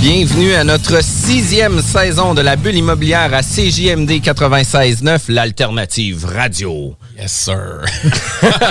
Bienvenue 0.00 0.54
à 0.54 0.64
notre 0.64 1.04
sixième 1.04 1.82
saison 1.82 2.32
de 2.32 2.40
la 2.40 2.56
bulle 2.56 2.76
immobilière 2.76 3.34
à 3.34 3.42
CJMD 3.42 4.10
96.9, 4.12 5.30
l'alternative 5.30 6.24
radio. 6.24 6.96
Yes, 7.18 7.30
sir. 7.30 7.84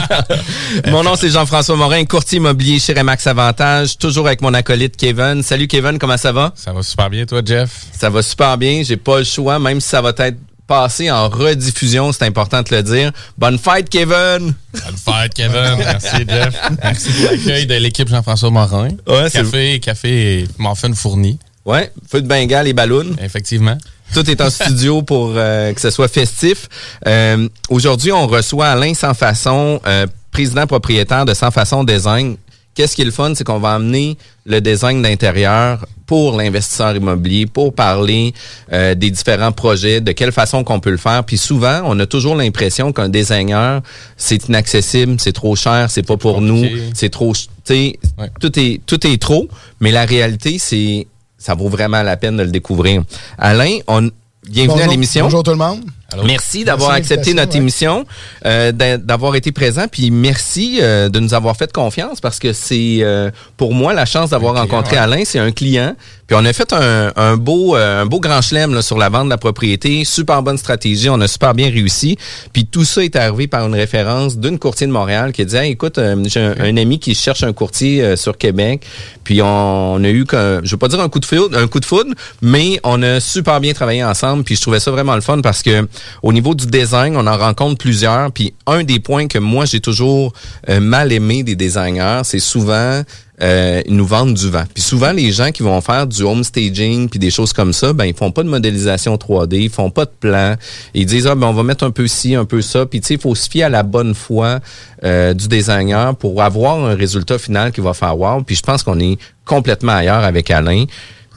Mon 0.88 1.03
nom, 1.03 1.16
c'est 1.16 1.29
Jean-François 1.29 1.75
Morin, 1.75 2.03
courtier 2.06 2.39
immobilier 2.39 2.79
chez 2.79 2.94
Remax 2.94 3.28
Avantage, 3.28 4.00
toujours 4.00 4.25
avec 4.25 4.41
mon 4.41 4.56
acolyte 4.56 4.97
Kevin. 4.97 5.44
Salut 5.44 5.68
Kevin, 5.68 6.00
comment 6.00 6.18
ça 6.18 6.31
va? 6.31 6.51
Ça 6.56 6.73
va 6.73 6.81
super 6.81 7.12
bien, 7.12 7.28
toi, 7.28 7.44
Jeff? 7.45 7.85
Ça 7.91 8.09
va 8.09 8.23
super 8.23 8.57
bien, 8.57 8.81
j'ai 8.84 8.97
pas 8.97 9.19
le 9.19 9.23
choix, 9.23 9.59
même 9.59 9.79
si 9.79 9.88
ça 9.88 10.01
va 10.01 10.09
être 10.18 10.39
passé 10.69 11.09
en 11.09 11.28
rediffusion, 11.30 12.12
c'est 12.12 12.25
important 12.25 12.62
de 12.62 12.75
le 12.75 12.84
dire. 12.84 13.12
Bonne 13.38 13.57
fête, 13.57 13.90
Kevin! 13.90 14.53
Bonne 14.72 14.97
fête, 15.03 15.34
Kevin. 15.34 15.75
Merci, 15.80 16.25
Jeff. 16.30 16.56
Merci 16.84 17.09
pour 17.12 17.31
l'accueil 17.31 17.66
de 17.66 17.74
l'équipe 17.74 18.07
Jean-François 18.07 18.52
Morin. 18.52 18.90
Ouais, 19.07 19.31
café, 19.31 19.80
café 19.80 20.41
et 20.41 20.47
muffin 20.59 20.94
fourni. 20.94 21.40
Ouais, 21.66 21.91
feu 22.07 22.22
de 22.22 22.28
Bengale 22.28 22.68
et 22.68 22.74
ballon. 22.74 23.16
Effectivement. 23.19 23.78
Tout 24.13 24.30
est 24.30 24.40
en 24.41 24.50
studio 24.52 25.02
pour 25.02 25.34
euh, 25.35 25.74
que 25.74 25.81
ce 25.81 25.90
soit 25.90 26.07
festif. 26.07 26.68
Euh, 27.07 27.50
Aujourd'hui, 27.69 28.12
on 28.12 28.28
reçoit 28.28 28.68
Alain 28.68 28.94
Sans 28.94 29.16
Façon, 29.16 29.81
euh, 29.88 30.06
président 30.31 30.68
propriétaire 30.68 31.25
de 31.25 31.34
Sans 31.34 31.50
Façon 31.50 31.84
Design. 31.84 32.38
Qu'est-ce 32.79 32.95
qui 32.95 33.01
est 33.01 33.06
le 33.06 33.12
fun, 33.12 33.34
c'est 33.35 33.44
qu'on 33.44 33.59
va 33.59 33.73
amener 33.73 34.17
le 34.45 34.62
design 34.62 35.01
d'intérieur 35.01 35.85
pour 36.06 36.38
l'investisseur 36.38 36.95
immobilier, 36.95 37.45
pour 37.45 37.73
parler 37.73 38.34
euh, 38.72 38.95
des 38.95 39.12
différents 39.12 39.51
projets, 39.51 40.00
de 40.00 40.13
quelle 40.13 40.31
façon 40.31 40.63
qu'on 40.63 40.79
peut 40.79 40.89
le 40.89 40.95
faire. 40.95 41.25
Puis 41.25 41.38
souvent, 41.38 41.81
on 41.84 42.00
a 42.00 42.06
toujours 42.06 42.35
l'impression 42.38 42.94
qu'un 42.94 43.09
designer, 43.09 43.81
c'est 44.16 44.47
inaccessible, 44.47 45.18
c'est 45.19 45.34
trop 45.34 45.57
cher, 45.57 45.91
c'est 45.91 46.03
pas 46.03 46.16
pour 46.16 46.39
nous, 46.39 46.66
c'est 46.94 47.09
trop, 47.09 47.34
tu 47.34 47.50
sais, 47.66 48.00
tout 48.39 48.57
est 48.57 48.79
tout 48.85 49.06
est 49.06 49.22
trop. 49.22 49.50
Mais 49.81 49.91
la 49.91 50.06
réalité, 50.06 50.57
c'est 50.57 51.06
ça 51.38 51.56
vaut 51.56 51.68
vraiment 51.68 52.01
la 52.01 52.16
peine 52.16 52.38
de 52.38 52.44
le 52.44 52.51
découvrir. 52.51 53.03
Alain, 53.38 53.79
on 53.88 54.09
bienvenue 54.50 54.84
à 54.84 54.88
l'émission. 54.88 55.25
Bonjour 55.25 55.44
tout 55.44 55.51
le 55.51 55.57
monde. 55.57 55.81
Merci 56.25 56.64
d'avoir 56.64 56.92
accepté 56.97 57.34
notre 57.34 57.56
émission, 57.56 58.06
euh, 58.46 58.72
d'a- 58.72 58.97
d'avoir 58.97 59.36
été 59.36 59.52
présent, 59.52 59.86
puis 59.92 60.12
merci 60.12 60.80
euh, 60.81 61.09
de 61.09 61.20
nous 61.20 61.34
avoir 61.34 61.56
fait 61.56 61.72
confiance 61.72 62.20
parce 62.20 62.40
que 62.40 62.52
c'est 62.53 63.00
euh, 63.02 63.30
pour 63.58 63.74
moi 63.74 63.94
la 63.94 64.06
chance 64.06 64.31
d'avoir 64.31 64.56
rencontré 64.56 64.96
ouais. 64.96 65.02
Alain, 65.02 65.22
c'est 65.25 65.40
un 65.40 65.52
client. 65.52 65.96
Puis 66.28 66.38
on 66.40 66.46
a 66.46 66.53
fait 66.53 66.74
un, 66.74 67.12
un 67.16 67.38
beau 67.38 67.75
euh, 67.75 68.02
un 68.03 68.06
beau 68.06 68.19
grand 68.19 68.42
chelem 68.42 68.81
sur 68.84 68.98
la 69.00 69.09
vente 69.09 69.25
de 69.25 69.30
la 69.31 69.38
propriété, 69.38 70.03
super 70.06 70.44
bonne 70.44 70.58
stratégie, 70.59 71.09
on 71.09 71.19
a 71.22 71.28
super 71.28 71.53
bien 71.56 71.69
réussi. 71.72 72.18
Puis 72.53 72.66
tout 72.66 72.86
ça 72.86 73.03
est 73.03 73.16
arrivé 73.16 73.48
par 73.48 73.66
une 73.66 73.74
référence 73.74 74.38
d'une 74.38 74.59
courtier 74.59 74.86
de 74.88 74.92
Montréal 74.92 75.31
qui 75.31 75.42
a 75.42 75.46
dit 75.46 75.56
Hey, 75.56 75.72
écoute, 75.72 75.98
euh, 75.98 76.16
j'ai 76.28 76.40
un, 76.40 76.56
un 76.59 76.78
ami 76.78 77.00
qui 77.00 77.16
cherche 77.16 77.44
un 77.44 77.53
courtier 77.53 78.03
euh, 78.03 78.16
sur 78.16 78.38
Québec. 78.38 78.86
Puis 79.29 79.44
on, 79.44 79.94
on 79.94 80.03
a 80.03 80.09
eu 80.09 80.25
qu'un- 80.25 80.59
je 80.63 80.72
veux 80.72 80.78
pas 80.78 80.88
dire 80.88 81.00
un 81.00 81.07
coup 81.07 81.19
de 81.19 81.25
foudre, 81.25 81.56
un 81.56 81.67
coup 81.67 81.79
de 81.79 81.85
foudre, 81.85 82.16
mais 82.41 82.80
on 82.83 83.04
a 83.04 83.19
super 83.19 83.59
bien 83.59 83.74
travaillé 83.74 84.04
ensemble. 84.04 84.44
Puis 84.44 84.56
je 84.56 84.62
trouvais 84.62 84.80
ça 84.80 84.89
vraiment 84.89 85.13
le 85.13 85.21
fun 85.21 85.39
parce 85.42 85.62
que 85.62 85.88
au 86.24 86.33
niveau 86.33 86.56
du 86.56 86.65
design, 86.65 87.15
on 87.15 87.27
en 87.27 87.38
rencontre 87.38 87.77
plusieurs. 87.77 88.31
Puis 88.31 88.56
un 88.65 88.83
des 88.83 89.00
points 89.00 89.27
que 89.27 89.38
moi 89.38 89.65
j'ai 89.65 89.81
toujours 89.81 90.33
euh, 90.68 90.80
mal 90.80 91.12
aimé 91.12 91.44
des 91.44 91.56
designers, 91.56 92.21
c'est 92.24 92.39
souvent 92.39 93.04
euh, 93.41 93.81
ils 93.86 93.95
nous 93.95 94.06
vendent 94.06 94.33
du 94.33 94.50
vent. 94.50 94.65
Puis 94.74 94.83
souvent, 94.83 95.12
les 95.12 95.31
gens 95.31 95.51
qui 95.51 95.63
vont 95.63 95.80
faire 95.81 96.06
du 96.07 96.24
home 96.24 96.44
staging 96.44 97.07
puis 97.09 97.19
des 97.19 97.31
choses 97.31 97.53
comme 97.53 97.71
ça, 97.74 97.94
ben 97.94 98.06
ils 98.06 98.13
font 98.13 98.31
pas 98.31 98.44
de 98.44 98.50
modélisation 98.50 99.15
3D, 99.15 99.56
ils 99.63 99.69
font 99.69 99.89
pas 99.89 100.06
de 100.06 100.12
plan. 100.19 100.56
Ils 100.94 101.06
disent 101.06 101.25
ah 101.27 101.36
ben 101.36 101.47
on 101.47 101.53
va 101.53 101.63
mettre 101.63 101.86
un 101.86 101.91
peu 101.91 102.07
ci, 102.07 102.36
un 102.36 102.45
peu 102.45 102.62
ça. 102.62 102.86
Puis 102.86 103.00
tu 103.01 103.07
sais, 103.07 103.13
il 103.15 103.19
faut 103.21 103.36
se 103.36 103.50
fier 103.50 103.63
à 103.63 103.69
la 103.69 103.83
bonne 103.83 104.13
foi 104.13 104.59
euh, 105.03 105.33
du 105.33 105.47
designer 105.47 106.15
pour 106.15 106.41
avoir 106.44 106.83
un 106.86 106.95
résultat 106.95 107.38
final 107.39 107.71
qui 107.71 107.81
va 107.81 107.94
faire 107.94 108.18
wow. 108.18 108.41
Puis 108.44 108.56
je 108.57 108.62
pense 108.63 108.83
qu'on 108.83 109.00
est 109.00 109.18
complètement 109.45 109.94
ailleurs 109.94 110.24
avec 110.24 110.51
Alain. 110.51 110.85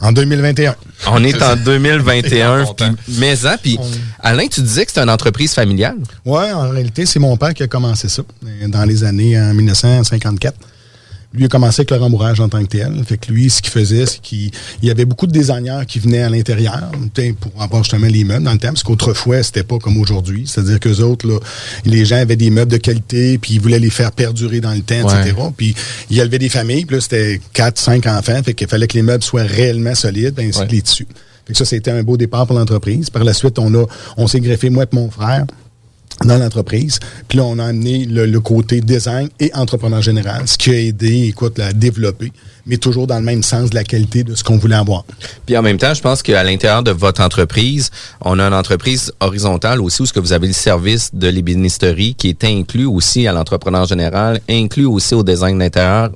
En 0.00 0.10
2021. 0.10 0.74
On 1.12 1.22
est 1.22 1.40
en 1.40 1.54
2021. 1.64 2.64
content. 2.64 2.92
puis- 3.06 3.14
mais 3.20 3.46
hein, 3.46 3.56
puis 3.62 3.78
Alain, 4.18 4.48
tu 4.48 4.60
disais 4.60 4.84
que 4.84 4.90
c'est 4.92 5.00
une 5.00 5.08
entreprise 5.08 5.54
familiale. 5.54 5.98
Ouais, 6.26 6.50
en 6.50 6.70
réalité, 6.70 7.06
c'est 7.06 7.20
mon 7.20 7.36
père 7.36 7.54
qui 7.54 7.62
a 7.62 7.68
commencé 7.68 8.08
ça 8.08 8.22
dans 8.66 8.84
les 8.84 9.04
années 9.04 9.40
en 9.40 9.54
1954. 9.54 10.56
Lui 11.34 11.44
a 11.44 11.48
commencé 11.48 11.80
avec 11.80 11.90
le 11.90 11.96
rembourrage 11.96 12.40
en 12.40 12.48
tant 12.48 12.62
que 12.62 12.68
tel. 12.68 13.02
Fait 13.06 13.16
que 13.16 13.32
lui, 13.32 13.48
ce 13.48 13.62
qu'il 13.62 13.70
faisait, 13.70 14.06
c'est 14.06 14.20
qu'il 14.20 14.50
il 14.82 14.88
y 14.88 14.90
avait 14.90 15.04
beaucoup 15.04 15.26
de 15.26 15.32
designers 15.32 15.84
qui 15.86 15.98
venaient 15.98 16.22
à 16.22 16.28
l'intérieur 16.28 16.90
pour 17.40 17.62
avoir 17.62 17.82
justement 17.82 18.06
les 18.06 18.24
meubles 18.24 18.44
dans 18.44 18.52
le 18.52 18.58
temps, 18.58 18.68
parce 18.68 18.82
qu'autrefois, 18.82 19.42
c'était 19.42 19.62
pas 19.62 19.78
comme 19.78 19.96
aujourd'hui. 19.96 20.44
C'est-à-dire 20.46 20.78
que 20.80 21.00
autres, 21.00 21.26
là, 21.26 21.38
les 21.84 22.04
gens 22.04 22.16
avaient 22.16 22.36
des 22.36 22.50
meubles 22.50 22.70
de 22.70 22.76
qualité, 22.76 23.38
puis 23.38 23.54
ils 23.54 23.60
voulaient 23.60 23.78
les 23.78 23.90
faire 23.90 24.12
perdurer 24.12 24.60
dans 24.60 24.74
le 24.74 24.82
temps, 24.82 25.08
etc. 25.08 25.34
Puis 25.56 25.74
il 26.10 26.16
y 26.16 26.20
avait 26.20 26.38
des 26.38 26.48
familles, 26.48 26.84
puis 26.84 26.96
là, 26.96 27.00
c'était 27.00 27.40
quatre, 27.52 27.78
cinq 27.78 28.06
enfants, 28.06 28.40
fait 28.42 28.54
qu'il 28.54 28.68
fallait 28.68 28.86
que 28.86 28.94
les 28.94 29.02
meubles 29.02 29.24
soient 29.24 29.42
réellement 29.42 29.94
solides, 29.94 30.38
ainsi 30.38 30.60
que 30.60 30.72
les 30.72 30.82
tissus. 30.82 31.08
Fait 31.46 31.52
que 31.52 31.58
ça, 31.58 31.64
c'était 31.64 31.90
un 31.90 32.02
beau 32.02 32.16
départ 32.16 32.46
pour 32.46 32.56
l'entreprise. 32.56 33.10
Par 33.10 33.24
la 33.24 33.32
suite, 33.32 33.58
on 33.58 33.74
a, 33.74 33.84
on 34.16 34.26
s'est 34.26 34.40
greffé, 34.40 34.70
moi 34.70 34.84
et 34.84 34.94
mon 34.94 35.10
frère, 35.10 35.46
dans 36.24 36.38
l'entreprise. 36.38 36.98
Puis 37.28 37.38
là, 37.38 37.44
on 37.44 37.58
a 37.58 37.66
amené 37.66 38.04
le, 38.04 38.40
côté 38.40 38.80
design 38.80 39.28
et 39.38 39.50
entrepreneur 39.54 40.02
général, 40.02 40.46
ce 40.46 40.58
qui 40.58 40.70
a 40.70 40.80
aidé, 40.80 41.28
écoute, 41.28 41.58
à 41.58 41.72
développer, 41.72 42.32
mais 42.66 42.76
toujours 42.76 43.06
dans 43.06 43.18
le 43.18 43.24
même 43.24 43.42
sens 43.42 43.70
de 43.70 43.74
la 43.74 43.84
qualité 43.84 44.24
de 44.24 44.34
ce 44.34 44.42
qu'on 44.42 44.58
voulait 44.58 44.76
avoir. 44.76 45.04
Puis 45.46 45.56
en 45.56 45.62
même 45.62 45.78
temps, 45.78 45.94
je 45.94 46.02
pense 46.02 46.22
qu'à 46.22 46.42
l'intérieur 46.42 46.82
de 46.82 46.90
votre 46.90 47.22
entreprise, 47.22 47.90
on 48.20 48.38
a 48.38 48.44
une 48.44 48.54
entreprise 48.54 49.12
horizontale 49.20 49.80
aussi 49.80 50.02
où 50.02 50.06
ce 50.06 50.12
que 50.12 50.20
vous 50.20 50.32
avez 50.32 50.48
le 50.48 50.52
service 50.52 51.10
de 51.14 51.28
l'ébénisterie 51.28 52.14
qui 52.14 52.28
est 52.28 52.44
inclus 52.44 52.86
aussi 52.86 53.26
à 53.26 53.32
l'entrepreneur 53.32 53.86
général, 53.86 54.40
inclus 54.48 54.86
aussi 54.86 55.14
au 55.14 55.22
design 55.22 55.58
d'intérieur, 55.58 56.10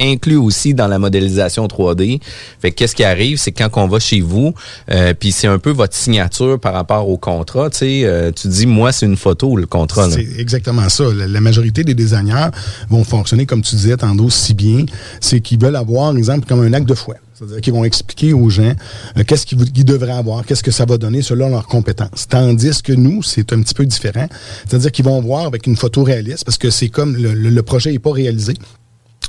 inclus 0.00 0.36
aussi 0.36 0.74
dans 0.74 0.88
la 0.88 0.98
modélisation 0.98 1.66
3D. 1.66 2.20
Fait 2.60 2.70
qu'est-ce 2.70 2.94
qui 2.94 3.04
arrive, 3.04 3.38
c'est 3.38 3.52
quand 3.52 3.68
on 3.76 3.88
va 3.88 3.98
chez 3.98 4.20
vous, 4.20 4.54
euh, 4.90 5.14
puis 5.18 5.32
c'est 5.32 5.46
un 5.46 5.58
peu 5.58 5.70
votre 5.70 5.94
signature 5.94 6.58
par 6.60 6.74
rapport 6.74 7.08
au 7.08 7.16
contrat. 7.16 7.70
Tu 7.70 8.04
euh, 8.04 8.30
dis 8.44 8.66
moi 8.66 8.92
c'est 8.92 9.06
une 9.06 9.16
photo 9.16 9.56
le 9.56 9.66
contrat. 9.66 10.10
C'est 10.10 10.26
exactement 10.38 10.88
ça. 10.88 11.04
La, 11.14 11.40
majorité 11.40 11.84
des 11.84 11.94
designers 11.94 12.48
vont 12.90 13.04
fonctionner 13.04 13.46
comme 13.46 13.62
tu 13.62 13.76
disais 13.76 13.96
tantôt 13.96 14.30
si 14.30 14.52
bien, 14.52 14.84
c'est 15.20 15.40
qu'ils 15.40 15.60
veulent 15.60 15.76
avoir, 15.76 16.16
exemple, 16.16 16.46
comme 16.46 16.60
un 16.60 16.72
acte 16.72 16.88
de 16.88 16.94
foi. 16.94 17.14
C'est-à-dire 17.34 17.60
qu'ils 17.60 17.72
vont 17.72 17.84
expliquer 17.84 18.32
aux 18.32 18.48
gens 18.48 18.72
euh, 19.16 19.24
qu'est-ce 19.24 19.46
qu'ils 19.46 19.84
devraient 19.84 20.12
avoir, 20.12 20.44
qu'est-ce 20.44 20.62
que 20.62 20.70
ça 20.70 20.86
va 20.86 20.96
donner 20.98 21.22
selon 21.22 21.50
leurs 21.50 21.66
compétences. 21.66 22.26
Tandis 22.28 22.82
que 22.82 22.92
nous, 22.92 23.22
c'est 23.22 23.52
un 23.52 23.60
petit 23.60 23.74
peu 23.74 23.84
différent. 23.86 24.26
C'est-à-dire 24.66 24.90
qu'ils 24.90 25.04
vont 25.04 25.20
voir 25.20 25.46
avec 25.46 25.66
une 25.66 25.76
photo 25.76 26.02
réaliste, 26.02 26.44
parce 26.44 26.58
que 26.58 26.70
c'est 26.70 26.88
comme 26.88 27.14
le 27.16 27.62
projet 27.62 27.92
n'est 27.92 27.98
pas 27.98 28.12
réalisé 28.12 28.54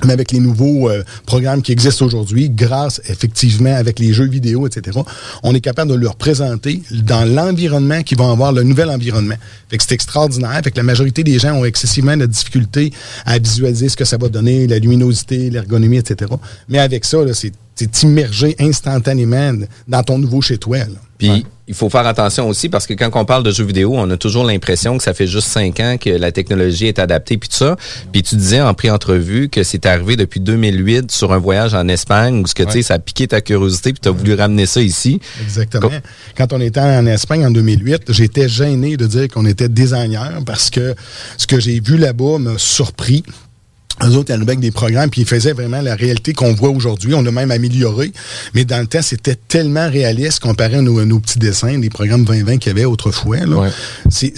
mais 0.06 0.14
avec 0.14 0.32
les 0.32 0.40
nouveaux 0.40 0.90
euh, 0.90 1.04
programmes 1.26 1.62
qui 1.62 1.72
existent 1.72 2.06
aujourd'hui, 2.06 2.50
grâce 2.50 3.02
effectivement 3.10 3.76
avec 3.76 4.00
les 4.00 4.14
jeux 4.14 4.28
vidéo, 4.28 4.68
etc., 4.68 5.00
on 5.44 5.56
est 5.56 5.62
capable 5.62 5.92
de 5.92 5.96
leur 5.98 6.16
présenter 6.16 6.82
dans 6.92 7.26
l'environnement 7.26 8.04
qui 8.04 8.16
vont 8.16 8.32
avoir 8.32 8.52
le 8.52 8.64
nouvel 8.64 8.90
environnement. 8.90 9.36
Fait 9.70 9.78
que 9.78 9.84
c'est 9.84 9.96
extraordinaire. 9.96 10.62
Fait 10.64 10.72
que 10.72 10.78
la 10.78 10.84
majorité 10.84 11.24
des 11.24 11.40
gens 11.40 11.54
ont 11.54 11.66
excessivement 11.66 12.16
de 12.16 12.26
difficulté 12.26 12.94
à 13.26 13.40
visualiser 13.40 13.90
ce 13.90 13.98
que 13.98 14.06
ça 14.06 14.18
va 14.18 14.30
donner, 14.30 14.68
la 14.68 14.80
luminosité, 14.80 15.50
l'ergonomie, 15.50 15.98
etc. 15.98 16.32
Mais 16.70 16.80
avec 16.80 17.06
ça, 17.06 17.18
c'est 17.34 17.48
c'est 17.48 17.67
immergé 18.04 18.56
instantanément 18.60 19.54
dans 19.88 20.04
ton 20.04 20.18
nouveau 20.18 20.42
chez 20.42 20.58
toi. 20.58 20.80
Puis, 21.18 21.46
il 21.68 21.74
faut 21.74 21.90
faire 21.90 22.08
attention 22.08 22.48
aussi 22.48 22.70
parce 22.70 22.88
que 22.88 22.94
quand 22.94 23.10
on 23.16 23.26
parle 23.26 23.44
de 23.44 23.52
jeux 23.52 23.66
vidéo, 23.66 23.94
on 23.96 24.10
a 24.10 24.18
toujours 24.18 24.46
l'impression 24.46 24.98
que 24.98 25.04
ça 25.04 25.14
fait 25.14 25.28
juste 25.28 25.48
cinq 25.48 25.80
ans 25.82 25.98
que 26.00 26.10
la 26.10 26.32
technologie 26.32 26.88
est 26.88 27.00
adaptée 27.00 27.38
puis 27.38 27.50
tout 27.50 27.58
ça. 27.58 27.76
Puis 28.14 28.24
tu 28.24 28.36
disais 28.36 28.62
en 28.62 28.74
pré-entrevue 28.74 29.50
que 29.50 29.64
c'est 29.64 29.86
arrivé 29.86 30.16
depuis 30.16 30.40
2008 30.40 31.12
sur 31.12 31.34
un 31.34 31.38
voyage 31.38 31.74
en 31.74 31.88
Espagne 31.90 32.42
où 32.42 32.48
ce 32.48 32.56
que 32.56 32.64
tu 32.64 32.72
sais 32.72 32.82
ça 32.84 32.94
a 32.96 33.00
piqué 33.00 33.28
ta 33.28 33.42
curiosité 33.42 33.92
puis 33.92 34.00
tu 34.00 34.08
as 34.08 34.12
voulu 34.12 34.34
ramener 34.34 34.66
ça 34.66 34.82
ici. 34.82 35.20
Exactement. 35.44 35.90
Quand 36.38 36.54
on 36.54 36.62
était 36.62 36.80
en 36.80 37.06
Espagne 37.06 37.46
en 37.46 37.52
2008, 37.52 38.14
j'étais 38.14 38.48
gêné 38.48 38.96
de 38.96 39.06
dire 39.06 39.28
qu'on 39.28 39.46
était 39.46 39.70
designer 39.70 40.40
parce 40.46 40.70
que 40.70 40.96
ce 41.38 41.48
que 41.48 41.60
j'ai 41.60 41.82
vu 41.82 41.98
là-bas 41.98 42.38
m'a 42.40 42.58
surpris. 42.58 43.24
Eux 44.04 44.16
autres, 44.16 44.34
ils 44.34 44.42
avec 44.42 44.60
des 44.60 44.72
programmes, 44.72 45.10
puis 45.10 45.22
ils 45.22 45.28
faisaient 45.28 45.54
vraiment 45.54 45.82
la 45.82 45.96
réalité 45.96 46.34
qu'on 46.34 46.54
voit 46.54 46.70
aujourd'hui. 46.70 47.14
On 47.16 47.26
a 47.26 47.32
même 47.32 47.50
amélioré. 47.52 48.12
Mais 48.54 48.64
dans 48.64 48.80
le 48.80 48.88
temps, 48.88 49.02
c'était 49.02 49.36
tellement 49.36 49.90
réaliste 49.90 50.40
comparé 50.40 50.76
à 50.76 50.82
nos, 50.82 51.04
nos 51.04 51.20
petits 51.20 51.40
dessins, 51.40 51.80
des 51.80 51.90
programmes 51.90 52.24
2020 52.24 52.58
qu'il 52.58 52.72
y 52.72 52.76
avait 52.76 52.86
autrefois. 52.86 53.38
C'est 54.10 54.34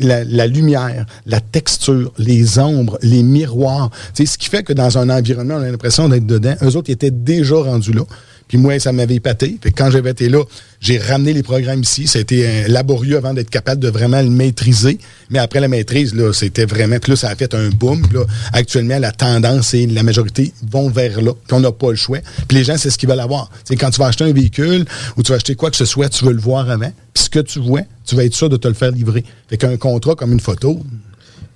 la, 0.00 0.24
la, 0.24 0.46
lumière, 0.46 1.06
la 1.24 1.40
texture, 1.40 2.12
les 2.18 2.58
ombres, 2.58 2.98
les 3.02 3.22
miroirs. 3.22 3.90
C'est 4.12 4.26
ce 4.26 4.38
qui 4.38 4.48
fait 4.48 4.64
que 4.64 4.72
dans 4.72 4.98
un 4.98 5.08
environnement, 5.08 5.54
on 5.56 5.62
a 5.62 5.70
l'impression 5.70 6.08
d'être 6.08 6.26
dedans. 6.26 6.54
Eux 6.62 6.76
autres, 6.76 6.88
ils 6.88 6.94
étaient 6.94 7.10
déjà 7.12 7.56
rendus 7.56 7.92
là. 7.92 8.02
Puis 8.48 8.58
moi, 8.58 8.78
ça 8.78 8.92
m'avait 8.92 9.16
épaté. 9.16 9.58
Fait 9.62 9.72
quand 9.72 9.90
j'avais 9.90 10.10
été 10.10 10.28
là, 10.28 10.42
j'ai 10.80 10.98
ramené 10.98 11.32
les 11.32 11.42
programmes 11.42 11.80
ici. 11.80 12.06
Ça 12.06 12.18
a 12.18 12.22
été 12.22 12.68
laborieux 12.68 13.16
avant 13.16 13.34
d'être 13.34 13.50
capable 13.50 13.80
de 13.80 13.88
vraiment 13.88 14.22
le 14.22 14.30
maîtriser. 14.30 14.98
Mais 15.30 15.38
après 15.38 15.60
la 15.60 15.68
maîtrise, 15.68 16.14
là, 16.14 16.32
c'était 16.32 16.64
vraiment... 16.64 16.98
Puis 16.98 17.12
là, 17.12 17.16
ça 17.16 17.28
a 17.28 17.34
fait 17.34 17.54
un 17.54 17.70
boom. 17.70 18.02
là, 18.12 18.24
actuellement, 18.52 18.98
la 18.98 19.12
tendance 19.12 19.74
et 19.74 19.86
la 19.86 20.02
majorité 20.02 20.52
vont 20.70 20.88
vers 20.88 21.20
là. 21.20 21.32
Puis 21.32 21.56
on 21.56 21.60
n'a 21.60 21.72
pas 21.72 21.90
le 21.90 21.96
choix. 21.96 22.18
Puis 22.46 22.58
les 22.58 22.64
gens, 22.64 22.76
c'est 22.76 22.90
ce 22.90 22.98
qu'ils 22.98 23.08
veulent 23.08 23.20
avoir. 23.20 23.50
C'est 23.64 23.76
quand 23.76 23.90
tu 23.90 23.98
vas 23.98 24.06
acheter 24.06 24.24
un 24.24 24.32
véhicule 24.32 24.84
ou 25.16 25.22
tu 25.22 25.32
vas 25.32 25.36
acheter 25.36 25.56
quoi 25.56 25.70
que 25.70 25.76
ce 25.76 25.84
soit, 25.84 26.08
tu 26.08 26.24
veux 26.24 26.32
le 26.32 26.40
voir 26.40 26.70
avant. 26.70 26.92
Puis 27.14 27.24
ce 27.24 27.30
que 27.30 27.40
tu 27.40 27.58
vois, 27.58 27.82
tu 28.04 28.14
vas 28.14 28.24
être 28.24 28.34
sûr 28.34 28.48
de 28.48 28.56
te 28.56 28.68
le 28.68 28.74
faire 28.74 28.92
livrer. 28.92 29.24
Fait 29.48 29.56
qu'un 29.56 29.76
contrat 29.76 30.14
comme 30.14 30.32
une 30.32 30.40
photo, 30.40 30.80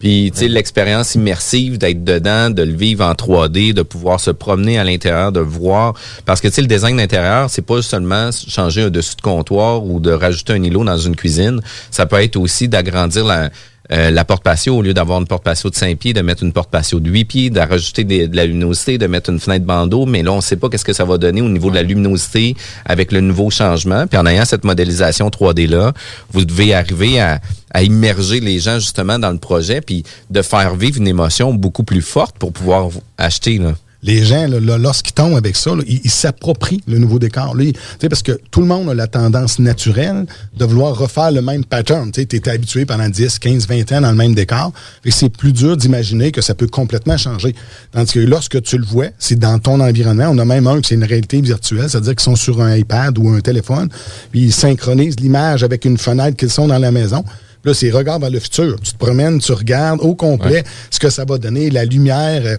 puis, 0.01 0.31
tu 0.33 0.39
sais, 0.39 0.49
l'expérience 0.49 1.15
immersive 1.15 1.77
d'être 1.77 2.03
dedans, 2.03 2.49
de 2.49 2.63
le 2.63 2.73
vivre 2.73 3.05
en 3.05 3.13
3D, 3.13 3.75
de 3.75 3.83
pouvoir 3.83 4.19
se 4.19 4.31
promener 4.31 4.79
à 4.79 4.85
l'intérieur, 4.85 5.31
de 5.31 5.41
voir. 5.41 5.93
Parce 6.25 6.41
que, 6.41 6.49
tu 6.49 6.55
sais, 6.55 6.63
le 6.63 6.69
design 6.69 6.97
d'intérieur, 6.97 7.51
c'est 7.51 7.61
pas 7.61 7.83
seulement 7.83 8.31
changer 8.33 8.85
un 8.85 8.89
dessus 8.89 9.17
de 9.17 9.21
comptoir 9.21 9.85
ou 9.85 10.01
de 10.01 10.11
rajouter 10.11 10.55
un 10.55 10.63
îlot 10.63 10.85
dans 10.85 10.97
une 10.97 11.17
cuisine. 11.17 11.61
Ça 11.91 12.07
peut 12.07 12.17
être 12.23 12.37
aussi 12.37 12.67
d'agrandir 12.67 13.27
la, 13.27 13.51
euh, 13.93 14.11
la 14.11 14.25
porte 14.25 14.43
patio, 14.43 14.77
au 14.77 14.83
lieu 14.83 14.95
d'avoir 14.95 15.21
une 15.21 15.27
porte 15.27 15.43
patio 15.43 15.71
de 15.71 15.75
5 15.75 15.99
pieds, 15.99 16.13
de 16.13 16.23
mettre 16.23 16.43
une 16.43 16.53
porte 16.53 16.71
patio 16.71 17.01
de 17.01 17.11
8 17.11 17.25
pieds, 17.25 17.51
de 17.51 17.61
rajouter 17.61 18.05
de 18.05 18.37
la 18.37 18.47
luminosité, 18.47 18.99
de 18.99 19.07
mettre 19.07 19.31
une 19.31 19.41
fenêtre 19.41 19.65
bandeau. 19.65 20.07
Mais 20.07 20.23
là, 20.23 20.33
on 20.33 20.37
ne 20.37 20.41
sait 20.41 20.57
pas 20.57 20.69
qu'est-ce 20.69 20.85
que 20.85 20.93
ça 20.93 21.05
va 21.05 21.19
donner 21.19 21.43
au 21.43 21.49
niveau 21.49 21.71
de 21.71 21.75
la 21.75 21.83
luminosité 21.83 22.55
avec 22.85 23.13
le 23.13 23.21
nouveau 23.21 23.51
changement. 23.51 24.07
Puis 24.07 24.19
en 24.19 24.27
ayant 24.27 24.45
cette 24.45 24.65
modélisation 24.65 25.29
3D-là, 25.29 25.93
vous 26.33 26.45
devez 26.45 26.75
arriver 26.75 27.21
à, 27.21 27.41
à 27.73 27.83
immerger 27.83 28.41
les 28.41 28.59
gens 28.59 28.79
justement 28.79 29.19
dans 29.19 29.31
le 29.31 29.39
projet, 29.39 29.81
puis 29.81 30.05
de 30.31 30.43
faire 30.43 30.77
vivre 30.77 30.99
une 30.99 31.09
émotion 31.09 31.53
beaucoup 31.53 31.85
plus 31.85 32.03
forte 32.03 32.37
pour 32.39 32.53
pouvoir 32.53 32.89
acheter. 33.19 33.59
Là 33.59 33.75
les 34.03 34.25
gens, 34.25 34.47
lorsqu'ils 34.49 35.13
tombent 35.13 35.37
avec 35.37 35.57
ça, 35.57 35.73
ils 35.87 36.11
s'approprient 36.11 36.83
le 36.87 36.99
nouveau 36.99 37.19
décor. 37.19 37.55
Là, 37.55 37.65
parce 38.09 38.23
que 38.23 38.39
tout 38.51 38.61
le 38.61 38.67
monde 38.67 38.89
a 38.89 38.95
la 38.95 39.07
tendance 39.07 39.59
naturelle 39.59 40.27
de 40.57 40.65
vouloir 40.65 40.97
refaire 40.97 41.31
le 41.33 41.43
même 41.43 41.65
pattern. 41.65 42.11
Tu 42.11 42.21
étais 42.21 42.49
habitué 42.49 42.87
pendant 42.87 43.09
10, 43.09 43.39
15, 43.39 43.69
20 43.69 43.93
ans 43.93 44.01
dans 44.01 44.11
le 44.11 44.17
même 44.17 44.35
décor. 44.35 44.73
C'est 45.09 45.29
plus 45.29 45.53
dur 45.53 45.77
d'imaginer 45.77 46.33
que 46.33 46.41
ça 46.41 46.55
peut 46.55 46.67
complètement 46.67 47.19
changer. 47.19 47.55
Tandis 47.93 48.13
que 48.13 48.21
lorsque 48.21 48.63
tu 48.63 48.79
le 48.79 48.85
vois, 48.85 49.09
c'est 49.19 49.39
dans 49.39 49.59
ton 49.59 49.81
environnement. 49.81 50.29
On 50.31 50.39
a 50.39 50.45
même 50.45 50.67
un 50.67 50.81
qui 50.81 50.89
c'est 50.89 50.95
une 50.95 51.05
réalité 51.05 51.41
virtuelle, 51.41 51.89
c'est-à-dire 51.89 52.13
qu'ils 52.13 52.21
sont 52.25 52.37
sur 52.37 52.61
un 52.63 52.77
iPad 52.77 53.17
ou 53.19 53.29
un 53.29 53.41
téléphone, 53.41 53.89
puis 54.33 54.41
ils 54.45 54.53
synchronisent 54.53 55.21
l'image 55.21 55.63
avec 55.63 55.85
une 55.85 55.99
fenêtre 55.99 56.37
qu'ils 56.37 56.51
sont 56.51 56.67
dans 56.67 56.79
la 56.79 56.91
maison. 56.91 57.25
Là, 57.65 57.75
c'est 57.75 57.91
regarde 57.91 58.23
vers 58.23 58.31
le 58.31 58.41
futur. 58.41 58.81
Tu 58.81 58.93
te 58.93 58.99
promènes, 58.99 59.39
tu 59.39 59.53
regardes 59.53 60.01
au 60.01 60.15
complet 60.15 60.65
ce 60.91 60.99
que 60.99 61.11
ça 61.11 61.25
va 61.25 61.39
donner, 61.39 61.71
la 61.71 61.85
lumière 61.85 62.57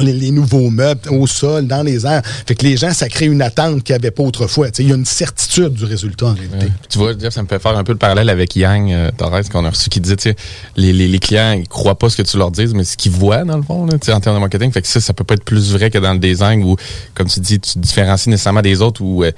les, 0.00 0.30
nouveaux 0.30 0.70
meubles 0.70 1.08
au 1.10 1.26
sol, 1.26 1.66
dans 1.66 1.82
les 1.82 2.06
airs. 2.06 2.22
Fait 2.46 2.54
que 2.54 2.64
les 2.64 2.76
gens, 2.76 2.92
ça 2.92 3.08
crée 3.08 3.26
une 3.26 3.42
attente 3.42 3.82
qu'il 3.82 3.94
n'y 3.94 4.00
avait 4.00 4.10
pas 4.10 4.22
autrefois. 4.22 4.68
Il 4.78 4.88
y 4.88 4.92
a 4.92 4.96
une 4.96 5.04
certitude 5.04 5.74
du 5.74 5.84
résultat 5.84 6.26
en 6.26 6.34
réalité. 6.34 6.66
Tu 6.88 6.98
vois, 6.98 7.12
ça 7.30 7.42
me 7.42 7.48
fait 7.48 7.58
faire 7.58 7.76
un 7.76 7.84
peu 7.84 7.92
le 7.92 7.98
parallèle 7.98 8.28
avec 8.28 8.56
Yang 8.56 8.92
euh, 8.92 9.10
Torres 9.16 9.48
qu'on 9.50 9.64
a 9.64 9.70
reçu 9.70 9.88
qui 9.90 10.00
disait, 10.00 10.34
les, 10.76 10.92
les, 10.92 11.08
les 11.08 11.18
clients, 11.18 11.52
ils 11.52 11.68
croient 11.68 11.98
pas 11.98 12.08
ce 12.08 12.16
que 12.16 12.22
tu 12.22 12.36
leur 12.36 12.50
dis, 12.50 12.66
mais 12.74 12.84
ce 12.84 12.96
qu'ils 12.96 13.12
voient 13.12 13.44
dans 13.44 13.56
le 13.56 13.62
fond, 13.62 13.86
là, 13.86 13.94
en 13.94 14.20
termes 14.20 14.36
de 14.36 14.40
marketing. 14.40 14.72
Fait 14.72 14.82
que 14.82 14.88
ça, 14.88 15.00
ça 15.00 15.12
peut 15.12 15.24
pas 15.24 15.34
être 15.34 15.44
plus 15.44 15.72
vrai 15.72 15.90
que 15.90 15.98
dans 15.98 16.12
le 16.12 16.18
design 16.18 16.62
où, 16.64 16.76
comme 17.14 17.28
tu 17.28 17.40
dis, 17.40 17.60
tu 17.60 17.72
te 17.74 17.78
différencies 17.78 18.30
nécessairement 18.30 18.62
des 18.62 18.80
autres 18.82 19.02
où 19.02 19.24
euh, 19.24 19.32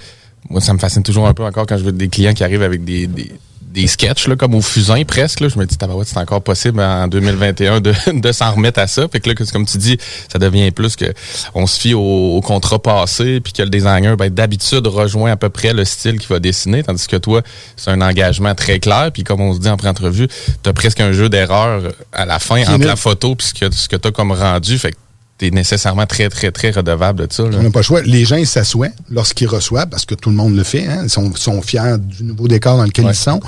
moi, 0.48 0.60
ça 0.60 0.72
me 0.72 0.78
fascine 0.78 1.02
toujours 1.02 1.26
un 1.26 1.34
peu 1.34 1.44
encore 1.44 1.66
quand 1.66 1.76
je 1.76 1.82
vois 1.82 1.92
des 1.92 2.08
clients 2.08 2.34
qui 2.34 2.44
arrivent 2.44 2.62
avec 2.62 2.84
des, 2.84 3.06
des 3.06 3.32
des 3.76 3.86
sketchs, 3.86 4.26
là, 4.26 4.36
comme 4.36 4.54
au 4.54 4.62
fusain 4.62 5.04
presque. 5.04 5.40
Là. 5.40 5.48
Je 5.48 5.58
me 5.58 5.66
dis, 5.66 5.76
c'est 6.04 6.18
encore 6.18 6.42
possible 6.42 6.80
en 6.80 7.06
2021 7.08 7.80
de, 7.80 7.92
de 8.20 8.32
s'en 8.32 8.52
remettre 8.52 8.80
à 8.80 8.86
ça. 8.86 9.06
Fait 9.06 9.20
que 9.20 9.28
là, 9.28 9.34
comme 9.52 9.66
tu 9.66 9.76
dis, 9.76 9.98
ça 10.32 10.38
devient 10.38 10.70
plus 10.70 10.96
que 10.96 11.12
on 11.54 11.66
se 11.66 11.78
fie 11.78 11.94
au, 11.94 12.40
contrat 12.40 12.78
passé, 12.78 13.40
puis 13.40 13.52
que 13.52 13.62
le 13.62 13.68
designer, 13.68 14.16
ben, 14.16 14.30
d'habitude, 14.30 14.86
rejoint 14.86 15.30
à 15.30 15.36
peu 15.36 15.50
près 15.50 15.74
le 15.74 15.84
style 15.84 16.18
qu'il 16.18 16.28
va 16.28 16.38
dessiner, 16.38 16.82
tandis 16.82 17.06
que 17.06 17.16
toi, 17.16 17.42
c'est 17.76 17.90
un 17.90 18.00
engagement 18.00 18.54
très 18.54 18.78
clair. 18.78 19.10
Puis 19.12 19.24
comme 19.24 19.42
on 19.42 19.52
se 19.52 19.60
dit 19.60 19.68
en 19.68 19.76
pré-entrevue, 19.76 20.28
tu 20.62 20.70
as 20.70 20.72
presque 20.72 21.00
un 21.00 21.12
jeu 21.12 21.28
d'erreur 21.28 21.82
à 22.12 22.24
la 22.24 22.38
fin 22.38 22.62
entre 22.66 22.86
la 22.86 22.96
photo 22.96 23.34
puis 23.34 23.48
ce 23.48 23.88
que, 23.88 23.96
tu 23.96 24.08
as 24.08 24.10
comme 24.10 24.32
rendu. 24.32 24.78
Fait 24.78 24.92
que 24.92 24.96
tu 25.38 25.46
es 25.46 25.50
nécessairement 25.50 26.06
très, 26.06 26.28
très, 26.28 26.50
très 26.50 26.70
redevable 26.70 27.26
de 27.26 27.32
ça. 27.32 27.44
On 27.44 27.62
n'a 27.62 27.70
pas 27.70 27.80
le 27.80 27.84
choix. 27.84 28.02
Les 28.02 28.24
gens, 28.24 28.36
ils 28.36 28.46
s'assoient 28.46 28.90
lorsqu'ils 29.10 29.48
reçoivent, 29.48 29.88
parce 29.88 30.04
que 30.04 30.14
tout 30.14 30.30
le 30.30 30.36
monde 30.36 30.56
le 30.56 30.62
fait. 30.62 30.86
Hein. 30.86 31.02
Ils 31.04 31.10
sont, 31.10 31.34
sont, 31.34 31.60
fiers 31.62 31.98
du 31.98 32.24
nouveau 32.24 32.48
décor 32.48 32.76
dans 32.76 32.84
lequel 32.84 33.06
ils 33.06 33.14
sont. 33.14 33.40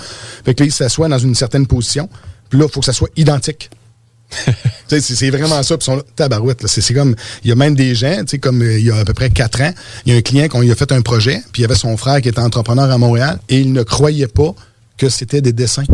Fait 0.44 0.54
que 0.54 0.62
là, 0.62 0.66
ils 0.66 0.72
s'assoient 0.72 1.08
dans 1.08 1.18
une 1.18 1.34
certaine 1.34 1.66
position. 1.66 2.08
Puis 2.50 2.58
là, 2.58 2.66
il 2.68 2.72
faut 2.72 2.80
que 2.80 2.86
ça 2.86 2.92
soit 2.92 3.10
identique. 3.16 3.70
c'est 4.88 5.30
vraiment 5.30 5.62
ça. 5.62 5.78
Puis 5.78 5.84
sont 5.84 5.96
là, 5.96 6.02
tabarouette. 6.14 6.66
C'est 6.66 6.94
comme, 6.94 7.14
il 7.42 7.48
y 7.48 7.52
a 7.52 7.54
même 7.54 7.74
des 7.74 7.94
gens, 7.94 8.22
comme 8.40 8.62
euh, 8.62 8.78
il 8.78 8.84
y 8.84 8.90
a 8.90 8.96
à 8.96 9.04
peu 9.04 9.14
près 9.14 9.30
quatre 9.30 9.62
ans, 9.62 9.72
il 10.04 10.12
y 10.12 10.14
a 10.14 10.18
un 10.18 10.22
client 10.22 10.48
qui 10.48 10.70
a 10.70 10.74
fait 10.74 10.92
un 10.92 11.00
projet, 11.00 11.40
puis 11.52 11.60
il 11.60 11.62
y 11.62 11.64
avait 11.64 11.74
son 11.74 11.96
frère 11.96 12.20
qui 12.20 12.28
était 12.28 12.40
entrepreneur 12.40 12.90
à 12.90 12.98
Montréal, 12.98 13.38
et 13.48 13.58
il 13.58 13.72
ne 13.72 13.82
croyait 13.82 14.28
pas 14.28 14.54
que 14.96 15.08
c'était 15.08 15.40
des 15.40 15.52
dessins. 15.52 15.84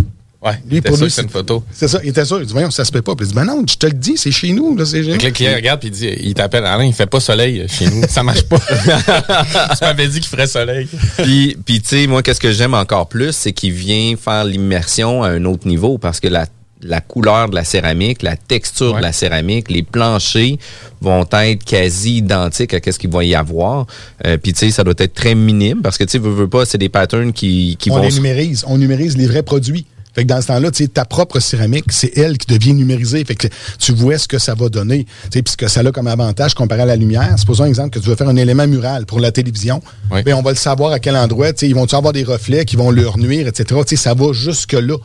Ouais, 0.44 0.52
Lui, 0.52 0.60
il 0.72 0.76
était 0.78 0.88
pour 0.88 0.98
sûr 0.98 1.06
lui, 1.06 1.10
que 1.10 1.14
c'est 1.16 1.22
une 1.22 1.28
photo. 1.30 1.64
C'est 1.72 1.88
ça, 1.88 2.00
il 2.02 2.10
était 2.10 2.24
sûr. 2.24 2.38
Il 2.40 2.46
dit, 2.46 2.52
voyons, 2.52 2.70
ça 2.70 2.84
se 2.84 2.92
peut 2.92 3.00
pas. 3.00 3.14
Puis 3.14 3.24
il 3.24 3.28
dit, 3.30 3.34
ben 3.34 3.44
non, 3.46 3.62
je 3.66 3.76
te 3.76 3.86
le 3.86 3.94
dis, 3.94 4.16
c'est 4.18 4.30
chez 4.30 4.52
nous. 4.52 4.76
Là, 4.76 4.84
c'est 4.84 5.02
Fait 5.02 5.16
le 5.16 5.30
client 5.30 5.54
regarde 5.54 5.80
puis 5.80 5.88
il 5.88 5.92
dit, 5.92 6.10
il 6.22 6.34
t'appelle, 6.34 6.66
Alain, 6.66 6.84
il 6.84 6.92
fait 6.92 7.06
pas 7.06 7.20
soleil 7.20 7.64
chez 7.68 7.86
nous, 7.86 8.02
ça 8.08 8.22
marche 8.22 8.42
pas. 8.42 8.58
tu 8.58 9.84
m'avais 9.84 10.08
dit 10.08 10.20
qu'il 10.20 10.28
ferait 10.28 10.46
soleil. 10.46 10.86
puis, 11.22 11.56
puis 11.64 11.80
tu 11.80 11.88
sais, 11.88 12.06
moi, 12.06 12.22
qu'est-ce 12.22 12.40
que 12.40 12.52
j'aime 12.52 12.74
encore 12.74 13.08
plus, 13.08 13.32
c'est 13.32 13.52
qu'il 13.52 13.72
vient 13.72 14.14
faire 14.22 14.44
l'immersion 14.44 15.22
à 15.22 15.28
un 15.28 15.44
autre 15.46 15.66
niveau 15.66 15.96
parce 15.98 16.20
que 16.20 16.28
la, 16.28 16.46
la 16.82 17.00
couleur 17.00 17.48
de 17.48 17.54
la 17.54 17.64
céramique, 17.64 18.22
la 18.22 18.36
texture 18.36 18.92
Ouais. 18.92 18.98
de 18.98 19.02
la 19.02 19.12
céramique, 19.12 19.70
les 19.70 19.82
planchers 19.82 20.56
vont 21.00 21.24
être 21.32 21.64
quasi 21.64 22.18
identiques 22.18 22.74
à 22.74 22.92
ce 22.92 22.98
qu'il 22.98 23.10
va 23.10 23.24
y 23.24 23.34
avoir. 23.34 23.86
Euh, 24.26 24.36
puis, 24.36 24.52
tu 24.52 24.58
sais, 24.58 24.70
ça 24.70 24.84
doit 24.84 24.94
être 24.98 25.14
très 25.14 25.34
minime 25.34 25.80
parce 25.80 25.96
que, 25.96 26.04
tu 26.04 26.10
sais, 26.10 26.18
veux, 26.18 26.30
veux 26.30 26.48
pas, 26.48 26.66
c'est 26.66 26.76
des 26.78 26.90
patterns 26.90 27.32
qui, 27.32 27.76
qui 27.78 27.90
on 27.90 27.96
vont... 27.96 28.02
les 28.02 28.10
se- 28.10 28.16
numérise. 28.16 28.64
On 28.66 28.76
numérise 28.76 29.16
les 29.16 29.26
vrais 29.26 29.42
produits. 29.42 29.86
Fait 30.14 30.22
que 30.22 30.28
dans 30.28 30.40
ce 30.40 30.46
temps-là, 30.46 30.70
tu 30.70 30.84
sais, 30.84 30.88
ta 30.88 31.04
propre 31.04 31.40
céramique, 31.40 31.86
c'est 31.90 32.16
elle 32.16 32.38
qui 32.38 32.46
devient 32.46 32.72
numérisée. 32.72 33.24
Fait 33.24 33.34
que 33.34 33.48
tu 33.78 33.92
vois 33.92 34.18
ce 34.18 34.28
que 34.28 34.38
ça 34.38 34.54
va 34.54 34.68
donner. 34.68 35.04
Tu 35.04 35.10
sais, 35.32 35.42
puis 35.42 35.52
ce 35.52 35.56
que 35.56 35.68
ça 35.68 35.80
a 35.80 35.90
comme 35.90 36.06
avantage 36.06 36.54
comparé 36.54 36.82
à 36.82 36.86
la 36.86 36.96
lumière. 36.96 37.36
Supposons 37.38 37.64
un 37.64 37.68
exemple 37.68 37.90
que 37.90 37.98
tu 37.98 38.08
veux 38.08 38.16
faire 38.16 38.28
un 38.28 38.36
élément 38.36 38.66
mural 38.66 39.06
pour 39.06 39.20
la 39.20 39.32
télévision. 39.32 39.82
Oui. 40.10 40.22
Ben, 40.22 40.34
on 40.34 40.42
va 40.42 40.50
le 40.50 40.56
savoir 40.56 40.92
à 40.92 41.00
quel 41.00 41.16
endroit. 41.16 41.52
Tu 41.52 41.60
sais, 41.60 41.68
ils 41.68 41.74
vont-tu 41.74 41.94
avoir 41.96 42.12
des 42.12 42.24
reflets 42.24 42.64
qui 42.64 42.76
vont 42.76 42.90
leur 42.90 43.18
nuire, 43.18 43.48
etc. 43.48 43.80
Tu 43.86 43.96
sais, 43.96 44.02
ça 44.02 44.14
va 44.14 44.32
jusque-là. 44.32 44.96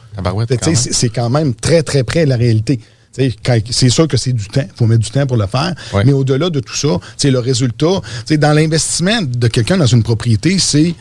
C'est 0.75 1.09
quand 1.09 1.29
même 1.29 1.55
très, 1.55 1.83
très 1.83 2.03
près 2.03 2.25
de 2.25 2.29
la 2.29 2.37
réalité. 2.37 2.79
C'est 3.11 3.89
sûr 3.89 4.07
que 4.07 4.15
c'est 4.15 4.33
du 4.33 4.47
temps. 4.47 4.61
Il 4.63 4.77
faut 4.77 4.85
mettre 4.85 5.03
du 5.03 5.09
temps 5.09 5.25
pour 5.25 5.37
le 5.37 5.47
faire. 5.47 5.73
Mais 6.05 6.13
au-delà 6.13 6.49
de 6.49 6.59
tout 6.59 6.75
ça, 6.75 6.99
le 7.23 7.39
résultat, 7.39 8.01
dans 8.29 8.53
l'investissement 8.53 9.21
de 9.23 9.47
quelqu'un 9.47 9.77
dans 9.77 9.87
une 9.87 10.03
propriété, 10.03 10.59
c'est 10.59 10.93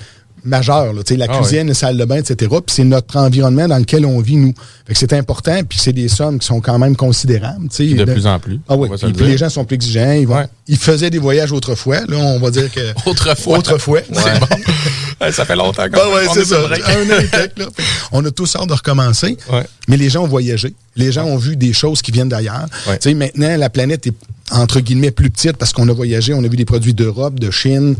majeur. 0.45 0.92
là. 0.92 1.02
La 1.16 1.26
Ah 1.28 1.38
cuisine, 1.38 1.68
la 1.68 1.75
salle 1.75 1.97
de 1.97 2.04
bain, 2.04 2.16
etc. 2.16 2.37
Puis 2.50 2.75
c'est 2.75 2.85
notre 2.85 3.16
environnement 3.16 3.66
dans 3.68 3.78
lequel 3.78 4.04
on 4.07 4.21
vit, 4.21 4.37
nous. 4.37 4.54
Fait 4.87 4.92
que 4.95 4.99
c'est 4.99 5.12
important, 5.12 5.61
puis 5.68 5.78
c'est 5.78 5.92
des 5.92 6.09
sommes 6.09 6.38
qui 6.38 6.47
sont 6.47 6.61
quand 6.61 6.78
même 6.78 6.97
considérables. 6.97 7.68
De 7.68 8.04
plus 8.04 8.26
en 8.26 8.38
plus, 8.38 8.61
Ah 8.68 8.76
oui, 8.76 8.88
puis, 8.88 9.12
le 9.12 9.26
les 9.26 9.37
gens 9.38 9.49
sont 9.49 9.64
plus 9.64 9.75
exigeants. 9.76 10.12
Ils, 10.12 10.26
vont- 10.26 10.37
Ouais. 10.37 10.47
ils 10.68 10.76
faisaient 10.76 11.11
des 11.11 11.18
voyages 11.18 11.52
autrefois. 11.52 12.00
Là, 12.09 12.16
on 12.16 12.38
va 12.38 12.50
dire 12.50 12.71
que... 12.73 12.80
Autrefois. 13.09 13.59
Autrefois. 13.59 14.00
Bon. 14.11 15.30
Ça 15.33 15.45
fait 15.45 15.57
longtemps 15.57 15.83
qu'on 15.87 15.90
Ben 15.97 16.14
ouais, 16.14 16.26
c'est 16.33 16.45
ça. 16.45 16.59
Un 16.61 17.11
an 17.11 17.18
et 17.21 17.26
quelques, 17.26 17.59
là. 17.59 17.66
On 18.12 18.25
a 18.25 18.30
tous 18.30 18.54
hâte 18.54 18.68
de 18.68 18.73
recommencer. 18.73 19.37
Ouais. 19.52 19.64
Mais 19.88 19.97
les 19.97 20.11
gens 20.11 20.23
ont 20.23 20.28
voyagé. 20.28 20.75
Les 20.95 21.11
gens 21.11 21.25
ont 21.25 21.37
vu 21.37 21.57
des 21.57 21.73
choses 21.73 22.02
qui 22.02 22.12
viennent 22.12 22.28
d'ailleurs. 22.28 22.66
Maintenant, 23.04 23.57
la 23.57 23.68
planète 23.68 24.07
est 24.07 24.14
entre 24.52 24.78
guillemets 24.80 25.11
plus 25.11 25.28
petite 25.30 25.57
parce 25.57 25.73
qu'on 25.73 25.88
a 25.88 25.92
voyagé, 25.92 26.35
on 26.35 26.45
a 26.45 26.49
vu 26.49 26.57
des 26.57 26.64
produits 26.64 26.95
d'Europe, 26.95 27.38
de 27.40 27.50
Chine, 27.50 27.97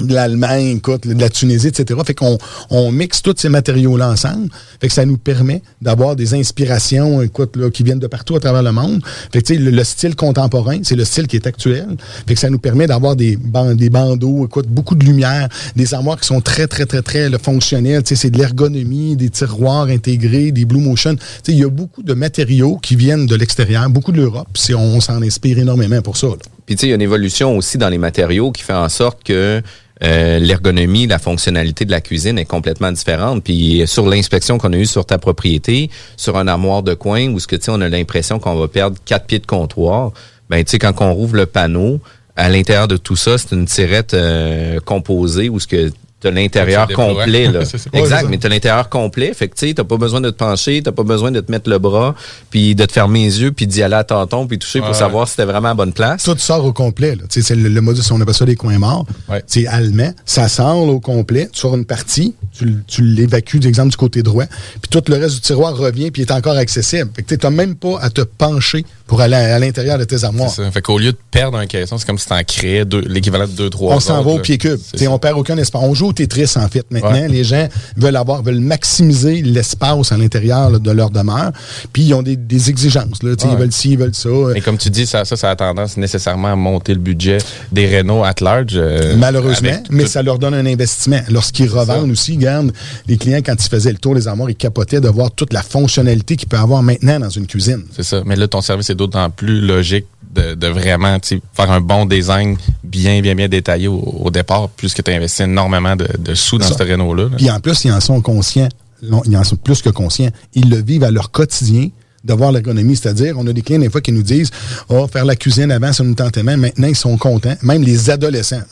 de 0.00 0.14
l'Allemagne, 0.14 0.76
écoute, 0.78 1.06
de 1.06 1.20
la 1.20 1.28
Tunisie, 1.28 1.68
etc. 1.68 2.00
Fait 2.04 2.14
qu'on 2.14 2.38
on 2.70 2.90
mixe 2.90 3.22
tous 3.22 3.34
ces 3.36 3.48
matériaux-là 3.48 4.10
ensemble. 4.10 4.48
Fait 4.80 4.88
que 4.88 4.94
ça 4.94 5.04
nous 5.06 5.18
permet 5.18 5.62
d'avoir 5.80 6.16
des 6.16 6.34
inspirations, 6.34 7.22
écoute, 7.22 7.56
là, 7.56 7.70
qui 7.70 7.82
viennent 7.82 7.98
de 7.98 8.06
partout 8.06 8.36
à 8.36 8.40
travers 8.40 8.62
le 8.62 8.72
monde. 8.72 9.00
Fait 9.32 9.42
que, 9.42 9.54
le, 9.54 9.70
le 9.70 9.84
style 9.84 10.16
contemporain, 10.16 10.78
c'est 10.82 10.96
le 10.96 11.04
style 11.04 11.26
qui 11.26 11.36
est 11.36 11.46
actuel. 11.46 11.86
Fait 12.26 12.34
que 12.34 12.40
ça 12.40 12.50
nous 12.50 12.58
permet 12.58 12.86
d'avoir 12.86 13.16
des, 13.16 13.38
des 13.74 13.90
bandeaux, 13.90 14.46
écoute, 14.46 14.66
beaucoup 14.68 14.94
de 14.94 15.04
lumière, 15.04 15.48
des 15.76 15.94
armoires 15.94 16.20
qui 16.20 16.26
sont 16.26 16.40
très, 16.40 16.66
très, 16.66 16.86
très, 16.86 17.02
très 17.02 17.28
là, 17.28 17.38
fonctionnelles. 17.38 18.02
C'est 18.04 18.30
de 18.30 18.38
l'ergonomie, 18.38 19.16
des 19.16 19.30
tiroirs 19.30 19.86
intégrés, 19.86 20.50
des 20.50 20.64
Blue 20.64 20.80
Motion. 20.80 21.16
Il 21.48 21.58
y 21.58 21.64
a 21.64 21.68
beaucoup 21.68 22.02
de 22.02 22.14
matériaux 22.14 22.78
qui 22.82 22.96
viennent 22.96 23.26
de 23.26 23.36
l'extérieur, 23.36 23.88
beaucoup 23.90 24.12
de 24.12 24.18
l'Europe. 24.20 24.48
puis 24.52 24.74
on, 24.74 25.00
s'en 25.00 25.22
inspire 25.22 25.58
énormément 25.58 26.00
pour 26.02 26.16
ça. 26.16 26.28
là. 26.28 26.36
Puis 26.66 26.76
tu 26.76 26.80
sais, 26.80 26.86
il 26.86 26.90
y 26.90 26.92
a 26.92 26.94
une 26.94 27.02
évolution 27.02 27.56
aussi 27.56 27.76
dans 27.76 27.88
les 27.88 27.98
matériaux 27.98 28.50
qui 28.50 28.62
fait 28.62 28.72
en 28.72 28.88
sorte 28.88 29.22
que 29.22 29.62
euh, 30.02 30.38
l'ergonomie, 30.38 31.06
la 31.06 31.18
fonctionnalité 31.18 31.84
de 31.84 31.90
la 31.90 32.00
cuisine 32.00 32.38
est 32.38 32.44
complètement 32.44 32.90
différente. 32.90 33.44
Puis 33.44 33.82
sur 33.86 34.08
l'inspection 34.08 34.58
qu'on 34.58 34.72
a 34.72 34.76
eue 34.76 34.86
sur 34.86 35.06
ta 35.06 35.18
propriété, 35.18 35.90
sur 36.16 36.36
un 36.36 36.48
armoire 36.48 36.82
de 36.82 36.94
coin, 36.94 37.28
où 37.28 37.38
ce 37.38 37.46
que 37.46 37.56
tu 37.56 37.64
sais, 37.64 37.70
on 37.72 37.80
a 37.80 37.88
l'impression 37.88 38.38
qu'on 38.38 38.56
va 38.56 38.68
perdre 38.68 38.96
quatre 39.04 39.26
pieds 39.26 39.38
de 39.38 39.46
comptoir, 39.46 40.12
ben 40.50 40.62
tu 40.64 40.72
sais, 40.72 40.78
quand 40.78 40.94
on 41.00 41.14
rouvre 41.14 41.36
le 41.36 41.46
panneau, 41.46 42.00
à 42.36 42.48
l'intérieur 42.48 42.88
de 42.88 42.96
tout 42.96 43.16
ça, 43.16 43.38
c'est 43.38 43.52
une 43.52 43.66
tirette 43.66 44.14
euh, 44.14 44.80
composée 44.80 45.48
où 45.48 45.60
ce 45.60 45.68
que 45.68 45.92
tu 46.24 46.28
as 46.28 46.30
l'intérieur 46.30 46.88
complet. 46.88 47.46
Là. 47.50 47.60
Ouais, 47.92 48.00
exact, 48.00 48.28
mais 48.30 48.38
tu 48.38 48.46
as 48.46 48.50
l'intérieur 48.50 48.88
complet. 48.88 49.32
Fait 49.34 49.48
que 49.48 49.54
tu 49.54 49.68
sais, 49.68 49.74
t'as 49.74 49.84
pas 49.84 49.96
besoin 49.96 50.20
de 50.20 50.30
te 50.30 50.36
pencher, 50.36 50.82
t'as 50.82 50.92
pas 50.92 51.02
besoin 51.02 51.30
de 51.30 51.40
te 51.40 51.50
mettre 51.50 51.68
le 51.68 51.78
bras, 51.78 52.14
puis 52.50 52.74
de 52.74 52.84
te 52.84 52.92
fermer 52.92 53.24
les 53.24 53.42
yeux, 53.42 53.52
puis 53.52 53.66
d'y 53.66 53.82
aller 53.82 53.94
à 53.94 54.04
tâton, 54.04 54.46
puis 54.46 54.58
toucher 54.58 54.80
pour 54.80 54.88
Ouais. 54.88 54.94
savoir 54.94 55.26
si 55.28 55.32
c'était 55.32 55.44
vraiment 55.44 55.68
à 55.70 55.74
bonne 55.74 55.92
place. 55.92 56.22
Tout 56.24 56.36
sort 56.38 56.64
au 56.64 56.72
complet. 56.72 57.14
Là. 57.16 57.22
Tu 57.28 57.40
sais, 57.42 57.48
C'est 57.48 57.54
le, 57.56 57.68
le 57.68 57.80
modus, 57.80 58.00
on 58.10 58.20
appelle 58.20 58.34
ça 58.34 58.44
des 58.44 58.56
coins 58.56 58.78
morts. 58.78 59.06
Ouais. 59.28 59.42
C'est 59.46 59.66
allemand. 59.66 60.12
Ça 60.24 60.48
sort 60.48 60.78
au 60.88 61.00
complet. 61.00 61.48
Tu 61.52 61.60
sors 61.60 61.74
une 61.76 61.84
partie, 61.84 62.34
tu, 62.56 62.76
tu 62.86 63.02
l'évacues, 63.02 63.58
d'exemple, 63.60 63.90
du 63.90 63.96
côté 63.96 64.22
droit. 64.22 64.44
Puis 64.80 64.88
tout 64.90 65.02
le 65.08 65.16
reste 65.16 65.34
du 65.36 65.40
tiroir 65.40 65.76
revient 65.76 66.10
puis 66.10 66.22
est 66.22 66.30
encore 66.32 66.56
accessible. 66.56 67.10
Fait 67.14 67.22
que 67.22 67.34
tu 67.34 67.44
n'as 67.46 67.50
même 67.50 67.74
pas 67.74 67.98
à 68.00 68.10
te 68.10 68.22
pencher 68.22 68.84
pour 69.06 69.20
aller 69.20 69.36
à, 69.36 69.56
à 69.56 69.58
l'intérieur 69.58 69.98
de 69.98 70.04
tes 70.04 70.24
armoires. 70.24 70.50
Ça. 70.50 70.70
Fait 70.70 70.80
qu'au 70.82 70.98
lieu 70.98 71.12
de 71.12 71.18
perdre 71.30 71.58
un 71.58 71.66
caisson, 71.66 71.98
c'est 71.98 72.06
comme 72.06 72.18
si 72.18 72.26
t'en 72.26 72.42
créais 72.42 72.84
deux- 72.84 73.00
l'équivalent 73.02 73.46
de 73.46 73.52
deux, 73.52 73.70
trois 73.70 73.94
On 73.96 74.00
s'en 74.00 74.22
va 74.22 74.30
au 74.32 74.38
pied 74.38 74.58
cube. 74.58 74.78
On 75.08 75.18
perd 75.18 75.38
aucun 75.38 75.56
espace. 75.58 75.82
On 75.84 75.94
joue 75.94 76.08
au 76.08 76.12
Tetris, 76.12 76.50
en 76.56 76.68
fait. 76.68 76.84
Maintenant, 76.90 77.10
Ouais. 77.12 77.28
les 77.28 77.44
gens 77.44 77.68
veulent 77.96 78.16
avoir, 78.16 78.42
veulent 78.42 78.60
maximiser 78.60 79.42
l'espace 79.42 80.12
à 80.12 80.16
l'intérieur 80.16 80.80
de 80.80 80.90
leur 80.90 81.10
demeure. 81.10 81.52
Puis 81.92 82.04
ils 82.04 82.14
ont 82.14 82.22
des, 82.22 82.36
des 82.36 82.70
exigences. 82.70 83.22
Là. 83.22 83.30
Ouais. 83.30 83.36
Ils 83.52 83.56
veulent 83.58 83.72
ci, 83.72 83.90
ils 83.92 83.98
veulent 83.98 84.14
ça. 84.14 84.28
Et 84.54 84.60
comme 84.60 84.78
tu 84.78 84.90
dis, 84.90 85.06
ça, 85.06 85.24
ça, 85.24 85.36
ça 85.36 85.50
a 85.50 85.56
tendance 85.56 85.96
nécessairement 85.96 86.52
à 86.52 86.56
monter 86.56 86.94
le 86.94 87.00
budget 87.00 87.38
des 87.72 87.86
rénaux 87.86 88.24
at 88.24 88.34
large. 88.40 88.72
euh, 88.74 89.14
Malheureusement, 89.16 89.68
avec 89.68 89.90
mais 89.90 90.04
tout- 90.04 90.10
ça 90.10 90.22
leur 90.22 90.38
donne 90.38 90.54
un 90.54 90.66
investissement. 90.66 91.20
Lorsqu'ils 91.30 91.68
revendent 91.68 92.10
aussi, 92.10 92.36
regarde, 92.36 92.72
les 93.06 93.16
clients, 93.18 93.40
quand 93.44 93.54
ils 93.62 93.68
faisaient 93.68 93.92
le 93.92 93.98
tour 93.98 94.14
des 94.14 94.26
armoires, 94.28 94.50
ils 94.50 94.56
capotaient 94.56 95.00
de 95.00 95.08
voir 95.08 95.30
toute 95.30 95.52
la 95.52 95.62
fonctionnalité 95.62 96.36
qu'il 96.36 96.48
peut 96.48 96.56
avoir 96.58 96.82
maintenant 96.82 97.20
dans 97.20 97.28
une 97.30 97.46
cuisine. 97.46 97.82
C'est 97.94 98.02
ça. 98.02 98.22
Mais 98.24 98.36
là, 98.36 98.48
ton 98.48 98.60
service 98.60 98.90
est 98.90 98.93
d'autant 98.94 99.30
plus 99.30 99.60
logique 99.60 100.06
de, 100.34 100.54
de 100.54 100.66
vraiment 100.66 101.16
faire 101.52 101.70
un 101.70 101.80
bon 101.80 102.06
design 102.06 102.56
bien, 102.82 103.20
bien, 103.20 103.34
bien 103.34 103.48
détaillé 103.48 103.86
au, 103.88 103.98
au 104.00 104.30
départ, 104.30 104.68
puisque 104.76 105.02
tu 105.04 105.10
as 105.10 105.14
investi 105.14 105.42
énormément 105.44 105.94
de, 105.94 106.08
de 106.18 106.34
sous 106.34 106.58
dans 106.58 106.66
Ça. 106.66 106.74
ce 106.78 106.82
réno-là. 106.82 107.24
là. 107.24 107.36
Puis 107.36 107.50
en 107.50 107.60
plus, 107.60 107.84
ils 107.84 107.92
en 107.92 108.00
sont 108.00 108.20
conscients. 108.20 108.68
Non, 109.02 109.22
Ils 109.26 109.36
en 109.36 109.44
sont 109.44 109.56
plus 109.56 109.82
que 109.82 109.90
conscients. 109.90 110.30
Ils 110.54 110.70
le 110.70 110.80
vivent 110.82 111.04
à 111.04 111.10
leur 111.10 111.30
quotidien 111.30 111.88
de 112.24 112.32
voir 112.32 112.50
l'ergonomie. 112.52 112.96
C'est-à-dire, 112.96 113.36
on 113.38 113.46
a 113.46 113.52
des 113.52 113.60
clients 113.62 113.78
des 113.80 113.90
fois 113.90 114.00
qui 114.00 114.12
nous 114.12 114.22
disent 114.22 114.50
Oh, 114.88 115.06
faire 115.06 115.24
la 115.26 115.36
cuisine 115.36 115.70
avant, 115.70 115.92
ça 115.92 116.02
nous 116.02 116.14
tentait 116.14 116.42
même. 116.42 116.60
Maintenant, 116.60 116.88
ils 116.88 116.96
sont 116.96 117.16
contents. 117.18 117.54
Même 117.62 117.82
les 117.82 118.08
adolescents, 118.10 118.62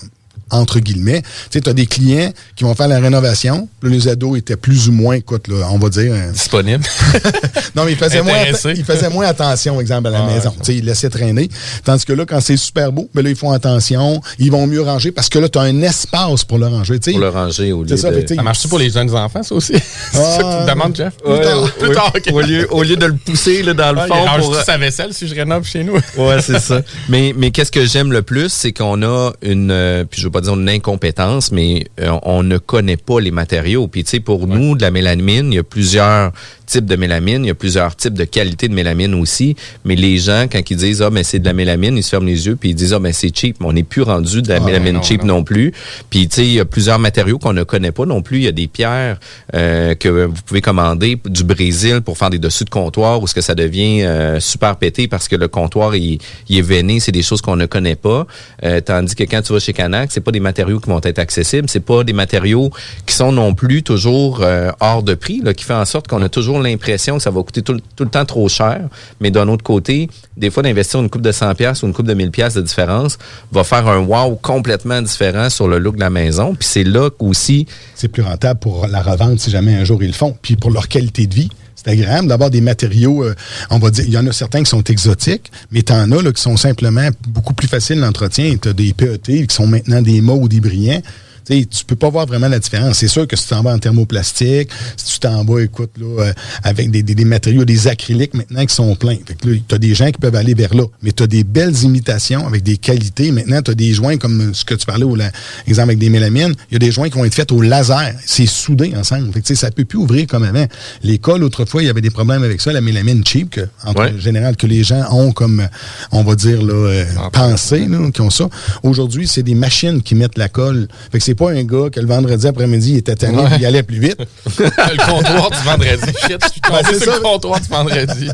entre 0.52 0.78
guillemets. 0.78 1.22
Tu 1.22 1.28
sais, 1.50 1.60
tu 1.60 1.68
as 1.68 1.72
des 1.72 1.86
clients 1.86 2.32
qui 2.54 2.62
vont 2.64 2.74
faire 2.76 2.86
la 2.88 3.00
rénovation. 3.00 3.68
Là, 3.82 3.90
les 3.90 4.06
ados 4.08 4.38
étaient 4.38 4.56
plus 4.56 4.88
ou 4.88 4.92
moins, 4.92 5.14
écoute, 5.16 5.48
là, 5.48 5.66
on 5.72 5.78
va 5.78 5.88
dire. 5.88 6.12
euh, 6.14 6.30
Disponible. 6.30 6.84
non, 7.74 7.84
mais 7.84 7.92
ils 7.92 7.98
faisaient, 7.98 8.22
moins, 8.22 8.44
ils 8.76 8.84
faisaient 8.84 9.08
moins 9.10 9.26
attention, 9.26 9.80
exemple, 9.80 10.08
à 10.08 10.10
la 10.12 10.22
Ah, 10.22 10.26
maison. 10.26 10.50
ouais. 10.50 10.56
Tu 10.60 10.64
sais, 10.66 10.76
Ils 10.76 10.84
laissaient 10.84 11.10
traîner. 11.10 11.48
Tandis 11.84 12.04
que 12.04 12.12
là, 12.12 12.24
quand 12.26 12.40
c'est 12.40 12.56
super 12.56 12.92
beau, 12.92 13.08
ben 13.14 13.22
là, 13.24 13.30
ils 13.30 13.36
font 13.36 13.50
attention. 13.50 14.20
Ils 14.38 14.50
vont 14.52 14.66
mieux 14.66 14.82
ranger 14.82 15.10
parce 15.12 15.28
que 15.28 15.38
là, 15.38 15.48
tu 15.48 15.58
as 15.58 15.62
un 15.62 15.82
espace 15.82 16.44
pour 16.44 16.58
le 16.58 16.66
ranger. 16.66 17.00
tu 17.00 17.06
sais. 17.06 17.10
Pour 17.12 17.20
le 17.20 17.28
ranger 17.30 17.72
au 17.72 17.82
lieu 17.82 17.96
ça, 17.96 18.10
de... 18.10 18.24
ça 18.26 18.42
marche-tu 18.42 18.68
pour 18.68 18.78
les 18.78 18.90
jeunes 18.90 19.14
enfants, 19.14 19.42
ça 19.42 19.54
aussi? 19.54 19.72
c'est 20.12 20.16
ça 20.18 20.38
que 20.38 20.64
tu 20.64 20.70
demandes, 20.70 20.94
Jeff? 20.96 21.14
Ouais, 21.24 21.36
Plus 21.38 21.44
tard. 21.44 21.62
ouais, 21.62 21.68
Plus 21.78 21.92
tard, 21.94 22.12
ok. 22.14 22.32
au, 22.32 22.40
lieu, 22.40 22.66
au 22.70 22.82
lieu 22.82 22.96
de 22.96 23.06
le 23.06 23.14
pousser 23.14 23.62
là, 23.62 23.74
dans 23.74 23.92
le 23.92 24.00
Ah, 24.00 24.06
il 24.06 24.12
fond 24.12 24.24
range 24.24 24.40
pour... 24.42 24.56
tout 24.58 24.64
sa 24.64 24.76
vaisselle 24.78 25.12
si 25.14 25.26
je 25.28 25.34
rénove 25.34 25.64
chez 25.66 25.82
nous. 25.84 25.94
Ouais, 26.16 26.40
c'est 26.42 26.58
ça. 26.60 26.82
Mais, 27.08 27.32
mais 27.36 27.50
qu'est-ce 27.50 27.72
que 27.72 27.84
j'aime 27.84 28.12
le 28.12 28.22
plus, 28.22 28.50
c'est 28.52 28.72
qu'on 28.72 29.02
a 29.02 29.32
une, 29.42 29.70
euh, 29.70 30.04
puis 30.04 30.20
je 30.20 30.26
veux 30.26 30.30
pas 30.30 30.40
dire 30.42 30.54
une 30.54 30.68
incompétence, 30.68 31.52
mais 31.52 31.86
euh, 32.00 32.18
on 32.22 32.42
ne 32.42 32.58
connaît 32.58 32.96
pas 32.96 33.20
les 33.20 33.30
matériaux. 33.30 33.88
Puis 33.88 34.04
tu 34.04 34.10
sais, 34.10 34.20
pour 34.20 34.46
nous, 34.46 34.76
de 34.76 34.82
la 34.82 34.90
mélamine, 34.90 35.52
il 35.52 35.56
y 35.56 35.58
a 35.58 35.62
plusieurs 35.62 36.32
types 36.66 36.86
de 36.86 36.96
mélamine, 36.96 37.44
il 37.44 37.48
y 37.48 37.50
a 37.50 37.54
plusieurs 37.54 37.94
types 37.96 38.14
de 38.14 38.24
qualités 38.24 38.68
de 38.68 38.74
mélamine 38.74 39.14
aussi. 39.14 39.56
Mais 39.84 39.94
les 39.96 40.18
gens, 40.18 40.46
quand 40.50 40.60
ils 40.70 40.76
disent 40.76 41.02
ah 41.02 41.10
mais 41.10 41.24
c'est 41.24 41.38
de 41.38 41.44
la 41.44 41.52
mélamine, 41.52 41.96
ils 41.96 42.02
se 42.02 42.10
ferment 42.10 42.26
les 42.26 42.46
yeux 42.46 42.56
puis 42.56 42.70
ils 42.70 42.74
disent 42.74 42.92
ah 42.94 42.98
mais 42.98 43.12
c'est 43.12 43.34
cheap. 43.36 43.56
Mais 43.60 43.66
on 43.66 43.72
n'est 43.72 43.82
plus 43.82 44.02
rendu 44.02 44.42
de 44.42 44.48
la 44.48 44.56
Ah, 44.56 44.60
mélamine 44.60 44.94
non, 44.94 45.02
cheap 45.02 45.22
non. 45.24 45.36
non. 45.36 45.44
plus. 45.44 45.72
Puis 46.10 46.28
tu 46.28 46.36
sais, 46.36 46.42
il 46.46 46.52
y 46.54 46.60
a 46.60 46.64
plusieurs 46.64 46.98
matériaux 46.98 47.38
qu'on 47.38 47.52
ne 47.52 47.62
connaît 47.64 47.92
pas 47.92 48.06
non 48.06 48.22
plus. 48.22 48.38
Il 48.38 48.44
y 48.44 48.48
a 48.48 48.52
des 48.52 48.66
pierres 48.68 49.18
euh, 49.54 49.94
que 49.94 50.08
vous 50.26 50.42
pouvez 50.46 50.60
commander 50.60 51.18
du 51.26 51.44
Brésil 51.44 52.00
pour 52.02 52.16
faire 52.18 52.30
des 52.30 52.38
dessus 52.38 52.64
de 52.64 52.70
comptoir 52.70 53.20
où 53.22 53.26
ce 53.26 53.34
que 53.34 53.40
ça 53.40 53.54
devient 53.54 54.02
euh, 54.02 54.40
super 54.40 54.76
pété 54.76 55.08
parce 55.08 55.28
que 55.28 55.36
le 55.36 55.48
comptoir 55.48 55.94
il, 55.96 56.18
il 56.48 56.58
est 56.58 56.62
veiné, 56.62 57.00
c'est 57.00 57.12
des 57.12 57.22
choses 57.22 57.40
qu'on 57.40 57.56
ne 57.56 57.66
connaît 57.66 57.96
pas. 57.96 58.26
Euh, 58.64 58.80
tandis 58.80 59.14
que 59.14 59.24
quand 59.24 59.42
tu 59.42 59.52
vas 59.52 59.58
chez 59.60 59.72
Canac, 59.72 60.10
c'est 60.12 60.20
pas 60.20 60.30
des 60.32 60.40
matériaux 60.40 60.80
qui 60.80 60.88
vont 60.88 61.00
être 61.02 61.18
accessibles, 61.18 61.68
c'est 61.68 61.80
pas 61.84 62.04
des 62.04 62.12
matériaux 62.12 62.70
qui 63.06 63.14
sont 63.14 63.32
non 63.32 63.54
plus 63.54 63.82
toujours 63.82 64.40
euh, 64.42 64.70
hors 64.80 65.02
de 65.02 65.14
prix, 65.14 65.40
là, 65.42 65.54
qui 65.54 65.64
fait 65.64 65.74
en 65.74 65.84
sorte 65.84 66.06
qu'on 66.08 66.22
a 66.22 66.28
toujours 66.28 66.60
l'impression 66.62 67.16
que 67.18 67.22
ça 67.22 67.30
va 67.30 67.42
coûter 67.42 67.62
tout, 67.62 67.74
le- 67.74 68.06
temps 68.08 68.24
trop 68.24 68.48
cher. 68.48 68.80
Mais 69.20 69.30
d'un 69.30 69.48
autre 69.48 69.62
côté, 69.62 70.08
des 70.36 70.50
fois 70.50 70.62
d'investir 70.62 71.00
une 71.00 71.10
coupe 71.10 71.22
de 71.22 71.32
100 71.32 71.54
pièces 71.54 71.82
ou 71.82 71.86
une 71.86 71.92
coupe 71.92 72.06
de 72.06 72.14
1000 72.14 72.30
pièces 72.30 72.54
de 72.54 72.62
différence 72.62 73.18
va 73.52 73.64
faire 73.64 73.86
un 73.88 73.98
wow 73.98 74.36
complètement 74.36 75.02
différent 75.02 75.50
sur 75.50 75.68
le 75.68 75.78
look 75.78 75.96
de 75.96 76.00
la 76.00 76.10
maison. 76.10 76.54
Puis 76.54 76.68
c'est 76.68 76.84
là 76.84 77.08
aussi 77.18 77.66
c'est 77.94 78.08
plus 78.08 78.22
rentable 78.22 78.60
pour 78.60 78.86
la 78.86 79.02
revente 79.02 79.38
si 79.40 79.50
jamais 79.50 79.74
un 79.74 79.84
jour 79.84 80.02
ils 80.02 80.08
le 80.08 80.12
font. 80.12 80.36
Puis 80.40 80.56
pour 80.56 80.70
leur 80.70 80.88
qualité 80.88 81.26
de 81.26 81.34
vie, 81.34 81.48
c'est 81.74 81.88
agréable 81.88 82.28
d'avoir 82.28 82.48
des 82.50 82.60
matériaux, 82.60 83.24
euh, 83.24 83.34
on 83.70 83.78
va 83.78 83.90
dire, 83.90 84.04
il 84.06 84.12
y 84.12 84.18
en 84.18 84.26
a 84.28 84.32
certains 84.32 84.60
qui 84.62 84.70
sont 84.70 84.84
exotiques, 84.84 85.50
mais 85.72 85.82
tu 85.82 85.92
en 85.92 86.12
as 86.12 86.22
là, 86.22 86.30
qui 86.32 86.40
sont 86.40 86.56
simplement 86.56 87.08
beaucoup 87.26 87.54
plus 87.54 87.66
faciles 87.66 88.00
d'entretien. 88.00 88.54
Tu 88.60 88.68
as 88.68 88.72
des 88.72 88.92
PET 88.92 89.46
qui 89.48 89.54
sont 89.54 89.66
maintenant 89.66 90.00
des 90.00 90.20
maux 90.20 90.38
ou 90.40 90.48
des 90.48 90.60
brillants. 90.60 91.02
Tu 91.48 91.66
tu 91.66 91.84
peux 91.84 91.96
pas 91.96 92.08
voir 92.10 92.26
vraiment 92.26 92.48
la 92.48 92.58
différence. 92.58 92.98
C'est 92.98 93.08
sûr 93.08 93.26
que 93.26 93.36
si 93.36 93.44
tu 93.44 93.50
t'en 93.50 93.62
vas 93.62 93.72
en 93.74 93.78
thermoplastique, 93.78 94.68
si 94.96 95.14
tu 95.14 95.18
t'en 95.20 95.44
vas, 95.44 95.60
écoute, 95.60 95.90
là, 95.98 96.24
euh, 96.24 96.32
avec 96.62 96.90
des, 96.90 97.02
des- 97.02 97.14
des 97.14 97.24
matériaux, 97.24 97.64
des 97.64 97.88
acryliques 97.88 98.34
maintenant 98.34 98.64
qui 98.64 98.74
sont 98.74 98.94
pleins. 98.96 99.16
Fait 99.26 99.34
que 99.34 99.48
là, 99.48 99.56
tu 99.66 99.74
as 99.74 99.78
des 99.78 99.94
gens 99.94 100.06
qui 100.10 100.18
peuvent 100.20 100.34
aller 100.36 100.54
vers 100.54 100.74
là. 100.74 100.84
Mais 101.02 101.12
tu 101.12 101.22
as 101.22 101.26
des 101.26 101.44
belles 101.44 101.76
imitations 101.82 102.46
avec 102.46 102.62
des 102.62 102.76
qualités. 102.76 103.32
Maintenant, 103.32 103.60
tu 103.62 103.70
as 103.70 103.74
des 103.74 103.92
joints 103.92 104.16
comme 104.18 104.54
ce 104.54 104.64
que 104.64 104.74
tu 104.74 104.86
parlais, 104.86 105.04
au 105.04 105.16
la- 105.16 105.30
exemple 105.66 105.90
avec 105.90 105.98
des 105.98 106.10
mélamines. 106.10 106.54
Il 106.70 106.74
y 106.74 106.76
a 106.76 106.78
des 106.78 106.92
joints 106.92 107.08
qui 107.08 107.18
vont 107.18 107.24
être 107.24 107.34
faits 107.34 107.52
au 107.52 107.60
laser. 107.62 108.12
C'est 108.24 108.46
soudé 108.46 108.92
ensemble. 108.96 109.32
Fait 109.32 109.40
que, 109.42 109.54
ça 109.54 109.70
peut 109.70 109.84
plus 109.84 109.98
ouvrir 109.98 110.26
comme 110.26 110.44
avant. 110.44 110.66
L'école, 111.02 111.42
autrefois, 111.44 111.82
il 111.82 111.86
y 111.86 111.90
avait 111.90 112.00
des 112.00 112.10
problèmes 112.10 112.42
avec 112.42 112.60
ça, 112.60 112.72
la 112.72 112.80
mélamine 112.80 113.24
cheap, 113.26 113.50
que, 113.50 113.62
en 113.84 113.92
Ouais. 113.94 114.14
général, 114.18 114.56
que 114.56 114.66
les 114.66 114.82
gens 114.84 115.04
ont 115.12 115.32
comme, 115.32 115.66
on 116.12 116.22
va 116.22 116.34
dire, 116.34 116.62
là, 116.62 116.72
euh, 116.72 117.04
pensé, 117.32 117.86
là, 117.86 118.10
qui 118.10 118.20
ont 118.20 118.30
ça. 118.30 118.48
Aujourd'hui, 118.82 119.26
c'est 119.28 119.42
des 119.42 119.54
machines 119.54 120.02
qui 120.02 120.14
mettent 120.14 120.38
la 120.38 120.48
colle. 120.48 120.88
Fait 121.10 121.18
que 121.18 121.24
c'est 121.32 121.38
pas 121.44 121.50
un 121.50 121.64
gars 121.64 121.88
que 121.90 121.98
le 121.98 122.06
vendredi 122.06 122.46
après-midi, 122.46 122.90
il 122.92 122.96
était 122.98 123.14
tanné, 123.16 123.38
Ouais. 123.38 123.48
il 123.58 123.64
allait 123.66 123.82
plus 123.82 123.98
vite. 124.00 124.18
le 124.58 125.06
comptoir 125.10 125.50
du 125.50 125.56
vendredi. 125.64 126.12
Shit, 126.26 126.36
je 126.42 126.50
suis 126.52 126.60
tombé 126.60 126.82
Ben, 126.82 126.88
c'est 126.90 127.02
sur 127.02 127.12
ça. 127.12 127.16
le 127.18 127.22
comptoir 127.22 127.60
du 127.60 127.68
vendredi. 127.68 128.28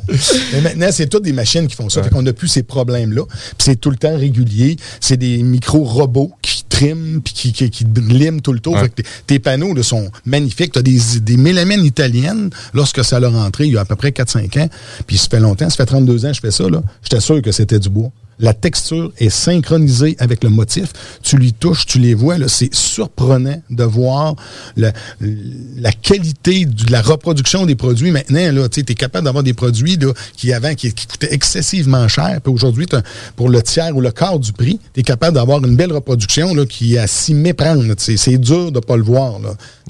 Mais 0.53 0.61
maintenant, 0.63 0.89
c'est 0.91 1.07
toutes 1.07 1.23
des 1.23 1.33
machines 1.33 1.67
qui 1.69 1.77
font 1.77 1.89
ça. 1.89 2.03
Fait 2.03 2.11
qu'on 2.11 2.23
n'a 2.23 2.33
plus 2.33 2.49
ces 2.49 2.63
problèmes-là. 2.65 3.23
Puis 3.29 3.55
c'est 3.61 3.77
tout 3.77 3.91
le 3.91 3.97
temps 3.97 4.17
régulier. 4.17 4.77
C'est 5.01 5.17
des 5.17 5.43
micro-robots 5.45 6.33
qui 6.43 6.65
triment 6.69 7.21
puis 7.23 7.35
qui, 7.35 7.53
qui, 7.53 7.71
qui 7.71 7.85
liment 7.85 8.41
tout 8.41 8.53
le 8.53 8.61
tour. 8.61 8.75
Ouais. 8.75 8.83
Fait 8.83 8.89
que 8.89 8.95
tes, 9.03 9.05
tes 9.27 9.39
panneaux 9.39 9.75
là, 9.75 9.83
sont 9.85 10.11
magnifiques. 10.27 10.73
Tu 10.73 10.79
as 10.81 10.83
des, 10.83 10.99
des 11.21 11.37
mélamines 11.37 11.85
italiennes 11.85 12.51
lorsque 12.75 13.05
ça 13.05 13.21
leur 13.21 13.33
rentré 13.33 13.67
il 13.67 13.73
y 13.75 13.77
a 13.77 13.81
à 13.81 13.85
peu 13.85 13.97
près 13.97 14.11
4-5 14.11 14.61
ans. 14.61 14.69
Puis 15.07 15.19
ça 15.19 15.29
fait 15.31 15.41
longtemps, 15.41 15.71
ça 15.71 15.77
fait 15.77 15.87
32 15.87 16.25
ans 16.27 16.31
que 16.31 16.35
je 16.35 16.41
fais 16.41 16.51
ça. 16.51 16.69
là. 16.69 16.83
J'étais 17.03 17.21
sûr 17.21 17.41
que 17.43 17.53
c'était 17.53 17.79
du 17.79 17.89
bois. 17.91 18.11
La 18.41 18.55
texture 18.55 19.13
est 19.19 19.31
synchronisée 19.31 20.17
avec 20.21 20.45
le 20.45 20.51
motif. 20.51 20.93
Tu 21.23 21.37
lui 21.37 21.53
touches, 21.53 21.87
tu 21.87 21.99
les 21.99 22.15
vois. 22.15 22.37
C'est 22.47 22.73
surprenant 22.75 23.61
de 23.71 23.85
voir 23.85 24.37
la, 24.77 24.93
la 25.21 25.93
qualité 25.93 26.65
de 26.65 26.91
la 26.93 27.03
reproduction 27.03 27.67
des 27.67 27.75
produits. 27.75 28.11
Maintenant, 28.11 28.69
tu 28.69 28.81
es 28.81 28.95
capable 28.95 29.25
d'avoir 29.25 29.43
des 29.43 29.55
produits 29.55 29.97
là, 29.97 30.13
qui 30.37 30.53
avant 30.53 30.75
qui, 30.75 30.93
qui 30.93 31.07
coûtaient 31.07 31.33
excessivement 31.35 32.07
cher. 32.09 32.41
Puis 32.43 32.53
aujourd'hui, 32.53 32.87
pour 33.37 33.49
le 33.49 33.63
tiers 33.63 33.97
ou 33.97 34.01
le 34.01 34.11
quart 34.11 34.39
du 34.39 34.53
prix, 34.53 34.79
tu 34.95 35.01
es 35.01 35.03
capable 35.03 35.35
d'avoir 35.35 35.65
une 35.65 35.77
belle 35.77 35.93
reproduction 35.93 36.55
là, 36.55 36.65
qui 36.67 36.95
est 36.95 36.99
à 36.99 37.07
s'y 37.07 37.35
méprendre. 37.35 37.85
C'est 37.99 38.39
dur 38.39 38.71
de 38.73 38.81
pas 38.81 38.97
le 38.97 39.03
voir. 39.03 39.41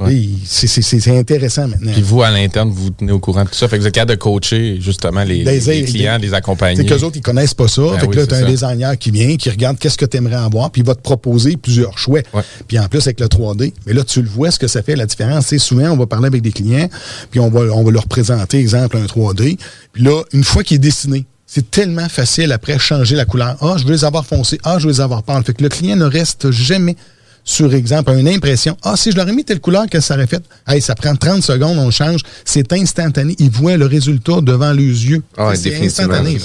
Ouais. 0.01 0.29
C'est 0.47 1.09
intéressant 1.19 1.69
maintenant. 1.69 1.93
Puis 1.93 2.03
vous, 2.03 2.23
à 2.23 2.31
l'interne, 2.31 2.71
vous 2.71 2.85
vous 2.85 2.91
tenez 2.91 3.13
au 3.13 3.19
courant 3.19 3.45
de 3.45 3.49
tout 3.49 3.55
ça. 3.55 3.69
Fait 3.69 3.77
que 3.77 3.83
vous 3.83 3.89
êtes 3.89 3.95
capable 3.95 4.13
de 4.13 4.17
coacher 4.17 4.79
justement 4.81 5.25
les, 5.25 5.45
les 5.45 5.61
des- 5.61 5.85
clients, 5.85 6.19
les 6.19 6.35
accompagner. 6.35 6.77
C'est 6.77 6.87
qu'eux 6.87 7.05
autres, 7.05 7.17
ils 7.17 7.23
connaissent 7.23 7.55
pas 7.55 7.69
ça. 7.69 7.83
Ben 7.83 7.99
fait 7.99 8.07
que 8.07 8.17
là, 8.17 8.27
un 8.39 8.47
designer 8.47 8.97
qui 8.99 9.11
vient, 9.11 9.37
qui 9.37 9.51
regarde 9.51 9.79
qu'est-ce 9.79 9.99
que 9.99 10.07
tu 10.07 10.17
aimerais 10.17 10.37
avoir, 10.37 10.71
puis 10.71 10.83
il 10.83 10.87
va 10.87 10.95
te 10.95 11.01
proposer 11.01 11.57
plusieurs 11.57 11.99
choix. 11.99 12.21
Ouais. 12.33 12.43
Puis 12.67 12.79
en 12.79 12.89
plus, 12.89 13.03
avec 13.07 13.21
le 13.21 13.27
3D, 13.27 13.73
mais 13.87 13.93
là, 13.93 14.05
tu 14.05 14.23
le 14.23 14.29
vois, 14.29 14.51
ce 14.51 14.59
que 14.59 14.67
ça 14.67 14.83
fait, 14.83 14.97
la 14.97 15.07
différence. 15.07 15.47
C'est 15.47 15.59
souvent, 15.59 15.91
on 15.91 15.97
va 15.97 16.07
parler 16.07 16.27
avec 16.27 16.43
des 16.43 16.53
clients, 16.53 16.89
puis 17.31 17.41
on 17.41 17.51
va, 17.51 17.61
on 17.73 17.85
va 17.85 17.91
leur 17.91 18.07
présenter, 18.07 18.59
exemple, 18.59 18.97
un 18.97 19.05
3D. 19.05 19.59
Puis 19.93 20.03
là, 20.03 20.23
une 20.33 20.45
fois 20.45 20.63
qu'il 20.63 20.77
est 20.77 20.79
dessiné, 20.79 21.27
c'est 21.47 21.71
tellement 21.71 22.09
facile 22.09 22.53
après 22.53 22.79
changer 22.79 23.17
la 23.17 23.25
couleur. 23.25 23.57
Ah, 23.61 23.77
je 23.79 23.85
veux 23.85 23.93
les 23.93 24.05
avoir 24.05 24.27
foncés. 24.27 24.59
Ah, 24.65 24.79
je 24.79 24.87
veux 24.87 24.93
les 24.93 25.01
avoir 25.01 25.23
pâles. 25.23 25.43
Fait 25.45 25.55
que 25.55 25.63
le 25.63 25.71
client 25.71 25.97
ne 25.97 26.05
reste 26.05 26.51
jamais 26.51 26.95
sur 27.43 27.73
exemple 27.73 28.13
une 28.13 28.29
impression. 28.29 28.77
Ah, 28.83 28.95
si 28.97 29.11
je 29.11 29.17
leur 29.17 29.27
ai 29.27 29.33
mis 29.33 29.45
telle 29.45 29.61
couleur, 29.61 29.85
qu'est-ce 29.85 30.03
que 30.03 30.07
ça 30.09 30.15
aurait 30.15 30.27
fait? 30.27 30.43
Hey, 30.67 30.83
ça 30.83 30.95
prend 30.95 31.17
30 31.17 31.43
secondes, 31.43 31.79
on 31.79 31.91
change. 31.91 32.21
C'est 32.45 32.71
instantané. 32.75 33.35
Ils 33.39 33.51
voient 33.51 33.79
le 33.79 33.87
résultat 33.87 34.43
devant 34.43 34.73
les 34.73 34.83
yeux. 34.85 35.23
Ah 35.39 35.53
c'est 35.55 35.83
instantané. 35.83 36.39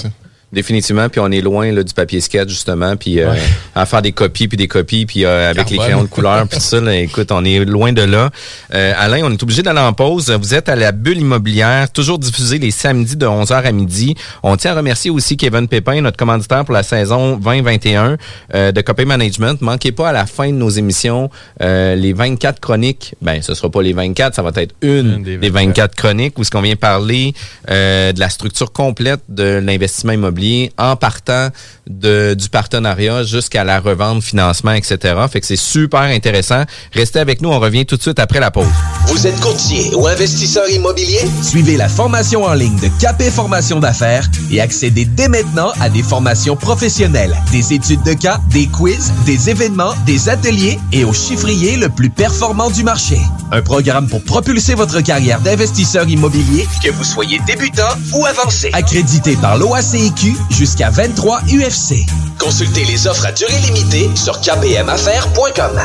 Définitivement, 0.54 1.08
puis 1.08 1.20
on 1.20 1.30
est 1.30 1.40
loin 1.40 1.70
là, 1.72 1.82
du 1.82 1.92
papier 1.92 2.20
sketch, 2.20 2.48
justement, 2.48 2.96
puis 2.96 3.20
euh, 3.20 3.30
Ouais. 3.32 3.38
à 3.74 3.86
faire 3.86 4.02
des 4.02 4.12
copies, 4.12 4.46
puis 4.48 4.56
des 4.56 4.68
copies, 4.68 5.04
puis 5.04 5.24
euh, 5.24 5.50
avec 5.50 5.68
les 5.70 5.78
crayons 5.78 6.02
de 6.02 6.08
couleur, 6.08 6.46
puis 6.46 6.58
tout 6.58 6.64
ça, 6.64 6.80
là, 6.80 6.94
écoute, 6.96 7.32
on 7.32 7.44
est 7.44 7.64
loin 7.64 7.92
de 7.92 8.02
là. 8.02 8.30
Euh, 8.72 8.92
Alain, 8.96 9.20
on 9.24 9.32
est 9.32 9.42
obligé 9.42 9.62
d'aller 9.62 9.80
en 9.80 9.92
pause. 9.92 10.30
Vous 10.30 10.54
êtes 10.54 10.68
à 10.68 10.76
la 10.76 10.92
bulle 10.92 11.18
immobilière, 11.18 11.90
toujours 11.90 12.18
diffusé 12.18 12.58
les 12.58 12.70
samedis 12.70 13.16
de 13.16 13.26
11h 13.26 13.64
à 13.64 13.72
midi. 13.72 14.14
On 14.42 14.56
tient 14.56 14.72
à 14.72 14.76
remercier 14.76 15.10
aussi 15.10 15.36
Kevin 15.36 15.66
Pépin, 15.66 16.00
notre 16.00 16.16
commanditaire 16.16 16.64
pour 16.64 16.74
la 16.74 16.82
saison 16.84 17.36
2021 17.36 18.16
euh, 18.54 18.70
de 18.72 18.80
Copy 18.80 19.04
Management. 19.04 19.60
Manquez 19.60 19.90
pas 19.92 20.10
à 20.10 20.12
la 20.12 20.26
fin 20.26 20.46
de 20.48 20.54
nos 20.56 20.70
émissions 20.70 21.30
les 21.60 22.12
24 22.12 22.60
chroniques. 22.60 23.14
Ben, 23.22 23.42
ce 23.42 23.54
sera 23.54 23.70
pas 23.70 23.82
les 23.82 23.92
24, 23.92 24.34
ça 24.34 24.42
va 24.42 24.50
être 24.56 24.74
une, 24.82 25.14
Une 25.16 25.22
des 25.24 25.36
des 25.38 25.50
24. 25.50 25.64
24 25.66 25.94
chroniques 25.96 26.38
où 26.38 26.44
ce 26.44 26.50
qu'on 26.50 26.60
vient 26.62 26.76
parler 26.76 27.34
de 27.68 28.18
la 28.20 28.28
structure 28.28 28.72
complète 28.72 29.20
de 29.28 29.60
l'investissement 29.64 30.12
immobilier 30.12 30.43
en 30.78 30.96
partant 30.96 31.48
de, 31.88 32.34
du 32.34 32.48
partenariat 32.48 33.22
jusqu'à 33.24 33.64
la 33.64 33.80
revente, 33.80 34.22
financement, 34.22 34.72
etc. 34.72 34.98
Fait 35.30 35.40
que 35.40 35.46
c'est 35.46 35.56
super 35.56 36.00
intéressant. 36.00 36.64
Restez 36.92 37.18
avec 37.18 37.40
nous, 37.42 37.50
on 37.50 37.60
revient 37.60 37.84
tout 37.86 37.96
de 37.96 38.02
suite 38.02 38.18
après 38.18 38.40
la 38.40 38.50
pause. 38.50 38.66
Vous 39.06 39.26
êtes 39.26 39.38
courtier 39.40 39.94
ou 39.94 40.06
investisseur 40.06 40.68
immobilier? 40.70 41.20
Suivez 41.42 41.76
la 41.76 41.88
formation 41.88 42.44
en 42.44 42.54
ligne 42.54 42.78
de 42.78 42.88
Capé 43.00 43.30
Formation 43.30 43.80
d'affaires 43.80 44.26
et 44.50 44.60
accédez 44.60 45.04
dès 45.04 45.28
maintenant 45.28 45.72
à 45.80 45.88
des 45.88 46.02
formations 46.02 46.56
professionnelles, 46.56 47.34
des 47.52 47.72
études 47.74 48.02
de 48.02 48.14
cas, 48.14 48.38
des 48.50 48.66
quiz, 48.66 49.12
des 49.26 49.50
événements, 49.50 49.94
des 50.06 50.28
ateliers 50.28 50.78
et 50.92 51.04
au 51.04 51.12
chiffrier 51.12 51.76
le 51.76 51.88
plus 51.88 52.10
performant 52.10 52.70
du 52.70 52.82
marché. 52.82 53.18
Un 53.52 53.62
programme 53.62 54.08
pour 54.08 54.22
propulser 54.24 54.74
votre 54.74 55.00
carrière 55.00 55.40
d'investisseur 55.40 56.08
immobilier, 56.08 56.66
Que 56.82 56.90
vous 56.90 57.04
soyez 57.04 57.40
débutant 57.46 57.82
ou 58.14 58.24
avancé. 58.26 58.70
accrédité 58.72 59.36
par 59.36 59.58
l'OACIQ 59.58 60.33
jusqu'à 60.50 60.90
23 60.90 61.40
UFC. 61.42 62.06
Consultez 62.38 62.84
les 62.84 63.06
offres 63.06 63.26
à 63.26 63.32
durée 63.32 63.58
limitée 63.66 64.10
sur 64.14 64.40
kpmaffaires.com. 64.40 65.80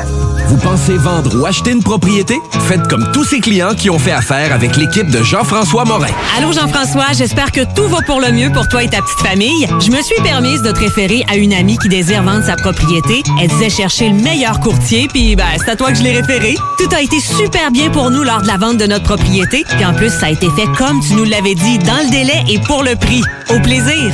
Vous 0.48 0.58
pensez 0.58 0.98
vendre 0.98 1.40
ou 1.40 1.46
acheter 1.46 1.72
une 1.72 1.84
propriété? 1.84 2.40
Faites 2.68 2.88
comme 2.88 3.12
tous 3.12 3.24
ces 3.24 3.40
clients 3.40 3.76
qui 3.76 3.90
ont 3.90 4.00
fait 4.00 4.12
affaire 4.12 4.52
avec 4.52 4.76
l'équipe 4.76 5.10
de 5.10 5.22
Jean-François 5.22 5.86
Morin. 5.86 6.10
Allô 6.38 6.52
Jean-François, 6.52 7.14
j'espère 7.14 7.52
que 7.52 7.62
tout 7.76 7.88
va 7.88 8.02
pour 8.02 8.20
le 8.20 8.32
mieux 8.32 8.52
pour 8.52 8.68
toi 8.68 8.84
et 8.84 8.90
ta 8.90 9.02
petite 9.02 9.20
famille. 9.20 9.68
Je 9.80 9.92
me 9.92 10.02
suis 10.02 10.22
permise 10.24 10.62
de 10.62 10.72
te 10.72 10.80
référer 10.80 11.24
à 11.32 11.36
une 11.36 11.54
amie 11.54 11.78
qui 11.78 11.88
désire 11.88 12.24
vendre 12.24 12.44
sa 12.46 12.56
propriété. 12.56 13.24
Elle 13.42 13.50
disait 13.50 13.70
chercher 13.70 14.10
le 14.10 14.16
meilleur 14.16 14.60
courtier, 14.60 15.08
puis 15.08 15.36
ben, 15.36 15.46
c'est 15.58 15.72
à 15.72 15.76
toi 15.76 15.92
que 15.92 15.98
je 15.98 16.04
l'ai 16.04 16.20
référé. 16.20 16.56
Tout 16.78 16.90
a 16.96 17.02
été 17.02 17.20
super 17.20 17.72
bien 17.72 17.90
pour 17.90 18.10
nous 18.10 18.24
lors 18.24 18.42
de 18.42 18.48
la 18.48 18.58
vente 18.58 18.78
de 18.78 18.88
notre 18.88 19.04
propriété. 19.04 19.64
Puis 19.70 19.86
en 19.86 19.94
plus, 19.94 20.10
ça 20.10 20.28
a 20.28 20.30
été 20.30 20.50
fait 20.52 20.68
comme 20.78 21.00
tu 21.02 21.14
nous 21.14 21.26
l'avais 21.26 21.56
dit, 21.56 21.78
dans 21.80 22.04
le 22.04 22.10
délai 22.10 22.44
et 22.50 22.60
pour 22.60 22.84
le 22.84 22.96
prix. 22.96 23.22
Au 23.50 23.60
plaisir. 23.60 24.14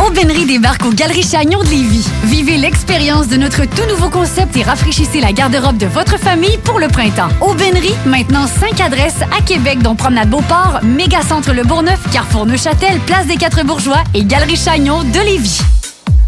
Aubainerie 0.00 0.46
débarque 0.46 0.84
au 0.84 0.90
Galerie 0.90 1.22
Chagnon 1.22 1.60
de 1.60 1.68
Lévis. 1.68 2.08
Vivez 2.24 2.56
l'expérience 2.56 3.28
de 3.28 3.36
notre 3.36 3.64
tout 3.64 3.86
nouveau 3.88 4.08
concept 4.10 4.56
et 4.56 4.62
rafraîchissez 4.62 5.20
la 5.20 5.32
garde-robe 5.32 5.76
de 5.78 5.86
votre 5.86 6.18
famille 6.18 6.58
pour 6.64 6.78
le 6.78 6.88
printemps. 6.88 7.28
Aubainerie, 7.40 7.94
maintenant 8.06 8.46
5 8.46 8.80
adresses 8.80 9.22
à 9.36 9.42
Québec, 9.42 9.80
dont 9.82 9.94
Promenade 9.94 10.30
Beauport, 10.30 10.80
Mégacentre 10.82 11.52
Le 11.52 11.64
Bourgneuf, 11.64 12.00
Carrefour 12.12 12.46
Neuchâtel, 12.46 12.98
Place 13.06 13.26
des 13.26 13.36
Quatre 13.36 13.64
Bourgeois 13.64 14.02
et 14.14 14.24
Galerie 14.24 14.56
Chagnon 14.56 15.02
de 15.04 15.20
Lévis. 15.20 15.60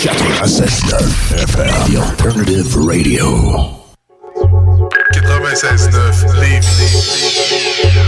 FM, 0.00 1.92
The 1.92 1.98
Alternative 2.00 2.74
Radio. 2.74 3.76
96.9 5.12 6.24
Lévis. 6.40 8.00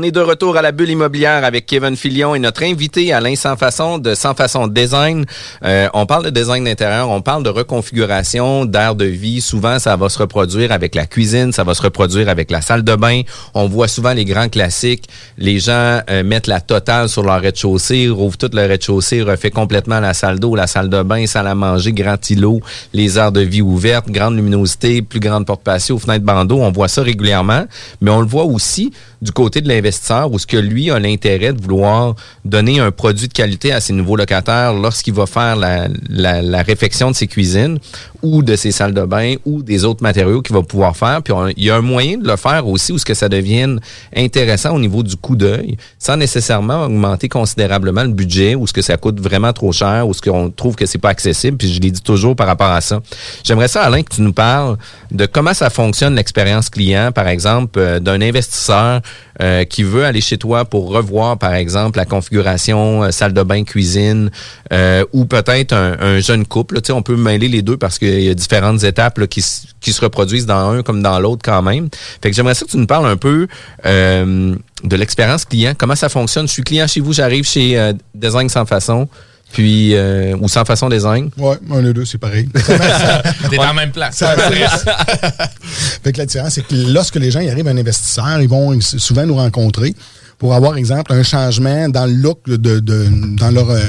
On 0.00 0.02
est 0.02 0.12
de 0.12 0.20
retour 0.20 0.56
à 0.56 0.62
la 0.62 0.72
bulle 0.72 0.88
immobilière 0.88 1.44
avec 1.44 1.66
Kevin 1.66 1.94
Filion 1.94 2.34
et 2.34 2.38
notre 2.38 2.62
invité 2.62 3.12
Alain 3.12 3.36
Sans 3.36 3.54
Façon 3.56 3.98
de 3.98 4.14
Sans 4.14 4.32
Façon 4.32 4.66
Design. 4.66 5.26
Euh, 5.62 5.90
on 5.92 6.06
parle 6.06 6.24
de 6.24 6.30
design 6.30 6.64
d'intérieur, 6.64 7.10
on 7.10 7.20
parle 7.20 7.42
de 7.42 7.50
reconfiguration, 7.50 8.64
d'air 8.64 8.94
de 8.94 9.04
vie. 9.04 9.42
Souvent, 9.42 9.78
ça 9.78 9.96
va 9.96 10.08
se 10.08 10.18
reproduire 10.18 10.72
avec 10.72 10.94
la 10.94 11.04
cuisine, 11.04 11.52
ça 11.52 11.64
va 11.64 11.74
se 11.74 11.82
reproduire 11.82 12.30
avec 12.30 12.50
la 12.50 12.62
salle 12.62 12.82
de 12.82 12.96
bain. 12.96 13.20
On 13.52 13.68
voit 13.68 13.88
souvent 13.88 14.14
les 14.14 14.24
grands 14.24 14.48
classiques. 14.48 15.04
Les 15.36 15.58
gens 15.58 16.00
euh, 16.08 16.22
mettent 16.24 16.46
la 16.46 16.62
totale 16.62 17.10
sur 17.10 17.22
leur 17.22 17.38
rez-de-chaussée, 17.38 18.08
rouvrent 18.08 18.38
tout 18.38 18.48
le 18.54 18.66
rez-de-chaussée, 18.66 19.20
refait 19.20 19.50
complètement 19.50 20.00
la 20.00 20.14
salle 20.14 20.40
d'eau, 20.40 20.54
la 20.54 20.66
salle 20.66 20.88
de 20.88 21.02
bain, 21.02 21.26
salle 21.26 21.46
à 21.46 21.54
manger, 21.54 21.92
grand 21.92 22.30
îlot, 22.30 22.60
les 22.94 23.18
aires 23.18 23.32
de 23.32 23.42
vie 23.42 23.60
ouvertes, 23.60 24.08
grande 24.08 24.36
luminosité, 24.36 25.02
plus 25.02 25.20
grande 25.20 25.44
porte 25.44 25.62
patio, 25.62 25.98
fenêtre 25.98 26.24
bandeau. 26.24 26.62
On 26.62 26.72
voit 26.72 26.88
ça 26.88 27.02
régulièrement, 27.02 27.66
mais 28.00 28.10
on 28.10 28.20
le 28.20 28.26
voit 28.26 28.44
aussi 28.44 28.92
du 29.20 29.32
côté 29.32 29.60
de 29.60 29.68
l'investisseur 29.90 30.32
où 30.32 30.38
ce 30.38 30.46
que 30.46 30.56
lui 30.56 30.90
a 30.90 30.98
l'intérêt 30.98 31.52
de 31.52 31.60
vouloir 31.60 32.14
donner 32.44 32.78
un 32.80 32.90
produit 32.90 33.28
de 33.28 33.32
qualité 33.32 33.72
à 33.72 33.80
ses 33.80 33.92
nouveaux 33.92 34.16
locataires 34.16 34.72
lorsqu'il 34.72 35.14
va 35.14 35.26
faire 35.26 35.56
la, 35.56 35.88
la, 36.08 36.42
la 36.42 36.62
réfection 36.62 37.10
de 37.10 37.16
ses 37.16 37.26
cuisines 37.26 37.78
ou 38.22 38.42
de 38.42 38.54
ses 38.56 38.70
salles 38.70 38.94
de 38.94 39.04
bain 39.04 39.34
ou 39.44 39.62
des 39.62 39.84
autres 39.84 40.02
matériaux 40.02 40.42
qu'il 40.42 40.54
va 40.54 40.62
pouvoir 40.62 40.96
faire. 40.96 41.22
Puis 41.22 41.34
il 41.56 41.64
y 41.64 41.70
a 41.70 41.76
un 41.76 41.80
moyen 41.80 42.18
de 42.18 42.28
le 42.28 42.36
faire 42.36 42.66
aussi 42.66 42.92
où 42.92 42.98
ce 42.98 43.04
que 43.04 43.14
ça 43.14 43.28
devienne 43.28 43.80
intéressant 44.14 44.74
au 44.74 44.78
niveau 44.78 45.02
du 45.02 45.16
coût 45.16 45.36
d'œil 45.36 45.76
sans 45.98 46.16
nécessairement 46.16 46.84
augmenter 46.84 47.28
considérablement 47.28 48.02
le 48.02 48.10
budget 48.10 48.54
ou 48.54 48.66
ce 48.66 48.72
que 48.72 48.82
ça 48.82 48.96
coûte 48.96 49.20
vraiment 49.20 49.52
trop 49.52 49.72
cher 49.72 50.06
ou 50.06 50.14
ce 50.14 50.20
qu'on 50.20 50.50
trouve 50.50 50.76
que 50.76 50.86
c'est 50.86 50.98
pas 50.98 51.10
accessible. 51.10 51.56
Puis 51.56 51.72
je 51.72 51.80
l'ai 51.80 51.90
dit 51.90 52.02
toujours 52.02 52.36
par 52.36 52.46
rapport 52.46 52.70
à 52.70 52.80
ça. 52.80 53.00
J'aimerais 53.42 53.68
ça, 53.68 53.82
Alain, 53.82 54.02
que 54.02 54.14
tu 54.14 54.22
nous 54.22 54.32
parles 54.32 54.76
de 55.10 55.26
comment 55.26 55.54
ça 55.54 55.70
fonctionne 55.70 56.14
l'expérience 56.14 56.68
client, 56.68 57.10
par 57.12 57.28
exemple, 57.28 57.78
euh, 57.78 58.00
d'un 58.00 58.20
investisseur 58.20 59.00
euh, 59.40 59.64
qui 59.64 59.79
veut 59.84 60.04
aller 60.04 60.20
chez 60.20 60.38
toi 60.38 60.64
pour 60.64 60.90
revoir, 60.90 61.38
par 61.38 61.54
exemple, 61.54 61.98
la 61.98 62.04
configuration 62.04 63.04
euh, 63.04 63.10
salle 63.10 63.32
de 63.32 63.42
bain, 63.42 63.64
cuisine, 63.64 64.30
euh, 64.72 65.04
ou 65.12 65.24
peut-être 65.24 65.72
un, 65.72 65.96
un 66.00 66.20
jeune 66.20 66.46
couple. 66.46 66.76
là. 66.76 66.80
On 66.94 67.02
peut 67.02 67.16
mêler 67.16 67.48
les 67.48 67.62
deux 67.62 67.76
parce 67.76 67.98
qu'il 67.98 68.20
y 68.22 68.28
a 68.28 68.34
différentes 68.34 68.82
étapes 68.84 69.26
qui, 69.26 69.44
qui 69.80 69.92
se 69.92 70.00
reproduisent 70.00 70.46
dans 70.46 70.70
un 70.70 70.82
comme 70.82 71.02
dans 71.02 71.18
l'autre 71.20 71.42
quand 71.44 71.62
même. 71.62 71.88
Fait 72.22 72.30
que 72.30 72.36
j'aimerais 72.36 72.54
ça 72.54 72.64
que 72.64 72.70
tu 72.70 72.76
nous 72.76 72.86
parles 72.86 73.06
un 73.06 73.16
peu 73.16 73.46
euh, 73.86 74.54
de 74.84 74.96
l'expérience 74.96 75.44
client. 75.44 75.74
Comment 75.76 75.96
ça 75.96 76.08
fonctionne? 76.08 76.46
Je 76.48 76.52
suis 76.52 76.62
client 76.62 76.86
chez 76.86 77.00
vous, 77.00 77.12
j'arrive 77.12 77.44
chez 77.44 77.92
Design 78.14 78.48
Sans 78.48 78.64
Façon, 78.66 79.08
puis 79.52 79.94
euh, 79.94 80.36
ou 80.40 80.48
Sans 80.48 80.64
Façon 80.64 80.88
Design. 80.88 81.30
Ouais, 81.38 81.56
un 81.70 81.84
et 81.84 81.92
deux, 81.92 82.04
c'est 82.04 82.18
pareil. 82.18 82.48
T'es 83.50 83.56
dans 83.56 83.64
la 83.64 83.72
même 83.74 83.90
place. 83.92 84.16
Ça- 84.16 84.36
fait 86.02 86.12
que 86.12 86.18
la 86.18 86.26
différence, 86.26 86.54
c'est 86.54 86.66
que 86.66 86.74
lorsque 86.74 87.16
les 87.16 87.30
gens 87.30 87.40
y 87.40 87.50
arrivent, 87.50 87.68
un 87.68 87.76
investisseur, 87.76 88.40
ils 88.40 88.48
vont 88.48 88.78
souvent 88.80 89.26
nous 89.26 89.36
rencontrer 89.36 89.94
pour 90.38 90.54
avoir, 90.54 90.76
exemple, 90.76 91.12
un 91.12 91.22
changement 91.22 91.88
dans 91.88 92.06
le 92.06 92.12
look 92.14 92.40
de, 92.48 92.78
de- 92.80 93.36
dans 93.36 93.50
leur 93.50 93.70
euh, 93.70 93.80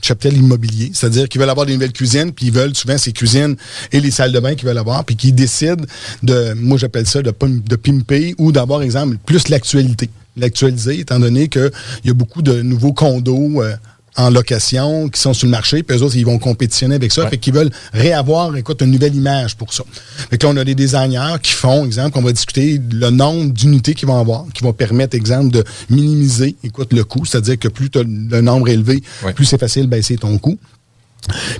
cheptel 0.00 0.36
immobilier. 0.36 0.90
C'est-à-dire 0.94 1.28
qu'ils 1.28 1.40
veulent 1.40 1.50
avoir 1.50 1.66
des 1.66 1.72
nouvelles 1.74 1.92
cuisines, 1.92 2.32
puis 2.32 2.46
ils 2.46 2.52
veulent 2.52 2.74
souvent 2.76 2.98
ces 2.98 3.12
cuisines 3.12 3.56
et 3.90 4.00
les 4.00 4.10
salles 4.12 4.30
de 4.32 4.38
bain 4.38 4.54
qu'ils 4.54 4.68
veulent 4.68 4.78
avoir, 4.78 5.04
puis 5.04 5.16
qu'ils 5.16 5.34
décident 5.34 5.84
de, 6.22 6.52
moi 6.54 6.78
j'appelle 6.78 7.06
ça 7.06 7.20
de, 7.22 7.32
de 7.40 7.76
pimper 7.76 8.34
ou 8.38 8.52
d'avoir, 8.52 8.82
exemple, 8.82 9.16
plus 9.26 9.48
l'actualité. 9.48 10.08
L'actualiser, 10.36 11.00
étant 11.00 11.18
donné 11.18 11.48
qu'il 11.48 11.68
y 12.04 12.10
a 12.10 12.14
beaucoup 12.14 12.42
de 12.42 12.62
nouveaux 12.62 12.92
condos 12.92 13.60
euh, 13.60 13.74
en 14.18 14.30
location 14.30 15.08
qui 15.08 15.20
sont 15.20 15.32
sur 15.32 15.46
le 15.46 15.52
marché, 15.52 15.82
puis 15.84 15.96
eux 15.96 16.02
autres, 16.02 16.16
ils 16.16 16.26
vont 16.26 16.38
compétitionner 16.38 16.96
avec 16.96 17.12
ça. 17.12 17.28
Fait 17.28 17.38
qu'ils 17.38 17.54
veulent 17.54 17.70
réavoir, 17.92 18.54
écoute, 18.56 18.82
une 18.82 18.90
nouvelle 18.90 19.14
image 19.14 19.56
pour 19.56 19.72
ça. 19.72 19.84
Fait 20.28 20.36
que 20.36 20.46
là, 20.46 20.52
on 20.52 20.56
a 20.56 20.64
des 20.64 20.74
designers 20.74 21.36
qui 21.40 21.52
font, 21.52 21.86
exemple, 21.86 22.18
on 22.18 22.22
va 22.22 22.32
discuter 22.32 22.80
le 22.90 23.10
nombre 23.10 23.52
d'unités 23.52 23.94
qu'ils 23.94 24.08
vont 24.08 24.18
avoir, 24.18 24.44
qui 24.52 24.64
vont 24.64 24.72
permettre, 24.72 25.16
exemple, 25.16 25.52
de 25.52 25.64
minimiser, 25.88 26.56
écoute, 26.64 26.92
le 26.92 27.04
coût. 27.04 27.24
C'est-à-dire 27.24 27.58
que 27.58 27.68
plus 27.68 27.90
tu 27.90 27.98
as 27.98 28.02
le 28.02 28.40
nombre 28.40 28.68
élevé, 28.68 29.02
plus 29.36 29.44
c'est 29.44 29.58
facile 29.58 29.84
de 29.84 29.88
baisser 29.88 30.16
ton 30.16 30.36
coût. 30.38 30.58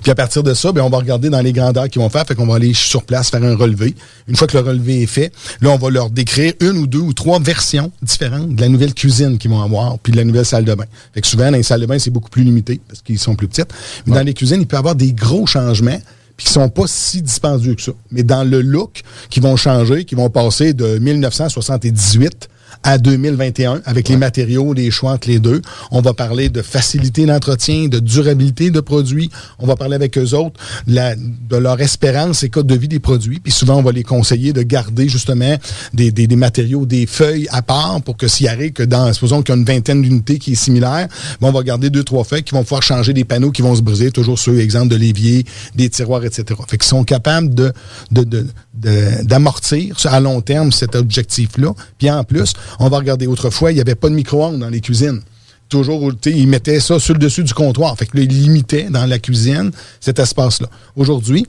Puis 0.03 0.11
à 0.11 0.15
partir 0.15 0.43
de 0.43 0.55
ça, 0.55 0.73
ben, 0.73 0.83
on 0.83 0.89
va 0.89 0.99
regarder 0.99 1.31
dans 1.31 1.41
les 1.41 1.53
grandeurs 1.53 1.89
qu'ils 1.89 2.01
vont 2.01 2.09
faire. 2.09 2.25
Fait 2.27 2.35
qu'on 2.35 2.47
va 2.47 2.57
aller 2.57 2.73
sur 2.75 3.03
place 3.05 3.31
faire 3.31 3.43
un 3.43 3.57
relevé. 3.57 3.95
Une 4.27 4.37
fois 4.37 4.47
que 4.47 4.57
le 4.57 4.63
relevé 4.63 5.03
est 5.03 5.07
fait, 5.07 5.33
là, 5.61 5.71
on 5.71 5.77
va 5.77 5.91
leur 5.91 6.11
décrire 6.11 6.53
une 6.61 6.79
ou 6.79 6.87
deux 6.87 7.01
ou 7.01 7.13
trois 7.13 7.39
versions 7.39 7.93
différentes 8.03 8.55
de 8.55 8.61
la 8.61 8.69
nouvelle 8.69 8.95
cuisine 8.95 9.39
qu'ils 9.39 9.51
vont 9.51 9.63
avoir, 9.63 9.99
puis 9.99 10.13
de 10.13 10.17
la 10.17 10.25
nouvelle 10.25 10.47
salle 10.47 10.65
de 10.65 10.75
bain. 10.75 10.87
Fait 11.13 11.21
que 11.21 11.27
souvent, 11.27 11.51
dans 11.51 11.57
les 11.57 11.63
salles 11.63 11.81
de 11.81 11.87
bain, 11.87 11.99
c'est 11.99 12.11
beaucoup 12.11 12.31
plus 12.31 12.45
limité 12.45 12.81
parce 12.89 13.03
qu'ils 13.03 13.19
sont 13.19 13.35
plus 13.35 13.49
petites. 13.49 13.73
Mais 14.07 14.15
dans 14.15 14.23
les 14.23 14.35
cuisines, 14.35 14.61
il 14.61 14.67
peut 14.67 14.77
y 14.77 14.79
avoir 14.79 14.95
des 14.95 15.13
gros 15.13 15.47
changements 15.47 16.01
puis 16.37 16.47
qui 16.47 16.53
sont 16.53 16.69
pas 16.69 16.85
si 16.87 17.21
dispendieux 17.21 17.75
que 17.75 17.83
ça. 17.83 17.93
Mais 18.13 18.23
dans 18.23 18.45
le 18.45 18.61
look, 18.61 19.03
qui 19.29 19.41
vont 19.41 19.57
changer, 19.57 20.05
qui 20.05 20.15
vont 20.15 20.31
passer 20.31 20.73
de 20.73 20.99
1978 20.99 22.49
à 22.83 22.99
2021 22.99 23.83
avec 23.85 24.09
les 24.09 24.17
matériaux, 24.17 24.73
les 24.73 24.91
choix 24.91 25.13
entre 25.13 25.29
les 25.29 25.39
deux. 25.39 25.63
On 25.91 26.01
va 26.01 26.15
parler 26.15 26.49
de 26.49 26.63
facilité 26.63 27.27
d'entretien, 27.27 27.89
de 27.89 27.99
durabilité 27.99 28.71
de 28.71 28.81
produits. 28.81 29.31
On 29.59 29.67
va 29.67 29.77
parler 29.77 29.95
avec 29.97 30.17
eux 30.17 30.35
autres 30.35 30.59
de, 30.87 30.95
la- 30.95 31.15
de 31.17 31.57
leur 31.57 31.81
espérance 31.81 32.43
et 32.43 32.49
code 32.49 32.67
de 32.67 32.75
vie 32.77 32.89
des 32.89 33.01
produits. 33.01 33.41
Puis 33.41 33.53
souvent, 33.53 33.77
on 33.77 33.83
va 33.83 33.93
les 33.93 34.03
conseiller 34.05 34.53
de 34.53 34.63
garder 34.63 35.09
justement 35.09 35.57
des, 35.93 36.11
des- 36.13 36.27
des 36.27 36.37
matériaux, 36.37 36.87
des 36.87 37.07
feuilles 37.07 37.49
à 37.51 37.63
part 37.63 38.01
pour 38.03 38.17
que 38.17 38.29
s'il 38.29 38.49
arrive 38.49 38.73
que 38.73 38.83
dans, 38.83 39.13
supposons 39.13 39.43
qu'il 39.43 39.55
y 39.55 39.59
a 39.59 39.61
une 39.61 39.67
vingtaine 39.67 40.03
d'unités 40.03 40.39
qui 40.39 40.53
est 40.53 40.57
similaire, 40.57 41.09
ben, 41.41 41.49
on 41.49 41.53
va 41.53 41.63
garder 41.63 41.91
deux, 41.91 42.05
trois 42.05 42.25
feuilles 42.25 42.43
qui 42.45 42.55
vont 42.55 42.63
pouvoir 42.63 42.83
changer 42.83 43.13
des 43.13 43.25
panneaux 43.25 43.51
qui 43.51 43.63
vont 43.63 43.75
se 43.75 43.83
briser, 43.83 44.11
toujours 44.11 44.39
ceux, 44.39 44.61
exemple, 44.61 44.89
de 44.89 44.97
l'évier, 44.97 45.45
des 45.75 45.89
tiroirs, 45.91 46.25
etc. 46.25 46.45
Fait 46.69 46.79
qu'ils 46.79 46.89
sont 46.89 47.05
capables 47.05 47.55
de, 47.55 47.73
de- 48.13 48.25
de- 48.25 48.47
d'amortir 48.79 49.97
à 50.07 50.21
long 50.21 50.41
terme 50.41 50.73
cet 50.73 50.95
objectif-là. 50.95 51.75
Puis 51.99 52.11
en 52.11 52.25
plus, 52.25 52.53
On 52.79 52.89
va 52.89 52.99
regarder 52.99 53.27
autrefois, 53.27 53.73
il 53.73 53.77
n'y 53.77 53.81
avait 53.81 53.95
pas 53.95 54.09
de 54.09 54.15
micro-ondes 54.15 54.59
dans 54.59 54.69
les 54.69 54.81
cuisines. 54.81 55.21
Toujours, 55.69 56.13
ils 56.25 56.49
mettaient 56.49 56.81
ça 56.81 56.99
sur 56.99 57.15
le 57.15 57.21
dessus 57.21 57.45
du 57.45 57.53
comptoir. 57.53 57.97
Fait 57.97 58.07
que 58.07 58.17
là, 58.17 58.23
ils 58.23 58.43
limitaient 58.43 58.89
dans 58.91 59.05
la 59.05 59.19
cuisine 59.19 59.71
cet 60.01 60.19
espace-là. 60.19 60.69
Aujourd'hui, 60.97 61.47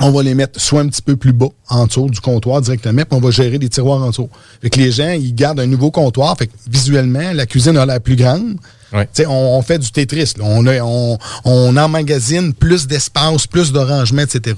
on 0.00 0.10
va 0.10 0.22
les 0.22 0.34
mettre 0.34 0.60
soit 0.60 0.80
un 0.80 0.88
petit 0.88 1.02
peu 1.02 1.16
plus 1.16 1.32
bas, 1.32 1.48
en 1.68 1.86
dessous 1.86 2.08
du 2.10 2.20
comptoir 2.20 2.60
directement, 2.60 3.02
puis 3.02 3.18
on 3.18 3.20
va 3.20 3.30
gérer 3.30 3.58
des 3.58 3.68
tiroirs 3.68 4.02
en 4.02 4.10
dessous. 4.10 4.28
Fait 4.60 4.70
que 4.70 4.78
les 4.78 4.92
gens, 4.92 5.10
ils 5.10 5.34
gardent 5.34 5.60
un 5.60 5.66
nouveau 5.66 5.90
comptoir. 5.90 6.36
Fait 6.36 6.46
que 6.46 6.52
visuellement, 6.70 7.32
la 7.32 7.46
cuisine 7.46 7.76
a 7.76 7.86
l'air 7.86 8.00
plus 8.00 8.16
grande. 8.16 8.58
On, 8.92 9.30
on 9.58 9.62
fait 9.62 9.78
du 9.78 9.90
Tetris. 9.90 10.34
là. 10.38 10.44
On, 10.44 10.66
a, 10.66 10.80
on, 10.80 11.18
on 11.44 11.76
emmagasine 11.76 12.52
plus 12.54 12.86
d'espace, 12.86 13.46
plus 13.46 13.72
de 13.72 13.78
rangement, 13.78 14.22
etc. 14.22 14.56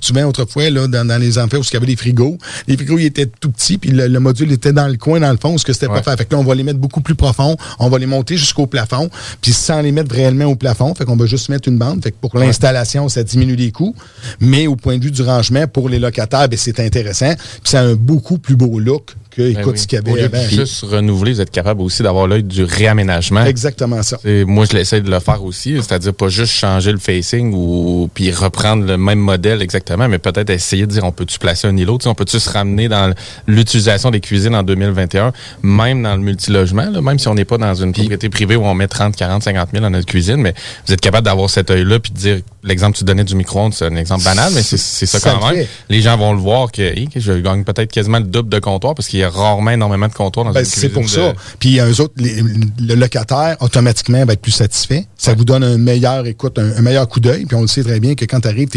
Souvent, 0.00 0.24
autrefois, 0.24 0.70
là, 0.70 0.86
dans, 0.86 1.06
dans 1.06 1.18
les 1.20 1.38
amphis 1.38 1.56
où 1.56 1.62
il 1.62 1.72
y 1.72 1.76
avait 1.76 1.86
des 1.86 1.96
frigos, 1.96 2.38
les 2.68 2.76
frigos 2.76 2.98
ils 2.98 3.06
étaient 3.06 3.26
tout 3.26 3.50
petits, 3.50 3.78
puis 3.78 3.90
le, 3.90 4.06
le 4.08 4.20
module 4.20 4.52
était 4.52 4.72
dans 4.72 4.88
le 4.88 4.96
coin, 4.96 5.20
dans 5.20 5.30
le 5.32 5.38
fond, 5.38 5.56
ce 5.58 5.64
que 5.64 5.72
c'était 5.72 5.88
pas 5.88 6.02
fait. 6.02 6.16
Fait 6.16 6.24
que 6.24 6.34
là, 6.34 6.40
on 6.40 6.44
va 6.44 6.54
les 6.54 6.62
mettre 6.62 6.78
beaucoup 6.78 7.00
plus 7.00 7.14
profond, 7.14 7.56
on 7.78 7.88
va 7.88 7.98
les 7.98 8.06
monter 8.06 8.36
jusqu'au 8.36 8.66
plafond, 8.66 9.10
puis 9.40 9.52
sans 9.52 9.80
les 9.80 9.92
mettre 9.92 10.14
réellement 10.14 10.46
au 10.46 10.56
plafond. 10.56 10.94
Fait 10.94 11.04
qu'on 11.04 11.16
va 11.16 11.26
juste 11.26 11.48
mettre 11.48 11.68
une 11.68 11.78
bande. 11.78 12.02
Fait 12.02 12.10
que 12.10 12.16
pour 12.20 12.36
l'installation, 12.38 13.08
ça 13.08 13.22
diminue 13.22 13.56
les 13.56 13.72
coûts. 13.72 13.94
Mais 14.40 14.66
au 14.66 14.76
point 14.76 14.98
de 14.98 15.04
vue 15.04 15.10
du 15.10 15.22
rangement, 15.22 15.66
pour 15.66 15.88
les 15.88 15.98
locataires, 15.98 16.48
ben, 16.48 16.58
c'est 16.58 16.80
intéressant. 16.80 17.34
Puis 17.34 17.60
c'est 17.64 17.78
un 17.78 17.94
beaucoup 17.94 18.38
plus 18.38 18.56
beau 18.56 18.78
look 18.78 19.14
que, 19.30 19.42
Ben 19.42 19.60
écoute, 19.60 19.72
oui. 19.74 19.78
ce 19.78 19.86
qu'il 19.86 19.98
y 19.98 20.10
Au 20.10 20.24
avait 20.24 20.48
juste 20.48 20.82
renouveler, 20.82 21.32
vous 21.34 21.40
êtes 21.40 21.50
capable 21.50 21.80
aussi 21.82 22.02
d'avoir 22.02 22.26
l'œil 22.26 22.42
du 22.42 22.64
réaménagement. 22.64 23.44
Exactement 23.44 24.02
ça. 24.02 24.18
Et 24.24 24.44
moi, 24.44 24.64
je 24.70 24.76
l'essaie 24.76 25.00
de 25.00 25.10
le 25.10 25.20
faire 25.20 25.42
aussi, 25.44 25.76
c'est-à-dire 25.76 26.14
pas 26.14 26.28
juste 26.28 26.52
changer 26.52 26.92
le 26.92 26.98
facing 26.98 27.52
ou 27.54 28.10
puis 28.12 28.30
reprendre 28.32 28.84
le 28.84 28.96
même 28.96 29.18
modèle 29.18 29.62
exactement, 29.62 30.08
mais 30.08 30.18
peut-être 30.18 30.50
essayer 30.50 30.86
de 30.86 30.92
dire 30.92 31.04
on 31.04 31.12
peut-tu 31.12 31.38
placer 31.38 31.68
un 31.68 31.76
îlot, 31.76 31.98
tu 31.98 32.04
sais, 32.04 32.08
on 32.08 32.14
peut-tu 32.14 32.38
se 32.38 32.50
ramener 32.50 32.88
dans 32.88 33.14
l'utilisation 33.46 34.10
des 34.10 34.20
cuisines 34.20 34.54
en 34.54 34.62
2021, 34.62 35.32
même 35.62 36.02
dans 36.02 36.14
le 36.14 36.22
multilogement, 36.22 36.90
là, 36.90 37.00
même 37.00 37.18
si 37.18 37.28
on 37.28 37.34
n'est 37.34 37.44
pas 37.44 37.58
dans 37.58 37.74
une 37.74 37.92
propriété 37.92 38.28
privée 38.28 38.56
où 38.56 38.64
on 38.64 38.74
met 38.74 38.88
30, 38.88 39.16
40, 39.16 39.42
50 39.42 39.68
000 39.72 39.82
dans 39.82 39.90
notre 39.90 40.06
cuisine, 40.06 40.36
mais 40.36 40.54
vous 40.86 40.92
êtes 40.92 41.00
capable 41.00 41.24
d'avoir 41.24 41.48
cet 41.50 41.70
œil-là 41.70 41.98
puis 42.00 42.12
de 42.12 42.18
dire 42.18 42.40
l'exemple 42.62 42.92
que 42.94 42.98
tu 42.98 43.04
donnais 43.04 43.24
du 43.24 43.34
micro-ondes, 43.34 43.72
c'est 43.74 43.86
un 43.86 43.96
exemple 43.96 44.24
banal, 44.24 44.52
mais 44.54 44.62
c'est 44.62 44.76
ça 44.76 45.18
Ça 45.18 45.30
quand 45.30 45.46
même. 45.48 45.56
fait. 45.64 45.68
Les 45.88 46.00
gens 46.02 46.16
vont 46.16 46.32
le 46.32 46.38
voir 46.40 46.70
que 46.70 46.82
hey, 46.82 47.08
que 47.08 47.20
je 47.20 47.32
gagne 47.32 47.64
peut-être 47.64 47.90
quasiment 47.90 48.18
le 48.18 48.24
double 48.24 48.48
de 48.48 48.58
comptoir 48.58 48.94
parce 48.94 49.08
qu'il 49.08 49.20
y 49.20 49.22
a 49.24 49.30
rarement 49.30 49.70
énormément 49.70 50.08
de 50.08 50.12
comptoirs 50.12 50.44
dans 50.46 50.52
Ben, 50.52 50.64
c'est 50.64 50.88
pour 50.90 51.08
ça. 51.08 51.32
Puis 51.58 51.78
eux 51.80 52.00
autres, 52.00 52.14
les- 52.16 52.42
le 52.80 52.94
locataire, 52.94 53.56
automatiquement, 53.60 54.24
va 54.24 54.32
être 54.34 54.40
plus 54.42 54.50
satisfait. 54.52 55.06
Ça 55.16 55.34
vous 55.34 55.44
donne 55.44 55.64
un 55.64 55.78
meilleur, 55.78 56.26
écoute, 56.26 56.58
un, 56.58 56.76
un 56.76 56.82
meilleur 56.82 57.08
coup 57.08 57.20
d'œil. 57.20 57.44
Puis 57.46 57.56
on 57.56 57.62
le 57.62 57.68
sait 57.68 57.82
très 57.82 58.00
bien 58.00 58.14
que 58.14 58.24
quand 58.24 58.40
tu 58.40 58.48
arrives, 58.48 58.68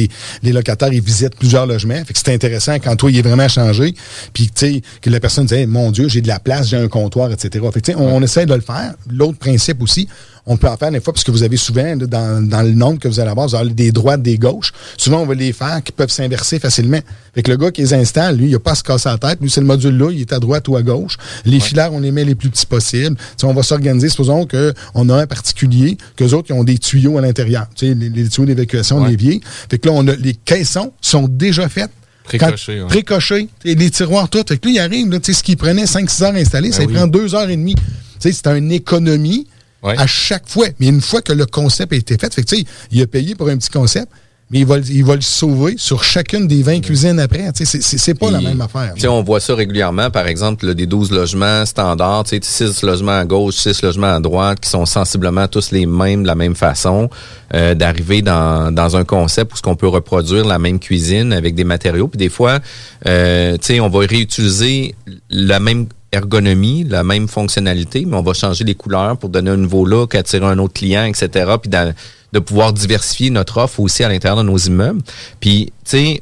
les 0.43 0.51
locataires, 0.51 0.91
ils 0.93 1.01
visitent 1.01 1.35
plusieurs 1.37 1.65
logements. 1.65 2.03
Fait 2.05 2.13
que 2.13 2.19
c'est 2.23 2.33
intéressant 2.33 2.75
quand 2.75 2.95
toi, 2.95 3.11
il 3.11 3.17
est 3.17 3.21
vraiment 3.21 3.47
changé. 3.47 3.93
Puis, 4.33 4.45
tu 4.47 4.51
sais, 4.55 4.81
que 5.01 5.09
la 5.09 5.19
personne 5.19 5.45
dit, 5.45 5.53
Hey, 5.55 5.65
mon 5.67 5.91
Dieu, 5.91 6.07
j'ai 6.07 6.21
de 6.21 6.27
la 6.27 6.39
place, 6.39 6.67
j'ai 6.69 6.77
un 6.77 6.87
comptoir, 6.87 7.31
etc. 7.31 7.49
Fait 7.73 7.79
que, 7.81 7.85
tu 7.85 7.91
sais, 7.91 7.97
on, 7.97 8.15
on 8.15 8.21
essaie 8.21 8.45
de 8.45 8.53
le 8.53 8.61
faire. 8.61 8.93
L'autre 9.09 9.37
principe 9.37 9.81
aussi, 9.81 10.07
on 10.45 10.57
peut 10.57 10.67
en 10.67 10.75
faire 10.75 10.91
des 10.91 10.99
fois, 10.99 11.13
parce 11.13 11.23
que 11.23 11.31
vous 11.31 11.43
avez 11.43 11.55
souvent, 11.55 11.83
là, 11.95 12.05
dans, 12.05 12.45
dans 12.45 12.61
le 12.61 12.71
nombre 12.71 12.99
que 12.99 13.07
vous 13.07 13.19
allez 13.19 13.29
avoir, 13.29 13.47
vous 13.47 13.55
avez 13.55 13.69
des 13.69 13.91
droites, 13.93 14.21
des 14.21 14.37
gauches. 14.37 14.73
Souvent, 14.97 15.21
on 15.21 15.25
va 15.25 15.35
les 15.35 15.53
faire 15.53 15.81
qui 15.83 15.91
peuvent 15.93 16.09
s'inverser 16.11 16.59
facilement. 16.59 16.99
Fait 17.33 17.43
que 17.43 17.49
le 17.51 17.55
gars 17.57 17.71
qui 17.71 17.81
les 17.81 17.93
installe, 17.93 18.35
lui, 18.37 18.47
il 18.47 18.51
n'a 18.51 18.59
pas 18.59 18.71
à 18.71 18.75
se 18.75 18.83
casser 18.83 19.07
la 19.09 19.17
tête. 19.17 19.39
Lui, 19.41 19.49
c'est 19.49 19.61
le 19.61 19.67
module 19.67 19.97
là, 19.97 20.09
il 20.11 20.19
est 20.21 20.33
à 20.33 20.39
droite 20.39 20.67
ou 20.67 20.75
à 20.75 20.81
gauche. 20.81 21.17
Les 21.45 21.59
filaires, 21.61 21.93
on 21.93 21.99
les 22.01 22.11
met 22.11 22.25
les 22.25 22.35
plus 22.35 22.49
petits 22.49 22.65
possibles. 22.65 23.15
On 23.43 23.53
va 23.53 23.63
s'organiser. 23.63 24.09
Supposons 24.09 24.45
qu'on 24.45 25.09
a 25.09 25.15
un 25.15 25.27
particulier, 25.27 25.97
qu'eux 26.17 26.31
autres, 26.33 26.47
ils 26.49 26.53
ont 26.53 26.63
des 26.65 26.77
tuyaux 26.77 27.17
à 27.17 27.21
l'intérieur. 27.21 27.67
Tu 27.75 27.87
sais, 27.87 27.93
les, 27.93 28.09
les 28.09 28.27
tuyaux 28.27 28.45
d'évacuation, 28.45 29.01
Ouais. 29.01 29.09
l'évier. 29.09 29.39
Fait 29.69 29.79
que 29.79 29.87
là, 29.87 29.93
on 29.95 30.05
a, 30.07 30.15
les 30.15 30.33
caissons 30.33 30.91
sont 31.01 31.27
déjà 31.29 31.69
faites. 31.69 31.91
Précochés, 32.25 32.77
Quand- 32.77 32.83
ouais. 32.83 32.87
Précochés. 32.89 33.49
Tu 33.63 33.69
sais, 33.69 33.75
Les 33.75 33.89
tiroirs, 33.89 34.29
tout. 34.29 34.43
Fait 34.47 34.57
que 34.57 34.67
lui, 34.67 34.75
il 34.75 34.79
arrive, 34.79 35.09
là, 35.09 35.19
ce 35.21 35.43
qui 35.43 35.55
prenait 35.55 35.85
5-6 35.85 36.23
heures 36.23 36.33
à 36.35 36.37
installer, 36.37 36.69
Ben 36.69 36.75
ça 36.75 36.83
oui. 36.85 36.93
prend 36.93 37.07
2 37.07 37.33
heures 37.35 37.49
et 37.49 37.55
demie. 37.57 37.75
C'est 38.19 38.47
une 38.47 38.71
économie 38.71 39.47
à 39.97 40.07
chaque 40.07 40.47
fois. 40.47 40.67
Mais 40.79 40.87
une 40.87 41.01
fois 41.01 41.21
que 41.21 41.33
le 41.33 41.45
concept 41.45 41.93
a 41.93 41.95
été 41.95 42.17
fait, 42.17 42.33
que, 42.33 42.55
il 42.91 43.01
a 43.01 43.07
payé 43.07 43.35
pour 43.35 43.49
un 43.49 43.57
petit 43.57 43.69
concept, 43.69 44.07
mais 44.51 44.59
il 44.59 44.65
va, 44.67 44.77
le- 44.77 44.87
il 44.91 45.03
va 45.03 45.15
le 45.15 45.21
sauver 45.21 45.75
sur 45.77 46.03
chacune 46.03 46.47
des 46.47 46.61
20 46.61 46.81
cuisines 46.81 47.19
après. 47.19 47.49
C'est- 47.55 48.13
pas 48.13 48.29
la 48.29 48.39
même 48.49 48.61
affaire. 48.61 48.93
on 49.09 49.23
voit 49.23 49.39
ça 49.39 49.55
régulièrement, 49.55 50.11
par 50.11 50.27
exemple, 50.27 50.67
là, 50.67 50.73
des 50.75 50.85
12 50.85 51.09
logements 51.11 51.65
standards, 51.65 52.25
tu 52.25 52.39
sais, 52.41 52.67
6 52.67 52.83
logements 52.83 53.17
à 53.17 53.25
gauche, 53.25 53.55
6 53.55 53.81
logements 53.81 54.13
à 54.13 54.19
droite, 54.19 54.59
qui 54.59 54.69
sont 54.69 54.85
sensiblement 54.85 55.47
tous 55.47 55.71
les 55.71 55.87
mêmes, 55.87 56.21
de 56.21 56.27
la 56.27 56.35
même 56.35 56.55
façon, 56.55 57.09
euh, 57.55 57.73
d'arriver 57.73 58.21
dans, 58.21 58.71
dans 58.71 58.95
un 58.95 59.05
concept 59.05 59.53
où 59.53 59.57
ce 59.57 59.61
qu'on 59.63 59.75
peut 59.77 59.87
reproduire 59.87 60.45
la 60.45 60.59
même 60.59 60.77
cuisine 60.79 61.33
avec 61.33 61.55
des 61.55 61.63
matériaux. 61.63 62.07
Puis 62.07 62.17
des 62.19 62.29
fois, 62.29 62.59
euh, 63.07 63.53
tu 63.53 63.59
sais, 63.67 63.79
on 63.79 63.89
va 63.89 63.99
réutiliser 64.05 64.93
la 65.31 65.59
même 65.59 65.87
ergonomie, 66.13 66.85
la 66.85 67.03
même 67.03 67.27
fonctionnalité, 67.27 68.05
mais 68.05 68.15
on 68.15 68.21
va 68.21 68.33
changer 68.33 68.63
les 68.63 68.75
couleurs 68.75 69.17
pour 69.17 69.29
donner 69.29 69.51
un 69.51 69.57
nouveau 69.57 69.85
look, 69.85 70.15
attirer 70.15 70.45
un 70.45 70.59
autre 70.59 70.73
client, 70.73 71.05
etc. 71.05 71.55
Puis 71.61 71.69
de 71.69 72.39
pouvoir 72.39 72.73
diversifier 72.73 73.29
notre 73.29 73.57
offre 73.57 73.79
aussi 73.79 74.03
à 74.03 74.09
l'intérieur 74.09 74.37
de 74.37 74.43
nos 74.43 74.57
immeubles. 74.57 75.01
Puis, 75.39 75.71
tu 75.87 76.19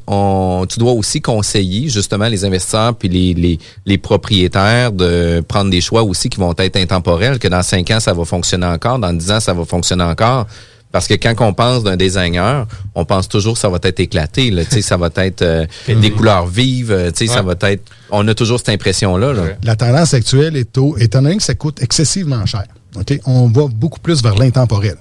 dois 0.77 0.91
aussi 0.91 1.21
conseiller 1.21 1.87
justement 1.87 2.27
les 2.27 2.43
investisseurs 2.43 2.95
puis 2.95 3.07
les, 3.07 3.33
les, 3.33 3.59
les 3.85 3.97
propriétaires 3.97 4.91
de 4.91 5.41
prendre 5.47 5.71
des 5.71 5.79
choix 5.79 6.03
aussi 6.03 6.29
qui 6.29 6.39
vont 6.39 6.53
être 6.57 6.75
intemporels, 6.75 7.39
que 7.39 7.47
dans 7.47 7.63
cinq 7.63 7.91
ans, 7.91 7.99
ça 7.99 8.13
va 8.13 8.25
fonctionner 8.25 8.65
encore, 8.65 8.99
dans 8.99 9.13
dix 9.13 9.31
ans, 9.31 9.39
ça 9.39 9.53
va 9.53 9.63
fonctionner 9.63 10.03
encore. 10.03 10.47
Parce 10.91 11.07
que 11.07 11.13
quand 11.13 11.33
on 11.39 11.53
pense 11.53 11.83
d'un 11.83 11.95
designer, 11.95 12.67
on 12.95 13.05
pense 13.05 13.29
toujours 13.29 13.53
que 13.53 13.59
ça 13.59 13.69
va 13.69 13.79
être 13.81 13.99
éclaté. 13.99 14.51
Là, 14.51 14.65
Tu 14.65 14.71
sais, 14.75 14.81
ça 14.81 14.97
va 14.97 15.09
être 15.15 15.41
euh, 15.41 15.65
des 15.87 16.11
couleurs 16.11 16.47
vives. 16.47 16.91
euh, 16.91 17.11
tu 17.11 17.27
sais, 17.27 17.33
Ça 17.33 17.41
va 17.41 17.55
être. 17.61 17.83
On 18.09 18.27
a 18.27 18.33
toujours 18.35 18.59
cette 18.59 18.69
impression-là. 18.69 19.31
là. 19.33 19.43
La 19.63 19.75
tendance 19.75 20.13
actuelle 20.13 20.57
est 20.57 20.77
au, 20.77 20.97
étant 20.97 21.21
donné 21.21 21.37
que 21.37 21.43
ça 21.43 21.55
coûte 21.55 21.81
excessivement 21.81 22.45
cher, 22.45 22.65
OK, 22.97 23.19
on 23.25 23.47
va 23.47 23.67
beaucoup 23.73 23.99
plus 24.01 24.21
vers 24.21 24.35
l'intemporel. 24.35 24.95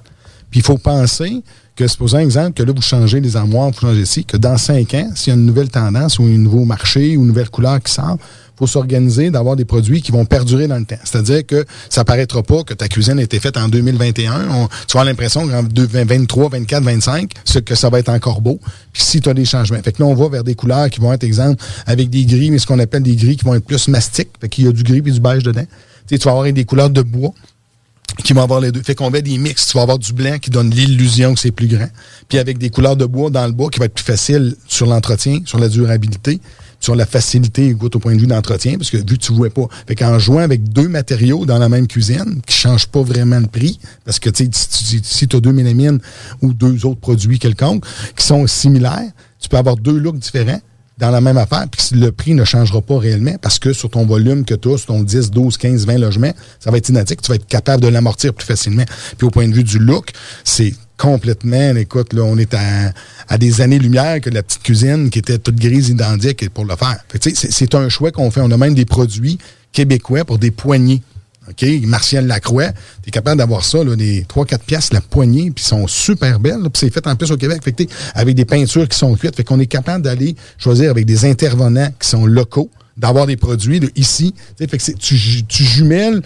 Puis 0.50 0.60
il 0.60 0.62
faut 0.64 0.78
penser 0.78 1.42
que, 1.80 1.88
supposons 1.88 2.18
un 2.18 2.20
exemple, 2.20 2.52
que 2.52 2.62
là, 2.62 2.72
vous 2.76 2.82
changez 2.82 3.20
les 3.20 3.36
armoires, 3.36 3.70
vous 3.70 3.80
changez 3.80 4.02
ici, 4.02 4.24
que 4.26 4.36
dans 4.36 4.58
cinq 4.58 4.92
ans, 4.92 5.10
s'il 5.14 5.32
y 5.32 5.36
a 5.36 5.38
une 5.38 5.46
nouvelle 5.46 5.70
tendance 5.70 6.18
ou 6.18 6.24
un 6.24 6.36
nouveau 6.36 6.64
marché 6.66 7.16
ou 7.16 7.22
une 7.22 7.28
nouvelle 7.28 7.48
couleur 7.48 7.80
qui 7.82 7.90
sort, 7.92 8.18
faut 8.58 8.66
s'organiser 8.66 9.30
d'avoir 9.30 9.56
des 9.56 9.64
produits 9.64 10.02
qui 10.02 10.12
vont 10.12 10.26
perdurer 10.26 10.68
dans 10.68 10.76
le 10.78 10.84
temps. 10.84 10.98
C'est-à-dire 11.02 11.46
que 11.46 11.64
ça 11.88 12.04
paraîtra 12.04 12.42
pas 12.42 12.62
que 12.64 12.74
ta 12.74 12.88
cuisine 12.88 13.18
a 13.18 13.22
été 13.22 13.40
faite 13.40 13.56
en 13.56 13.68
2021. 13.68 14.48
On- 14.50 14.68
tu 14.86 14.98
avoir 14.98 15.06
l'impression 15.06 15.48
qu'en 15.48 15.62
2023, 15.62 16.50
24, 16.50 16.82
25, 16.84 17.32
ce- 17.46 17.58
que 17.60 17.74
ça 17.74 17.88
va 17.88 17.98
être 18.00 18.10
encore 18.10 18.42
beau. 18.42 18.60
Puis 18.92 19.02
si 19.02 19.22
tu 19.22 19.30
as 19.30 19.34
des 19.34 19.46
changements. 19.46 19.78
Fait 19.82 19.92
que 19.92 20.02
là, 20.02 20.08
on 20.08 20.14
va 20.14 20.28
vers 20.28 20.44
des 20.44 20.54
couleurs 20.54 20.90
qui 20.90 21.00
vont 21.00 21.10
être, 21.14 21.24
exemple, 21.24 21.62
avec 21.86 22.10
des 22.10 22.26
gris, 22.26 22.50
mais 22.50 22.58
ce 22.58 22.66
qu'on 22.66 22.78
appelle 22.78 23.02
des 23.02 23.16
gris 23.16 23.38
qui 23.38 23.46
vont 23.46 23.54
être 23.54 23.64
plus 23.64 23.88
mastiques. 23.88 24.28
Fait 24.38 24.50
qu'il 24.50 24.66
y 24.66 24.68
a 24.68 24.72
du 24.72 24.82
gris 24.82 24.98
et 24.98 25.10
du 25.10 25.20
beige 25.20 25.42
dedans. 25.42 25.64
Tu 26.06 26.18
vas 26.18 26.32
avoir 26.32 26.52
des 26.52 26.64
couleurs 26.64 26.90
de 26.90 27.00
bois 27.02 27.32
qui 28.24 28.32
vont 28.32 28.42
avoir 28.42 28.60
les 28.60 28.72
deux. 28.72 28.82
Fait 28.82 28.94
qu'on 28.94 29.10
met 29.10 29.22
des 29.22 29.38
mix. 29.38 29.66
Tu 29.66 29.76
vas 29.76 29.82
avoir 29.82 29.98
du 29.98 30.12
blanc 30.12 30.38
qui 30.38 30.50
donne 30.50 30.70
l'illusion 30.70 31.34
que 31.34 31.40
c'est 31.40 31.50
plus 31.52 31.68
grand. 31.68 31.88
Puis 32.28 32.38
avec 32.38 32.58
des 32.58 32.70
couleurs 32.70 32.96
de 32.96 33.04
bois 33.06 33.30
dans 33.30 33.46
le 33.46 33.52
bois 33.52 33.70
qui 33.70 33.78
va 33.78 33.86
être 33.86 33.94
plus 33.94 34.04
facile 34.04 34.54
sur 34.66 34.86
l'entretien, 34.86 35.40
sur 35.44 35.58
la 35.58 35.68
durabilité, 35.68 36.40
sur 36.80 36.94
la 36.96 37.04
facilité 37.06 37.66
écoute, 37.68 37.94
au 37.96 37.98
point 37.98 38.14
de 38.14 38.20
vue 38.20 38.26
d'entretien, 38.26 38.76
parce 38.78 38.90
que 38.90 38.96
vu 38.96 39.04
que 39.04 39.14
tu 39.14 39.32
vois 39.32 39.50
pas. 39.50 39.66
Fait 39.86 39.94
qu'en 39.94 40.18
jouant 40.18 40.38
avec 40.40 40.62
deux 40.72 40.88
matériaux 40.88 41.44
dans 41.46 41.58
la 41.58 41.68
même 41.68 41.86
cuisine, 41.86 42.40
qui 42.46 42.56
changent 42.56 42.86
pas 42.86 43.02
vraiment 43.02 43.38
le 43.38 43.46
prix, 43.46 43.78
parce 44.04 44.18
que 44.18 44.30
tu 44.30 44.44
sais, 44.50 45.00
si- 45.02 45.28
tu 45.28 45.36
as 45.36 45.40
deux 45.40 45.52
mélamines 45.52 45.98
ou 46.40 46.52
deux 46.54 46.86
autres 46.86 47.00
produits 47.00 47.38
quelconques 47.38 47.84
qui 48.16 48.24
sont 48.24 48.46
similaires, 48.46 49.10
tu 49.40 49.48
peux 49.48 49.56
avoir 49.58 49.76
deux 49.76 49.98
looks 49.98 50.18
différents 50.18 50.60
dans 51.00 51.10
la 51.10 51.20
même 51.20 51.38
affaire, 51.38 51.66
puis 51.70 51.98
le 51.98 52.12
prix 52.12 52.34
ne 52.34 52.44
changera 52.44 52.82
pas 52.82 52.98
réellement 52.98 53.36
parce 53.40 53.58
que 53.58 53.72
sur 53.72 53.90
ton 53.90 54.04
volume 54.04 54.44
que 54.44 54.54
tu 54.54 54.68
as, 54.68 54.78
sur 54.78 54.88
ton 54.88 55.02
10, 55.02 55.30
12, 55.30 55.56
15, 55.56 55.86
20 55.86 55.98
logements, 55.98 56.32
ça 56.58 56.70
va 56.70 56.76
être 56.76 56.88
identique. 56.88 57.22
Tu 57.22 57.28
vas 57.28 57.36
être 57.36 57.46
capable 57.46 57.82
de 57.82 57.88
l'amortir 57.88 58.34
plus 58.34 58.46
facilement. 58.46 58.84
Puis 59.16 59.26
au 59.26 59.30
point 59.30 59.48
de 59.48 59.54
vue 59.54 59.64
du 59.64 59.78
look, 59.78 60.10
c'est 60.44 60.74
complètement, 60.98 61.74
écoute, 61.76 62.12
là, 62.12 62.22
on 62.22 62.36
est 62.36 62.54
à, 62.54 63.38
des 63.38 63.62
années-lumière 63.62 64.20
que 64.20 64.28
la 64.28 64.42
petite 64.42 64.62
cuisine 64.62 65.08
qui 65.08 65.18
était 65.18 65.38
toute 65.38 65.56
grise 65.56 65.88
identique 65.88 66.50
pour 66.50 66.66
le 66.66 66.76
faire. 66.76 66.98
C'est 67.22 67.74
un 67.74 67.88
choix 67.88 68.10
qu'on 68.10 68.30
fait. 68.30 68.42
On 68.42 68.50
a 68.50 68.58
même 68.58 68.74
des 68.74 68.84
produits 68.84 69.38
québécois 69.72 70.26
pour 70.26 70.38
des 70.38 70.50
poignées. 70.50 71.02
Martial 71.86 72.26
Lacroix, 72.26 72.68
tu 73.02 73.08
es 73.08 73.10
capable 73.10 73.38
d'avoir 73.38 73.64
ça, 73.64 73.82
là, 73.82 73.96
des 73.96 74.22
3-4 74.24 74.58
pièces 74.60 74.92
la 74.92 75.00
poignée, 75.00 75.50
puis 75.50 75.64
sont 75.64 75.86
super 75.86 76.40
belles. 76.40 76.62
Puis 76.62 76.72
c'est 76.74 76.90
fait 76.92 77.06
en 77.06 77.16
plus 77.16 77.30
au 77.30 77.36
Québec, 77.36 77.60
fait 77.62 77.88
avec 78.14 78.34
des 78.34 78.44
peintures 78.44 78.88
qui 78.88 78.98
sont 78.98 79.14
cuites. 79.14 79.36
Fait 79.36 79.44
qu'on 79.44 79.60
est 79.60 79.66
capable 79.66 80.04
d'aller 80.04 80.36
choisir 80.58 80.90
avec 80.90 81.06
des 81.06 81.24
intervenants 81.24 81.90
qui 81.98 82.08
sont 82.08 82.26
locaux 82.26 82.70
d'avoir 83.00 83.26
des 83.26 83.36
produits 83.36 83.80
là, 83.80 83.88
ici. 83.96 84.34
Fait 84.58 84.66
que 84.66 84.78
c'est- 84.82 84.98
tu, 84.98 85.16
tu 85.48 85.64
jumelles 85.64 86.20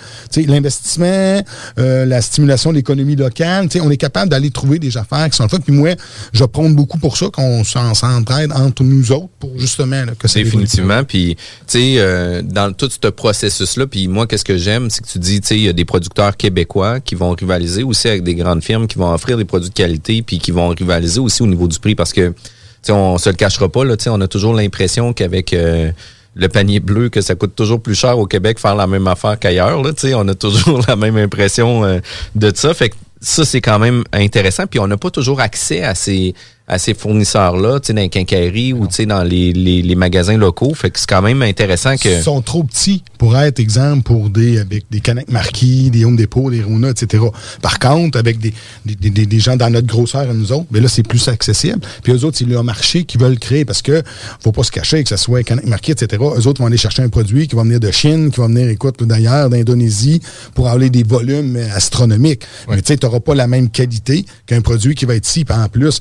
l'investissement, 0.47 1.43
euh, 1.79 2.05
la 2.05 2.21
stimulation 2.21 2.71
de 2.71 2.77
l'économie 2.77 3.17
locale. 3.17 3.69
On 3.81 3.91
est 3.91 3.97
capable 3.97 4.31
d'aller 4.31 4.51
trouver 4.51 4.79
des 4.79 4.97
affaires 4.97 5.29
qui 5.31 5.37
sont 5.37 5.45
le 5.45 5.49
fun. 5.49 5.59
Puis 5.61 5.73
moi, 5.73 5.91
je 6.33 6.45
prône 6.45 6.75
beaucoup 6.75 6.99
pour 6.99 7.17
ça, 7.17 7.27
qu'on 7.33 7.65
s'en- 7.65 7.95
s'entraide 7.95 8.53
entre 8.53 8.83
nous 8.83 9.13
autres 9.13 9.29
pour 9.39 9.59
justement 9.59 10.05
là, 10.05 10.13
que 10.19 10.29
ça 10.29 10.41
évolue. 10.41 10.65
Définitivement. 10.65 11.05
Puis, 11.05 11.37
tu 11.37 11.43
sais, 11.67 11.95
euh, 11.99 12.43
dans 12.43 12.73
tout 12.73 12.89
ce 12.91 13.09
processus-là, 13.09 13.87
puis 13.87 14.09
moi, 14.09 14.27
qu'est-ce 14.27 14.45
que 14.45 14.57
j'aime, 14.57 14.91
c'est 14.91 15.03
que 15.05 15.09
tu 15.09 15.19
dis, 15.19 15.41
tu 15.41 15.49
sais, 15.49 15.57
il 15.57 15.63
y 15.65 15.69
a 15.69 15.73
des 15.73 15.85
producteurs 15.85 16.37
québécois 16.37 17.01
qui 17.01 17.15
vont 17.15 17.31
rivaliser 17.31 17.83
aussi 17.83 18.09
avec 18.09 18.23
des 18.25 18.35
grandes 18.35 18.63
firmes 18.63 18.87
qui 18.87 18.99
vont 18.99 19.13
offrir 19.13 19.37
des 19.37 19.45
produits 19.45 19.71
de 19.71 19.75
qualité, 19.75 20.23
puis 20.23 20.39
qui 20.39 20.51
vont 20.51 20.69
rivaliser 20.69 21.21
aussi 21.21 21.43
au 21.43 21.47
niveau 21.47 21.69
du 21.69 21.79
prix, 21.79 21.95
parce 21.95 22.13
que, 22.13 22.29
tu 22.29 22.35
sais, 22.83 22.93
on 22.93 23.19
se 23.19 23.29
le 23.31 23.37
cachera 23.37 23.69
pas, 23.69 23.85
là, 23.85 23.97
tu 23.97 24.05
sais, 24.05 24.11
on 24.11 24.21
a 24.21 24.29
toujours 24.29 24.55
l'impression 24.55 25.13
qu'avec... 25.13 25.53
euh, 25.53 25.91
le 26.35 26.49
panier 26.49 26.81
bleu 26.81 27.09
que 27.09 27.21
ça 27.21 27.35
coûte 27.35 27.55
toujours 27.55 27.81
plus 27.81 27.95
cher 27.95 28.19
au 28.19 28.27
Québec 28.27 28.59
faire 28.59 28.75
la 28.75 28.87
même 28.87 29.07
affaire 29.07 29.39
qu'ailleurs. 29.39 29.83
Là, 29.83 29.93
on 30.17 30.29
a 30.29 30.35
toujours 30.35 30.81
la 30.89 30.97
même 30.97 31.17
impression 31.17 31.85
euh, 31.85 32.01
de 32.35 32.53
ça. 32.55 32.75
Fait 32.75 32.91
que 32.91 32.97
ça, 33.21 33.45
c'est 33.45 33.61
quand 33.61 33.79
même 33.79 34.05
intéressant. 34.13 34.67
Puis 34.67 34.79
on 34.81 34.87
n'a 34.87 34.97
pas 34.97 35.11
toujours 35.11 35.41
accès 35.41 35.83
à 35.83 35.95
ces 35.95 36.35
à 36.67 36.79
ces 36.79 36.95
fournisseurs-là, 36.95 37.79
tu 37.79 37.89
sais, 37.89 37.93
dans 37.93 38.01
les 38.01 38.09
quincailleries 38.09 38.73
ou 38.73 38.87
tu 38.87 38.95
sais, 38.95 39.07
dans 39.07 39.23
les, 39.23 39.53
les, 39.53 39.83
les 39.83 39.95
magasins 39.95 40.39
locaux. 40.39 40.73
Fait 40.75 40.91
que 40.91 40.99
c'est 40.99 41.09
quand 41.09 41.21
même 41.21 41.43
intéressant 41.43 41.97
que. 41.97 42.09
Ils 42.09 42.23
sont 42.23 42.41
trop 42.41 42.65
petits 42.65 43.03
pour 43.19 43.37
être 43.37 43.61
exemple 43.61 44.03
pour 44.03 44.31
des 44.31 44.59
avec 44.59 44.85
des 44.91 45.01
Canac 45.01 45.31
Marquis, 45.31 45.91
des 45.91 46.07
Home 46.07 46.17
Depot, 46.17 46.51
des 46.51 46.63
Rona, 46.63 46.91
etc. 46.91 47.23
Par 47.61 47.79
contre, 47.79 48.19
avec 48.19 48.39
des, 48.39 48.55
des, 48.87 48.95
des, 48.95 49.27
des 49.27 49.41
gens 49.41 49.57
dans 49.57 49.69
notre 49.69 49.87
grosseur 49.87 50.23
à 50.23 50.33
nous 50.33 50.53
autres, 50.53 50.67
mais 50.71 50.81
là, 50.81 50.89
c'est 50.89 51.03
plus 51.03 51.29
accessible. 51.29 51.81
Puis 52.03 52.13
eux 52.13 52.25
autres, 52.25 52.39
c'est 52.39 52.47
leur 52.47 52.65
marché 52.65 53.05
qu'ils 53.05 53.21
veulent 53.21 53.39
créer 53.39 53.67
parce 53.67 53.83
que 53.83 54.03
faut 54.41 54.53
pas 54.53 54.63
se 54.63 54.71
cacher 54.71 55.03
que 55.03 55.11
ce 55.11 55.17
soit 55.17 55.43
Canac 55.43 55.67
Marquis, 55.67 55.93
etc. 55.93 56.23
Eux 56.23 56.47
autres 56.47 56.63
vont 56.63 56.67
aller 56.67 56.79
chercher 56.79 57.03
un 57.03 57.11
produit 57.11 57.47
qui 57.47 57.57
va 57.57 57.63
venir 57.63 57.81
de 57.81 57.91
Chine, 57.91 58.31
qui 58.31 58.41
va 58.41 58.47
venir, 58.47 58.69
écoute, 58.69 59.03
d'ailleurs, 59.03 59.51
d'Indonésie, 59.51 60.21
pour 60.55 60.69
avoir 60.69 60.89
des 60.89 61.03
volumes 61.03 61.59
astronomiques. 61.75 62.43
Mais 62.69 62.81
tu 62.81 62.89
sais, 62.89 62.97
tu 62.97 63.05
n'auras 63.05 63.21
pas 63.21 63.35
la 63.35 63.47
même 63.47 63.69
qualité 63.69 64.25
qu'un 64.47 64.63
produit 64.63 64.95
qui 64.95 65.05
va 65.05 65.15
être 65.15 65.29
ici. 65.29 65.45
Puis 65.45 65.55
en 65.55 65.69
plus, 65.69 66.01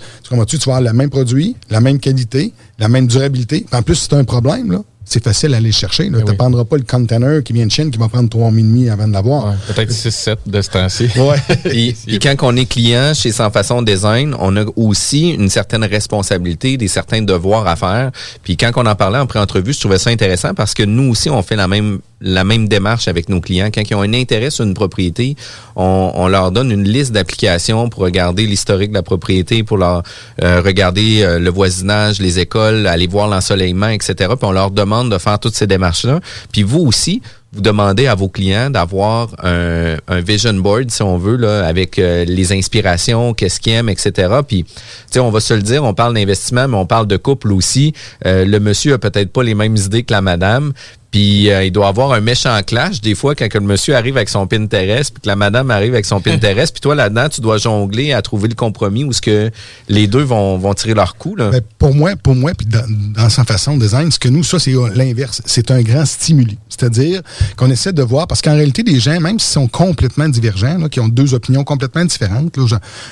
tu 0.53 0.53
tu 0.58 0.70
vas 0.70 0.78
avoir 0.78 0.94
le 0.94 0.98
même 0.98 1.10
produit, 1.10 1.56
la 1.70 1.82
même 1.82 2.00
qualité, 2.00 2.54
la 2.80 2.88
même 2.88 3.08
durabilité. 3.08 3.66
Puis 3.70 3.80
en 3.80 3.82
plus, 3.82 3.96
c'est 3.96 4.14
un 4.14 4.24
problème, 4.24 4.72
là. 4.72 4.80
C'est 5.06 5.24
facile 5.24 5.54
à 5.54 5.58
aller 5.58 5.72
chercher. 5.72 6.06
Tu 6.06 6.12
ne 6.12 6.32
prendras 6.32 6.64
pas 6.64 6.78
le 6.78 6.84
container 6.84 7.44
qui 7.44 7.52
vient 7.52 7.66
de 7.66 7.72
Chine 7.72 7.92
qui 7.92 8.00
va 8.00 8.08
prendre 8.08 8.30
trois 8.30 8.50
mois 8.50 8.60
et 8.60 8.64
demi 8.64 8.90
avant 8.90 9.08
de 9.08 9.14
l'avoir. 9.14 9.54
Peut-être 9.68 9.92
6-7 9.92 10.38
de 10.46 10.62
ce 10.62 10.70
temps-ci. 10.70 11.10
Puis 11.66 12.20
quand 12.20 12.36
on 12.42 12.56
est 12.56 12.66
client 12.66 13.14
chez 13.14 13.32
Sans 13.34 13.52
Façon 13.52 13.82
Design, 13.82 14.34
on 14.40 14.56
a 14.56 14.64
aussi 14.78 15.32
une 15.32 15.50
certaine 15.50 15.84
responsabilité, 15.84 16.78
des 16.78 16.88
certains 16.88 17.22
devoirs 17.22 17.68
à 17.68 17.76
faire. 17.76 18.12
Puis 18.44 18.56
quand 18.56 18.72
on 18.78 18.86
en 18.86 18.96
parlait 18.96 19.20
en 19.20 19.28
pré-entrevue, 19.28 19.74
je 19.74 19.80
trouvais 19.82 20.00
ça 20.00 20.10
intéressant 20.10 20.54
parce 20.54 20.74
que 20.74 20.84
nous 20.84 21.12
aussi, 21.12 21.30
on 21.30 21.42
fait 21.44 21.58
la 21.58 21.68
même 21.68 22.00
la 22.24 22.44
même 22.44 22.68
démarche 22.68 23.08
avec 23.08 23.30
nos 23.30 23.42
clients. 23.42 23.70
Quand 23.74 23.82
ils 23.88 23.96
ont 23.96 24.02
un 24.02 24.14
intérêt 24.14 24.50
sur 24.50 24.66
une 24.66 24.74
propriété, 24.74 25.36
on, 25.76 26.28
leur 26.28 26.52
donne 26.52 26.72
une 26.72 26.88
liste 26.88 27.12
d'applications 27.12 27.90
pour 27.90 28.04
regarder 28.04 28.46
l'historique 28.46 28.90
de 28.90 28.96
la 28.96 29.04
propriété, 29.04 29.64
pour 29.64 29.78
leur 29.78 30.04
euh, 30.42 30.62
regarder 30.62 31.22
euh, 31.22 31.38
le 31.38 31.50
voisinage, 31.50 32.20
les 32.20 32.40
écoles, 32.40 32.88
aller 32.88 33.08
voir 33.08 33.28
l'ensoleillement, 33.28 33.90
etc. 33.90 34.14
Puis 34.40 34.48
on 34.48 34.52
leur 34.52 34.72
demande 34.72 35.12
de 35.12 35.18
faire 35.18 35.38
toutes 35.38 35.56
ces 35.56 35.68
démarches-là. 35.68 36.22
Puis 36.52 36.64
vous 36.64 36.80
aussi, 36.80 37.22
vous 37.54 37.62
demandez 37.62 38.08
à 38.08 38.16
vos 38.16 38.30
clients 38.30 38.70
d'avoir 38.70 39.30
un, 39.44 39.98
un 40.08 40.22
vision 40.22 40.54
board, 40.54 40.90
si 40.90 41.04
on 41.04 41.18
veut, 41.18 41.36
là, 41.36 41.66
avec 41.66 42.00
euh, 42.00 42.26
les 42.26 42.52
inspirations, 42.52 43.34
qu'est-ce 43.34 43.60
qu'ils 43.60 43.74
aiment, 43.74 43.90
etc. 43.90 44.34
Puis, 44.48 44.64
tu 44.64 44.74
sais, 45.12 45.20
on 45.20 45.30
va 45.30 45.40
se 45.40 45.54
le 45.54 45.62
dire, 45.62 45.84
on 45.84 45.94
parle 45.94 46.16
d'investissement, 46.16 46.68
mais 46.68 46.78
on 46.78 46.88
parle 46.88 47.08
de 47.08 47.18
couple 47.18 47.52
aussi. 47.52 47.94
Euh, 48.26 48.46
le 48.46 48.60
monsieur 48.60 48.94
a 48.94 48.98
peut-être 48.98 49.32
pas 49.32 49.44
les 49.44 49.54
mêmes 49.54 49.78
idées 49.78 50.04
que 50.04 50.14
la 50.14 50.22
madame. 50.22 50.74
Puis 51.14 51.52
euh, 51.52 51.64
il 51.64 51.72
doit 51.72 51.90
avoir 51.90 52.12
un 52.12 52.22
méchant 52.22 52.60
clash 52.66 53.00
des 53.00 53.14
fois 53.14 53.36
quand 53.36 53.48
que 53.48 53.60
le 53.60 53.66
monsieur 53.66 53.96
arrive 53.96 54.18
avec 54.18 54.30
son 54.30 54.48
Pinterest, 54.48 55.14
puis 55.14 55.22
que 55.22 55.28
la 55.28 55.36
madame 55.36 55.70
arrive 55.70 55.94
avec 55.94 56.06
son 56.06 56.20
Pinterest, 56.22 56.74
puis 56.74 56.82
toi 56.82 56.96
là-dedans 56.96 57.30
tu 57.30 57.40
dois 57.40 57.60
jongler 57.60 58.14
à 58.14 58.24
trouver 58.24 58.48
le 58.48 58.56
compromis 58.56 59.04
où 59.04 59.14
ce 59.14 59.22
que 59.22 59.52
les 59.90 60.08
deux 60.08 60.24
vont, 60.24 60.58
vont 60.58 60.74
tirer 60.74 60.96
leur 60.96 61.16
coup. 61.16 61.36
Là. 61.36 61.52
Ben, 61.52 61.62
pour 61.78 61.94
moi, 61.94 62.16
pour 62.16 62.34
moi, 62.34 62.54
puis 62.58 62.66
dans, 62.66 62.84
dans 63.16 63.30
sa 63.30 63.44
façon 63.44 63.78
de 63.78 63.84
design, 63.84 64.12
ce 64.12 64.18
que 64.18 64.28
nous, 64.28 64.44
ça, 64.44 64.58
c'est 64.58 64.74
l'inverse. 64.96 65.44
C'est 65.46 65.70
un 65.70 65.84
grand 65.84 66.08
stimuli. 66.08 66.58
C'est-à-dire 66.68 67.22
qu'on 67.56 67.70
essaie 67.70 67.94
de 67.94 68.04
voir, 68.04 68.28
parce 68.28 68.42
qu'en 68.42 68.54
réalité, 68.56 68.84
des 68.84 69.00
gens, 69.00 69.20
même 69.20 69.40
s'ils 69.40 69.54
sont 69.54 69.68
complètement 69.68 70.28
divergents, 70.30 70.88
qui 70.90 71.00
ont 71.00 71.08
deux 71.08 71.34
opinions 71.34 71.64
complètement 71.64 72.06
différentes, 72.06 72.58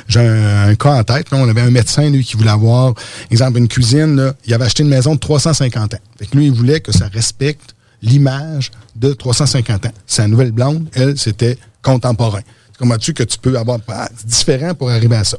j'ai- 0.07 0.19
un, 0.19 0.75
cas 0.75 0.93
en 0.99 1.03
tête, 1.03 1.27
on 1.31 1.47
avait 1.49 1.61
un 1.61 1.71
médecin, 1.71 2.09
lui, 2.09 2.23
qui 2.23 2.37
voulait 2.37 2.49
avoir, 2.51 2.93
exemple, 3.29 3.57
une 3.57 3.67
cuisine, 3.67 4.33
il 4.45 4.53
avait 4.53 4.65
acheté 4.65 4.83
une 4.83 4.89
maison 4.89 5.15
de 5.15 5.19
350 5.19 5.93
ans. 5.93 5.99
Lui, 6.33 6.47
il 6.47 6.51
voulait 6.53 6.79
que 6.79 6.91
ça 6.91 7.07
respecte 7.07 7.75
l'image 8.01 8.71
de 8.95 9.13
350 9.13 9.85
ans. 9.85 9.91
Sa 10.07 10.27
nouvelle 10.27 10.51
blonde, 10.51 10.87
elle, 10.93 11.17
c'était 11.17 11.57
contemporain. 11.81 12.41
Comment-tu 12.77 13.13
que 13.13 13.23
tu 13.23 13.37
peux 13.37 13.57
avoir 13.57 13.79
ah, 13.89 14.09
différent 14.25 14.73
pour 14.73 14.89
arriver 14.89 15.15
à 15.15 15.23
ça? 15.23 15.37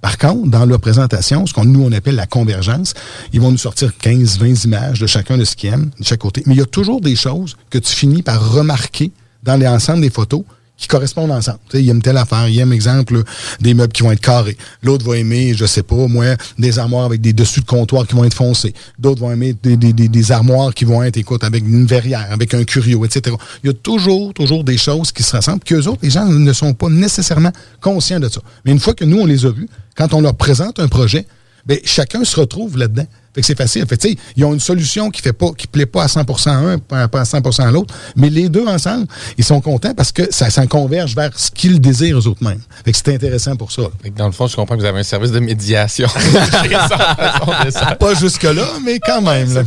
Par 0.00 0.16
contre, 0.16 0.48
dans 0.48 0.64
leur 0.64 0.80
présentation, 0.80 1.46
ce 1.46 1.52
qu'on 1.52 1.64
nous 1.64 1.82
on 1.82 1.92
appelle 1.92 2.14
la 2.14 2.26
convergence, 2.26 2.94
ils 3.32 3.40
vont 3.40 3.50
nous 3.50 3.58
sortir 3.58 3.96
15, 3.98 4.38
20 4.38 4.64
images 4.64 5.00
de 5.00 5.06
chacun 5.06 5.36
de 5.36 5.44
ce 5.44 5.56
qu'ils 5.56 5.72
aiment, 5.72 5.90
de 5.98 6.04
chaque 6.04 6.20
côté. 6.20 6.42
Mais 6.46 6.54
il 6.54 6.58
y 6.58 6.62
a 6.62 6.66
toujours 6.66 7.00
des 7.00 7.16
choses 7.16 7.56
que 7.68 7.78
tu 7.78 7.92
finis 7.92 8.22
par 8.22 8.52
remarquer 8.52 9.12
dans 9.42 9.60
l'ensemble 9.60 10.00
des 10.00 10.10
photos 10.10 10.42
qui 10.80 10.88
correspondent 10.88 11.30
ensemble. 11.30 11.58
Tu 11.68 11.76
sais, 11.76 11.84
il 11.84 11.90
aime 11.90 12.00
telle 12.00 12.16
affaire, 12.16 12.48
il 12.48 12.58
aime, 12.58 12.72
exemple, 12.72 13.22
des 13.60 13.74
meubles 13.74 13.92
qui 13.92 14.02
vont 14.02 14.12
être 14.12 14.20
carrés. 14.20 14.56
L'autre 14.82 15.06
va 15.06 15.18
aimer, 15.18 15.52
je 15.54 15.66
sais 15.66 15.82
pas, 15.82 16.08
moi, 16.08 16.24
des 16.58 16.78
armoires 16.78 17.04
avec 17.04 17.20
des 17.20 17.34
dessus 17.34 17.60
de 17.60 17.66
comptoir 17.66 18.06
qui 18.06 18.14
vont 18.14 18.24
être 18.24 18.34
foncés. 18.34 18.72
D'autres 18.98 19.20
vont 19.20 19.30
aimer 19.30 19.54
des, 19.62 20.32
armoires 20.32 20.72
qui 20.72 20.86
vont 20.86 21.02
être, 21.02 21.18
écoute, 21.18 21.44
avec 21.44 21.62
une 21.62 21.84
verrière, 21.84 22.26
avec 22.30 22.54
un 22.54 22.64
curio, 22.64 23.04
etc. 23.04 23.36
Il 23.62 23.66
y 23.66 23.70
a 23.70 23.74
toujours, 23.74 24.32
toujours 24.32 24.64
des 24.64 24.78
choses 24.78 25.12
qui 25.12 25.22
se 25.22 25.36
ressemblent, 25.36 25.62
qu'eux 25.62 25.86
autres, 25.86 26.00
les 26.02 26.10
gens 26.10 26.24
ne 26.24 26.52
sont 26.54 26.72
pas 26.72 26.88
nécessairement 26.88 27.52
conscients 27.82 28.18
de 28.18 28.30
ça. 28.30 28.40
Mais 28.64 28.72
une 28.72 28.80
fois 28.80 28.94
que 28.94 29.04
nous, 29.04 29.20
on 29.20 29.26
les 29.26 29.44
a 29.44 29.50
vus, 29.50 29.68
quand 29.96 30.14
on 30.14 30.22
leur 30.22 30.34
présente 30.34 30.80
un 30.80 30.88
projet, 30.88 31.26
ben, 31.66 31.78
chacun 31.84 32.24
se 32.24 32.40
retrouve 32.40 32.78
là-dedans. 32.78 33.06
Fait 33.34 33.42
que 33.42 33.46
c'est 33.46 33.56
facile. 33.56 33.86
Fait 33.86 33.96
que, 33.96 34.02
tu 34.02 34.08
sais, 34.10 34.16
ils 34.36 34.44
ont 34.44 34.52
une 34.52 34.60
solution 34.60 35.10
qui 35.10 35.22
fait 35.22 35.32
pas, 35.32 35.50
qui 35.56 35.66
plaît 35.66 35.86
pas 35.86 36.02
à 36.02 36.06
100% 36.06 36.48
à 36.48 36.52
un, 36.54 36.78
pas 36.78 37.06
pas 37.08 37.20
à 37.20 37.24
100% 37.24 37.62
à 37.62 37.70
l'autre. 37.70 37.94
Mais 38.16 38.28
les 38.28 38.48
deux 38.48 38.66
ensemble, 38.66 39.06
ils 39.38 39.44
sont 39.44 39.60
contents 39.60 39.94
parce 39.94 40.10
que 40.12 40.22
ça, 40.30 40.50
ça 40.50 40.66
converge 40.66 41.14
vers 41.14 41.30
ce 41.38 41.50
qu'ils 41.50 41.80
désirent 41.80 42.18
eux 42.18 42.26
autres 42.26 42.42
mêmes. 42.42 42.60
Fait 42.84 42.92
que 42.92 42.98
c'est 42.98 43.14
intéressant 43.14 43.54
pour 43.56 43.70
ça. 43.70 43.82
Fait 44.02 44.10
que 44.10 44.18
Dans 44.18 44.26
le 44.26 44.32
fond, 44.32 44.46
je 44.46 44.56
comprends 44.56 44.74
que 44.76 44.80
vous 44.80 44.86
avez 44.86 45.00
un 45.00 45.04
service 45.04 45.30
de 45.30 45.38
médiation. 45.40 46.08
pas 47.98 48.14
jusque-là, 48.14 48.66
mais 48.84 48.98
quand 48.98 49.22
même. 49.22 49.52
là. 49.54 49.62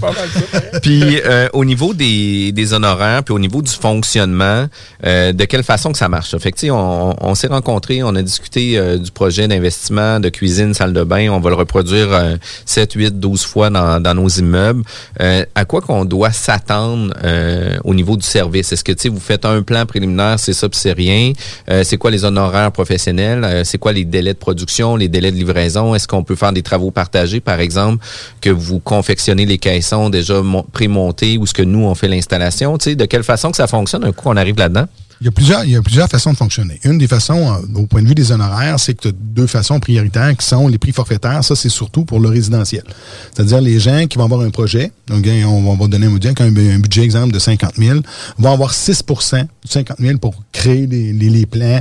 Puis 0.81 1.21
euh, 1.25 1.47
au 1.53 1.63
niveau 1.63 1.93
des, 1.93 2.51
des 2.51 2.73
honoraires, 2.73 3.23
puis 3.23 3.33
au 3.33 3.39
niveau 3.39 3.61
du 3.61 3.71
fonctionnement, 3.71 4.67
euh, 5.05 5.31
de 5.31 5.45
quelle 5.45 5.63
façon 5.63 5.91
que 5.91 5.97
ça 5.97 6.09
marche? 6.09 6.37
Fait 6.37 6.51
que, 6.51 6.57
tu 6.59 6.65
sais, 6.67 6.71
on, 6.71 7.15
on 7.25 7.35
s'est 7.35 7.47
rencontrés, 7.47 8.03
on 8.03 8.15
a 8.15 8.21
discuté 8.21 8.77
euh, 8.77 8.97
du 8.97 9.11
projet 9.11 9.47
d'investissement, 9.47 10.19
de 10.19 10.29
cuisine, 10.29 10.73
salle 10.73 10.93
de 10.93 11.03
bain. 11.03 11.29
On 11.29 11.39
va 11.39 11.49
le 11.49 11.55
reproduire 11.55 12.11
euh, 12.11 12.35
7, 12.65 12.93
8, 12.93 13.19
12 13.19 13.45
fois 13.45 13.52
dans, 13.69 14.01
dans 14.01 14.13
nos 14.13 14.27
immeubles. 14.27 14.83
Euh, 15.21 15.45
à 15.55 15.65
quoi 15.65 15.81
qu'on 15.81 16.05
doit 16.05 16.31
s'attendre 16.31 17.13
euh, 17.23 17.77
au 17.83 17.93
niveau 17.93 18.17
du 18.17 18.25
service? 18.25 18.71
Est-ce 18.71 18.83
que, 18.83 18.91
tu 18.91 19.09
vous 19.09 19.19
faites 19.19 19.45
un 19.45 19.61
plan 19.61 19.85
préliminaire, 19.85 20.39
c'est 20.39 20.53
ça, 20.53 20.67
c'est 20.71 20.93
rien? 20.93 21.33
Euh, 21.69 21.83
c'est 21.83 21.97
quoi 21.97 22.11
les 22.11 22.25
honoraires 22.25 22.71
professionnels? 22.71 23.61
C'est 23.65 23.77
quoi 23.77 23.93
les 23.93 24.05
délais 24.05 24.33
de 24.33 24.39
production, 24.39 24.95
les 24.95 25.07
délais 25.07 25.31
de 25.31 25.37
livraison? 25.37 25.93
Est-ce 25.95 26.07
qu'on 26.07 26.23
peut 26.23 26.35
faire 26.35 26.51
des 26.53 26.63
travaux 26.63 26.91
partagés, 26.91 27.39
par 27.39 27.59
exemple, 27.59 28.03
que 28.41 28.49
vous 28.49 28.79
confectionnez 28.79 29.45
les 29.45 29.57
caissons 29.57 30.09
déjà 30.09 30.41
mon- 30.41 30.63
pré-montés 30.63 31.37
ou 31.37 31.45
ce 31.45 31.53
que 31.53 31.63
nous, 31.63 31.83
on 31.85 31.95
fait 31.95 32.07
l'installation? 32.07 32.77
Tu 32.77 32.91
sais, 32.91 32.95
de 32.95 33.05
quelle 33.05 33.23
façon 33.23 33.51
que 33.51 33.57
ça 33.57 33.67
fonctionne 33.67 34.03
un 34.03 34.11
coup 34.11 34.23
qu'on 34.23 34.37
arrive 34.37 34.57
là-dedans? 34.57 34.87
Il 35.23 35.69
y, 35.69 35.77
a 35.77 35.81
plusieurs, 35.81 36.09
façons 36.09 36.33
de 36.33 36.37
fonctionner. 36.37 36.81
Une 36.83 36.97
des 36.97 37.07
façons, 37.07 37.53
euh, 37.53 37.79
au 37.79 37.87
point 37.87 38.01
de 38.01 38.07
vue 38.09 38.15
des 38.15 38.33
honoraires, 38.33 38.77
c'est 38.77 38.93
que 38.93 39.03
tu 39.03 39.07
as 39.07 39.11
deux 39.13 39.47
façons 39.47 39.79
prioritaires 39.79 40.35
qui 40.35 40.45
sont 40.45 40.67
les 40.67 40.77
prix 40.77 40.91
forfaitaires. 40.91 41.41
Ça, 41.45 41.55
c'est 41.55 41.69
surtout 41.69 42.03
pour 42.03 42.19
le 42.19 42.27
résidentiel. 42.27 42.83
C'est-à-dire 43.33 43.61
les 43.61 43.79
gens 43.79 44.05
qui 44.07 44.17
vont 44.17 44.25
avoir 44.25 44.41
un 44.41 44.49
projet, 44.49 44.91
donc 45.07 45.25
on, 45.45 45.75
va 45.75 45.87
donner 45.87 46.07
un 46.07 46.13
un, 46.13 46.45
un 46.45 46.79
budget 46.79 47.03
exemple 47.03 47.33
de 47.33 47.39
50 47.39 47.75
000, 47.77 47.99
vont 48.37 48.51
avoir 48.51 48.73
6% 48.73 49.43
de 49.43 49.47
50 49.63 49.97
000 49.97 50.17
pour 50.17 50.35
créer 50.51 50.87
les, 50.87 51.13
les, 51.13 51.29
les 51.29 51.45
plans, 51.45 51.79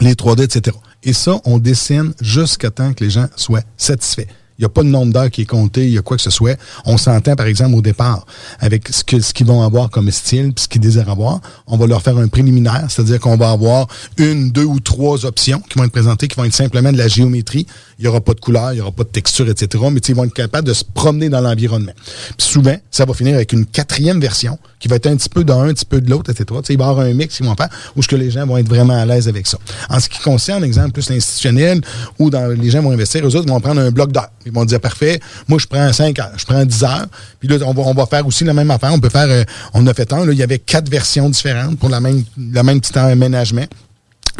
les 0.00 0.12
3D, 0.12 0.42
etc. 0.42 0.76
Et 1.04 1.14
ça, 1.14 1.40
on 1.46 1.56
dessine 1.58 2.12
jusqu'à 2.20 2.70
temps 2.70 2.92
que 2.92 3.02
les 3.02 3.10
gens 3.10 3.28
soient 3.34 3.62
satisfaits. 3.78 4.26
Il 4.58 4.62
n'y 4.62 4.66
a 4.66 4.70
pas 4.70 4.82
de 4.82 4.88
nombre 4.88 5.12
d'heures 5.12 5.30
qui 5.30 5.42
est 5.42 5.46
compté, 5.46 5.84
il 5.84 5.90
y 5.90 5.98
a 5.98 6.02
quoi 6.02 6.16
que 6.16 6.22
ce 6.22 6.30
soit. 6.30 6.58
On 6.84 6.98
s'entend, 6.98 7.36
par 7.36 7.46
exemple, 7.46 7.76
au 7.76 7.80
départ, 7.80 8.26
avec 8.58 8.88
ce 8.88 9.04
que 9.04 9.20
ce 9.20 9.32
qu'ils 9.32 9.46
vont 9.46 9.62
avoir 9.62 9.88
comme 9.88 10.10
style, 10.10 10.52
puis 10.52 10.64
ce 10.64 10.68
qu'ils 10.68 10.80
désirent 10.80 11.10
avoir. 11.10 11.40
On 11.68 11.76
va 11.76 11.86
leur 11.86 12.02
faire 12.02 12.18
un 12.18 12.26
préliminaire, 12.26 12.86
c'est-à-dire 12.88 13.20
qu'on 13.20 13.36
va 13.36 13.50
avoir 13.50 13.86
une, 14.16 14.50
deux 14.50 14.64
ou 14.64 14.80
trois 14.80 15.24
options 15.26 15.60
qui 15.60 15.78
vont 15.78 15.84
être 15.84 15.92
présentées, 15.92 16.26
qui 16.26 16.34
vont 16.34 16.44
être 16.44 16.54
simplement 16.54 16.90
de 16.90 16.98
la 16.98 17.06
géométrie. 17.06 17.68
Il 18.00 18.02
n'y 18.02 18.08
aura 18.08 18.20
pas 18.20 18.34
de 18.34 18.40
couleur, 18.40 18.72
il 18.72 18.76
n'y 18.76 18.80
aura 18.80 18.90
pas 18.90 19.04
de 19.04 19.10
texture, 19.10 19.48
etc. 19.48 19.84
Mais 19.92 20.00
ils 20.00 20.14
vont 20.16 20.24
être 20.24 20.34
capables 20.34 20.66
de 20.66 20.74
se 20.74 20.84
promener 20.84 21.28
dans 21.28 21.40
l'environnement. 21.40 21.92
Puis 22.36 22.48
souvent, 22.48 22.76
ça 22.90 23.04
va 23.04 23.14
finir 23.14 23.36
avec 23.36 23.52
une 23.52 23.64
quatrième 23.64 24.20
version 24.20 24.58
qui 24.78 24.88
va 24.88 24.96
être 24.96 25.06
un 25.06 25.16
petit 25.16 25.28
peu 25.28 25.44
d'un, 25.44 25.62
un 25.62 25.74
petit 25.74 25.84
peu 25.84 26.00
de 26.00 26.10
l'autre, 26.10 26.30
etc. 26.30 26.44
Tu 26.48 26.66
sais, 26.66 26.72
il 26.74 26.78
va 26.78 26.86
y 26.86 26.88
avoir 26.88 27.06
un 27.06 27.12
mix 27.12 27.36
qu'ils 27.36 27.46
vont 27.46 27.54
faire 27.54 27.68
où 27.96 28.02
ce 28.02 28.08
que 28.08 28.16
les 28.16 28.30
gens 28.30 28.46
vont 28.46 28.56
être 28.56 28.68
vraiment 28.68 28.94
à 28.94 29.04
l'aise 29.04 29.28
avec 29.28 29.46
ça. 29.46 29.58
En 29.88 30.00
ce 30.00 30.08
qui 30.08 30.20
concerne, 30.20 30.64
exemple, 30.64 30.92
plus 30.92 31.10
l'institutionnel, 31.10 31.80
où 32.18 32.30
dans, 32.30 32.48
les 32.48 32.70
gens 32.70 32.82
vont 32.82 32.92
investir, 32.92 33.26
eux 33.26 33.36
autres 33.36 33.46
ils 33.46 33.50
vont 33.50 33.60
prendre 33.60 33.80
un 33.80 33.90
bloc 33.90 34.12
d'heures. 34.12 34.30
Ils 34.46 34.52
vont 34.52 34.64
dire, 34.64 34.80
parfait, 34.80 35.20
moi, 35.48 35.58
je 35.58 35.66
prends 35.66 35.92
5 35.92 36.18
heures, 36.18 36.32
je 36.36 36.44
prends 36.44 36.64
10 36.64 36.84
heures. 36.84 37.06
Puis 37.40 37.48
là, 37.48 37.56
on 37.66 37.72
va, 37.72 37.82
on 37.82 37.94
va 37.94 38.06
faire 38.06 38.26
aussi 38.26 38.44
la 38.44 38.54
même 38.54 38.70
affaire. 38.70 38.92
On 38.92 39.00
peut 39.00 39.08
faire, 39.08 39.28
euh, 39.28 39.44
on 39.74 39.86
a 39.86 39.94
fait 39.94 40.12
un, 40.12 40.24
là, 40.24 40.32
il 40.32 40.38
y 40.38 40.42
avait 40.42 40.58
quatre 40.58 40.88
versions 40.88 41.28
différentes 41.28 41.78
pour 41.78 41.88
la 41.88 42.00
même, 42.00 42.24
le 42.36 42.62
même 42.62 42.80
petit 42.80 42.98
aménagement. 42.98 43.66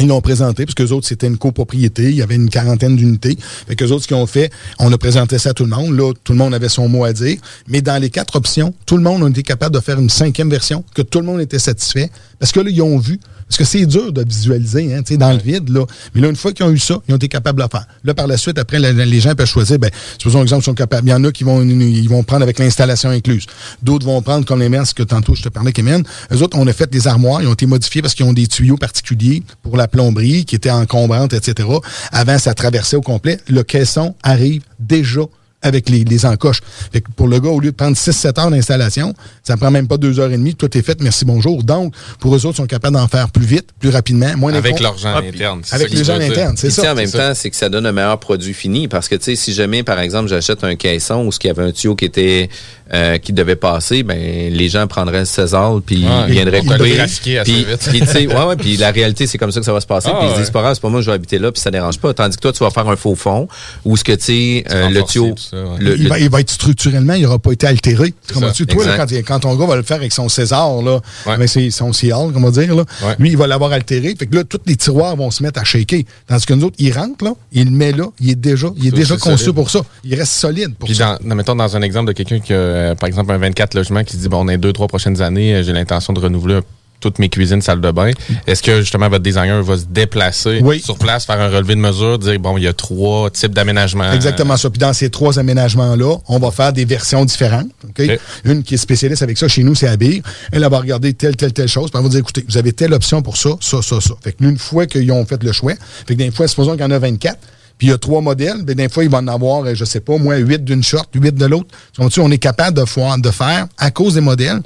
Ils 0.00 0.06
l'ont 0.06 0.20
présenté, 0.20 0.64
parce 0.64 0.74
qu'eux 0.74 0.92
autres, 0.92 1.08
c'était 1.08 1.26
une 1.26 1.38
copropriété, 1.38 2.04
il 2.04 2.14
y 2.14 2.22
avait 2.22 2.36
une 2.36 2.50
quarantaine 2.50 2.94
d'unités. 2.94 3.36
Fait 3.66 3.74
qu'eux 3.74 3.90
autres, 3.90 4.02
ce 4.02 4.08
qu'ils 4.08 4.16
ont 4.16 4.26
fait, 4.26 4.50
on 4.78 4.92
a 4.92 4.98
présenté 4.98 5.38
ça 5.38 5.50
à 5.50 5.54
tout 5.54 5.64
le 5.64 5.70
monde. 5.70 5.96
Là, 5.96 6.12
tout 6.22 6.32
le 6.32 6.38
monde 6.38 6.54
avait 6.54 6.68
son 6.68 6.88
mot 6.88 7.04
à 7.04 7.12
dire. 7.12 7.38
Mais 7.66 7.82
dans 7.82 8.00
les 8.00 8.08
quatre 8.08 8.36
options, 8.36 8.72
tout 8.86 8.96
le 8.96 9.02
monde 9.02 9.24
a 9.24 9.28
été 9.28 9.42
capable 9.42 9.74
de 9.74 9.80
faire 9.80 9.98
une 9.98 10.08
cinquième 10.10 10.50
version, 10.50 10.84
que 10.94 11.02
tout 11.02 11.18
le 11.18 11.26
monde 11.26 11.40
était 11.40 11.58
satisfait. 11.58 12.10
Parce 12.38 12.52
que 12.52 12.60
là, 12.60 12.70
ils 12.70 12.80
ont 12.80 12.98
vu. 12.98 13.18
Parce 13.48 13.56
que 13.58 13.64
c'est 13.64 13.86
dur 13.86 14.12
de 14.12 14.22
visualiser, 14.28 14.94
hein, 14.94 15.02
tu 15.02 15.14
sais, 15.14 15.16
dans 15.18 15.32
le 15.32 15.38
vide, 15.38 15.70
là. 15.70 15.84
Mais 16.14 16.20
là, 16.20 16.28
une 16.28 16.36
fois 16.36 16.52
qu'ils 16.52 16.66
ont 16.66 16.70
eu 16.70 16.78
ça, 16.78 17.00
ils 17.08 17.12
ont 17.14 17.16
été 17.16 17.28
capables 17.28 17.58
de 17.58 17.64
le 17.64 17.68
faire. 17.70 17.86
Là, 18.04 18.14
par 18.14 18.26
la 18.26 18.36
suite, 18.36 18.58
après, 18.58 18.78
la- 18.78 18.92
les 18.92 19.20
gens 19.20 19.34
peuvent 19.34 19.46
choisir, 19.48 19.78
ben, 19.78 19.90
supposons 20.18 20.42
exemple, 20.42 20.62
ils 20.62 20.64
sont 20.66 20.74
capables. 20.74 21.08
Il 21.08 21.10
y 21.10 21.14
en 21.14 21.24
a 21.24 21.32
qui 21.32 21.44
vont, 21.44 21.62
ils 21.62 22.08
vont 22.08 22.22
prendre 22.22 22.42
avec 22.42 22.58
l'installation 22.58 23.08
incluse. 23.10 23.46
D'autres 23.82 24.04
vont 24.06 24.20
prendre 24.22 24.44
comme 24.44 24.60
les 24.60 24.68
ce 24.84 24.92
que 24.94 25.02
tantôt 25.02 25.34
je 25.34 25.42
te 25.42 25.48
parlais, 25.48 25.72
Kémen. 25.72 26.02
Eux 26.32 26.42
autres, 26.42 26.56
on 26.58 26.66
a 26.66 26.72
fait 26.72 26.90
des 26.90 27.08
armoires, 27.08 27.40
ils 27.42 27.48
ont 27.48 27.54
été 27.54 27.66
modifiés 27.66 28.02
parce 28.02 28.14
qu'ils 28.14 28.26
ont 28.26 28.32
des 28.32 28.46
tuyaux 28.46 28.76
particuliers 28.76 29.42
pour 29.62 29.76
la 29.76 29.88
plomberie 29.88 30.44
qui 30.44 30.54
étaient 30.54 30.70
encombrantes, 30.70 31.32
etc. 31.32 31.68
Avant, 32.12 32.38
ça 32.38 32.54
traversait 32.54 32.96
au 32.96 33.00
complet. 33.00 33.38
Le 33.48 33.62
caisson 33.62 34.14
arrive 34.22 34.62
déjà 34.78 35.22
avec 35.62 35.88
les, 35.88 36.04
les 36.04 36.24
encoches. 36.26 36.60
Fait 36.92 37.00
que 37.00 37.08
pour 37.16 37.26
le 37.28 37.40
gars, 37.40 37.50
au 37.50 37.60
lieu 37.60 37.70
de 37.70 37.76
prendre 37.76 37.96
6-7 37.96 38.40
heures 38.40 38.50
d'installation, 38.50 39.14
ça 39.42 39.56
prend 39.56 39.70
même 39.70 39.88
pas 39.88 39.96
deux 39.96 40.20
heures 40.20 40.30
et 40.30 40.36
demie, 40.36 40.54
tout 40.54 40.76
est 40.76 40.82
fait, 40.82 41.00
merci, 41.00 41.24
bonjour. 41.24 41.62
Donc, 41.64 41.94
pour 42.20 42.34
eux 42.34 42.46
autres, 42.46 42.54
ils 42.54 42.62
sont 42.62 42.66
capables 42.66 42.96
d'en 42.96 43.08
faire 43.08 43.30
plus 43.30 43.44
vite, 43.46 43.68
plus 43.78 43.90
rapidement, 43.90 44.36
moins 44.36 44.52
Avec 44.54 44.78
gens 44.78 44.92
Ah, 45.04 45.20
c'est 45.64 45.74
Avec 45.74 45.92
dire. 45.92 46.14
internes, 46.14 46.56
c'est 46.56 46.70
ça. 46.70 46.92
en 46.92 46.94
même 46.94 47.06
ça. 47.08 47.18
temps, 47.18 47.34
c'est 47.34 47.50
que 47.50 47.56
ça 47.56 47.68
donne 47.68 47.86
un 47.86 47.92
meilleur 47.92 48.18
produit 48.18 48.54
fini 48.54 48.88
parce 48.88 49.08
que 49.08 49.16
tu 49.16 49.24
sais, 49.24 49.36
si 49.36 49.52
jamais, 49.52 49.82
par 49.82 49.98
exemple, 50.00 50.28
j'achète 50.28 50.64
un 50.64 50.76
caisson 50.76 51.24
où 51.26 51.32
ce 51.32 51.38
qu'il 51.38 51.48
y 51.48 51.50
avait 51.50 51.62
un 51.62 51.72
tuyau 51.72 51.94
qui 51.96 52.04
était 52.04 52.48
euh, 52.94 53.18
qui 53.18 53.32
devait 53.32 53.56
passer, 53.56 54.02
ben 54.02 54.52
les 54.52 54.68
gens 54.68 54.86
prendraient 54.86 55.20
le 55.20 55.24
César 55.26 55.78
puis 55.84 56.04
Ouais, 56.06 56.10
ils 56.28 56.32
viendraient 56.34 56.60
couper. 56.60 56.96
Puis, 57.44 57.66
puis, 57.90 58.00
tu 58.00 58.06
sais, 58.06 58.26
ouais, 58.26 58.44
ouais, 58.44 58.56
puis 58.56 58.76
la 58.76 58.90
réalité, 58.90 59.26
c'est 59.26 59.36
comme 59.38 59.52
ça 59.52 59.60
que 59.60 59.66
ça 59.66 59.72
va 59.72 59.80
se 59.80 59.86
passer. 59.86 60.08
Ah, 60.10 60.16
puis 60.18 60.26
ils 60.26 60.28
se 60.28 60.32
ouais. 60.32 60.38
disent, 60.38 60.46
c'est 60.46 60.52
pas 60.52 60.62
grave, 60.62 60.74
c'est 60.74 60.80
pas 60.80 60.88
moi, 60.88 61.00
je 61.02 61.06
vais 61.06 61.14
habiter 61.14 61.38
là, 61.38 61.52
puis 61.52 61.60
ça 61.60 61.70
dérange 61.70 61.98
pas. 61.98 62.14
Tandis 62.14 62.36
que 62.36 62.42
toi, 62.42 62.52
tu 62.52 62.60
vas 62.64 62.70
faire 62.70 62.88
un 62.88 62.96
faux 62.96 63.14
fond 63.14 63.46
où 63.84 63.96
ce 63.96 64.04
que 64.04 64.12
tu 64.12 64.24
sais, 64.24 64.64
euh, 64.70 64.88
le 64.88 65.02
tuyau, 65.02 65.34
ça, 65.50 65.56
ouais. 65.56 65.78
le- 65.80 65.96
il, 65.96 66.02
le- 66.04 66.08
va, 66.08 66.18
il 66.18 66.30
va 66.30 66.40
être 66.40 66.50
structurellement, 66.50 67.14
il 67.14 67.22
n'aura 67.22 67.38
pas 67.38 67.52
été 67.52 67.66
altéré. 67.66 68.14
Comment 68.32 68.50
tu 68.52 68.66
toi, 68.66 68.84
là, 68.86 69.06
quand, 69.26 69.40
ton 69.40 69.54
gars 69.56 69.66
va 69.66 69.76
le 69.76 69.82
faire 69.82 69.96
avec 69.98 70.12
son 70.12 70.28
César, 70.28 70.82
là, 70.82 71.00
avec 71.26 71.48
ses- 71.48 71.70
son 71.70 71.92
Cial, 71.92 72.30
comment 72.32 72.50
dire, 72.50 72.74
là, 72.74 72.84
lui, 73.18 73.30
il 73.30 73.36
va 73.36 73.46
l'avoir 73.46 73.72
altéré. 73.72 74.14
Fait 74.18 74.26
que 74.26 74.34
là, 74.36 74.44
tous 74.44 74.58
les 74.66 74.76
tiroirs 74.76 75.16
vont 75.16 75.30
se 75.30 75.42
mettre 75.42 75.60
à 75.60 75.64
shaker. 75.64 76.02
Tandis 76.26 76.46
que 76.46 76.54
nous 76.54 76.64
autres, 76.66 76.76
il 76.78 76.92
rentre, 76.92 77.24
là, 77.24 77.32
il 77.52 77.64
le 77.66 77.70
met 77.70 77.92
là, 77.92 78.06
il 78.20 78.30
est 78.30 78.34
déjà, 78.34 78.68
il 78.76 78.86
est 78.86 78.90
Ça, 78.90 78.96
déjà 78.96 79.16
conçu 79.16 79.38
solide. 79.44 79.54
pour 79.54 79.70
ça. 79.70 79.80
Il 80.04 80.14
reste 80.14 80.32
solide 80.32 80.74
pour 80.78 80.86
Puis 80.86 80.96
ça. 80.96 81.18
dans, 81.24 81.34
mettons 81.34 81.54
dans 81.54 81.76
un 81.76 81.82
exemple 81.82 82.08
de 82.08 82.12
quelqu'un 82.12 82.40
qui 82.40 82.52
a, 82.52 82.56
euh, 82.56 82.94
par 82.94 83.06
exemple, 83.08 83.32
un 83.32 83.38
24 83.38 83.74
logements 83.74 84.04
qui 84.04 84.12
se 84.14 84.18
dit, 84.18 84.28
bon, 84.28 84.44
on 84.44 84.48
est 84.48 84.58
deux, 84.58 84.72
trois 84.72 84.86
prochaines 84.88 85.20
années, 85.22 85.62
j'ai 85.64 85.72
l'intention 85.72 86.12
de 86.12 86.20
renouveler 86.20 86.60
toutes 87.00 87.18
mes 87.18 87.28
cuisines, 87.28 87.62
salles 87.62 87.80
de 87.80 87.90
bain. 87.90 88.10
Est-ce 88.46 88.62
que 88.62 88.80
justement 88.80 89.08
votre 89.08 89.22
designer 89.22 89.62
va 89.62 89.76
se 89.76 89.84
déplacer 89.84 90.60
sur 90.82 90.98
place, 90.98 91.24
faire 91.24 91.40
un 91.40 91.48
relevé 91.48 91.74
de 91.74 91.80
mesure, 91.80 92.18
dire, 92.18 92.38
bon, 92.38 92.56
il 92.58 92.64
y 92.64 92.66
a 92.66 92.72
trois 92.72 93.30
types 93.30 93.52
d'aménagements? 93.52 94.12
Exactement 94.12 94.56
ça. 94.56 94.70
Puis 94.70 94.78
dans 94.78 94.92
ces 94.92 95.10
trois 95.10 95.38
aménagements-là, 95.38 96.16
on 96.28 96.38
va 96.38 96.50
faire 96.50 96.72
des 96.72 96.84
versions 96.84 97.24
différentes. 97.24 97.68
OK? 97.88 98.10
Une 98.44 98.62
qui 98.62 98.74
est 98.74 98.78
spécialiste 98.78 99.22
avec 99.22 99.38
ça 99.38 99.48
chez 99.48 99.62
nous, 99.62 99.74
c'est 99.74 99.88
Abir. 99.88 100.22
Elle 100.52 100.64
elle 100.68 100.70
va 100.70 100.80
regarder 100.80 101.14
telle, 101.14 101.36
telle, 101.36 101.52
telle 101.52 101.68
chose. 101.68 101.90
Puis 101.90 101.98
elle 101.98 102.04
va 102.04 102.10
dire, 102.10 102.20
écoutez, 102.20 102.44
vous 102.48 102.58
avez 102.58 102.72
telle 102.72 102.92
option 102.92 103.22
pour 103.22 103.36
ça, 103.36 103.50
ça, 103.60 103.80
ça, 103.80 104.00
ça. 104.00 104.14
Fait 104.22 104.32
que 104.32 104.44
une 104.44 104.58
fois 104.58 104.86
qu'ils 104.86 105.10
ont 105.12 105.24
fait 105.24 105.42
le 105.42 105.52
choix, 105.52 105.74
fait 106.06 106.14
que 106.14 106.18
des 106.18 106.30
fois, 106.30 106.46
supposons 106.46 106.72
qu'il 106.72 106.82
y 106.82 106.84
en 106.84 106.90
a 106.90 106.98
24, 106.98 107.38
puis 107.78 107.86
il 107.86 107.90
y 107.90 107.92
a 107.92 107.98
trois 107.98 108.20
modèles, 108.20 108.62
ben 108.64 108.74
des 108.74 108.88
fois, 108.88 109.04
il 109.04 109.10
va 109.10 109.18
en 109.18 109.28
avoir, 109.28 109.64
euh, 109.64 109.74
je 109.74 109.84
sais 109.84 110.00
pas, 110.00 110.18
moi, 110.18 110.36
huit 110.36 110.64
d'une 110.64 110.82
short, 110.82 111.08
huit 111.14 111.34
de 111.34 111.46
l'autre. 111.46 111.68
On 111.98 112.30
est 112.30 112.38
capable 112.38 112.76
de 112.76 113.30
faire, 113.30 113.68
à 113.78 113.90
cause 113.90 114.14
des 114.14 114.20
modèles, 114.20 114.60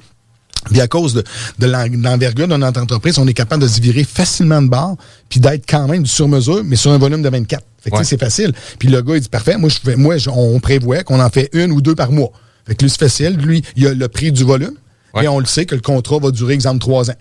puis 0.71 0.81
à 0.81 0.87
cause 0.89 1.15
de, 1.15 1.25
de 1.59 1.67
l'en- 1.67 1.87
de 1.89 2.03
l'envergure 2.03 2.49
de 2.49 2.57
notre 2.57 2.81
entreprise, 2.81 3.19
on 3.19 3.27
est 3.27 3.35
capable 3.35 3.63
de 3.63 3.69
se 3.69 3.81
virer 3.81 4.05
facilement 4.05 4.63
de 4.63 4.69
bord, 4.69 4.97
puis 5.29 5.41
d'être 5.41 5.65
quand 5.69 5.89
même 5.89 6.03
du 6.03 6.11
sur-mesure, 6.11 6.63
mais 6.65 6.77
sur 6.77 6.91
un 6.93 6.99
volume 6.99 7.23
de 7.23 7.29
24. 7.29 7.65
Fait 7.83 7.91
que 7.91 7.97
c'est 8.05 8.21
facile. 8.21 8.53
Puis 8.79 8.89
le 8.89 9.03
gars, 9.03 9.17
il 9.17 9.21
dit 9.21 9.29
parfait, 9.29 9.57
moi, 9.57 9.69
je 9.69 9.79
fais, 9.83 9.97
moi 9.97 10.17
je- 10.17 10.31
on 10.31 10.61
prévoit 10.61 11.03
qu'on 11.03 11.21
en 11.21 11.31
fait 11.31 11.51
une 11.53 11.73
ou 11.73 11.81
deux 11.81 11.95
par 11.97 12.13
mois. 12.13 12.31
Fait 12.67 12.75
que 12.77 12.85
lui, 12.85 12.91
c'est 12.91 13.01
facile. 13.01 13.37
Lui, 13.37 13.63
il 13.77 13.87
a 13.89 13.95
le 13.95 14.09
prix 14.09 14.31
du 14.31 14.45
volume, 14.45 14.75
et 15.25 15.29
on 15.29 15.41
le 15.41 15.47
sait 15.47 15.67
que 15.67 15.75
le 15.75 15.81
contrat 15.81 16.19
va 16.21 16.31
durer, 16.31 16.55
exemple, 16.55 16.79
trois 16.79 17.11
ans. 17.11 17.17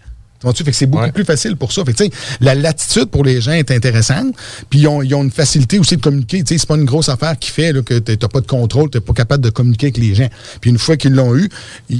Tu? 0.53 0.63
Fait 0.63 0.71
que 0.71 0.77
c'est 0.77 0.87
beaucoup 0.87 1.11
plus 1.11 1.25
facile 1.25 1.55
pour 1.55 1.71
ça. 1.71 1.83
Fait 1.85 1.93
que, 1.93 2.03
tu 2.03 2.09
la 2.39 2.55
latitude 2.55 3.05
pour 3.05 3.23
les 3.23 3.41
gens 3.41 3.51
est 3.51 3.69
intéressante. 3.71 4.33
Puis 4.69 4.79
ils 4.79 4.87
ont, 4.87 5.01
ils 5.01 5.13
ont 5.13 5.23
une 5.23 5.31
facilité 5.31 5.79
aussi 5.79 5.97
de 5.97 6.01
communiquer. 6.01 6.43
Tu 6.43 6.57
c'est 6.57 6.67
pas 6.67 6.75
une 6.75 6.85
grosse 6.85 7.09
affaire 7.09 7.37
qui 7.37 7.51
fait 7.51 7.71
là, 7.73 7.81
que 7.81 7.99
t'as 7.99 8.15
t'as 8.15 8.27
pas 8.27 8.41
de 8.41 8.47
contrôle, 8.47 8.89
t'es 8.89 8.99
pas 8.99 9.13
capable 9.13 9.43
de 9.43 9.49
communiquer 9.49 9.87
avec 9.87 9.97
les 9.97 10.15
gens. 10.15 10.29
Puis 10.59 10.69
une 10.69 10.79
fois 10.79 10.97
qu'ils 10.97 11.13
l'ont 11.13 11.35
eu, 11.35 11.49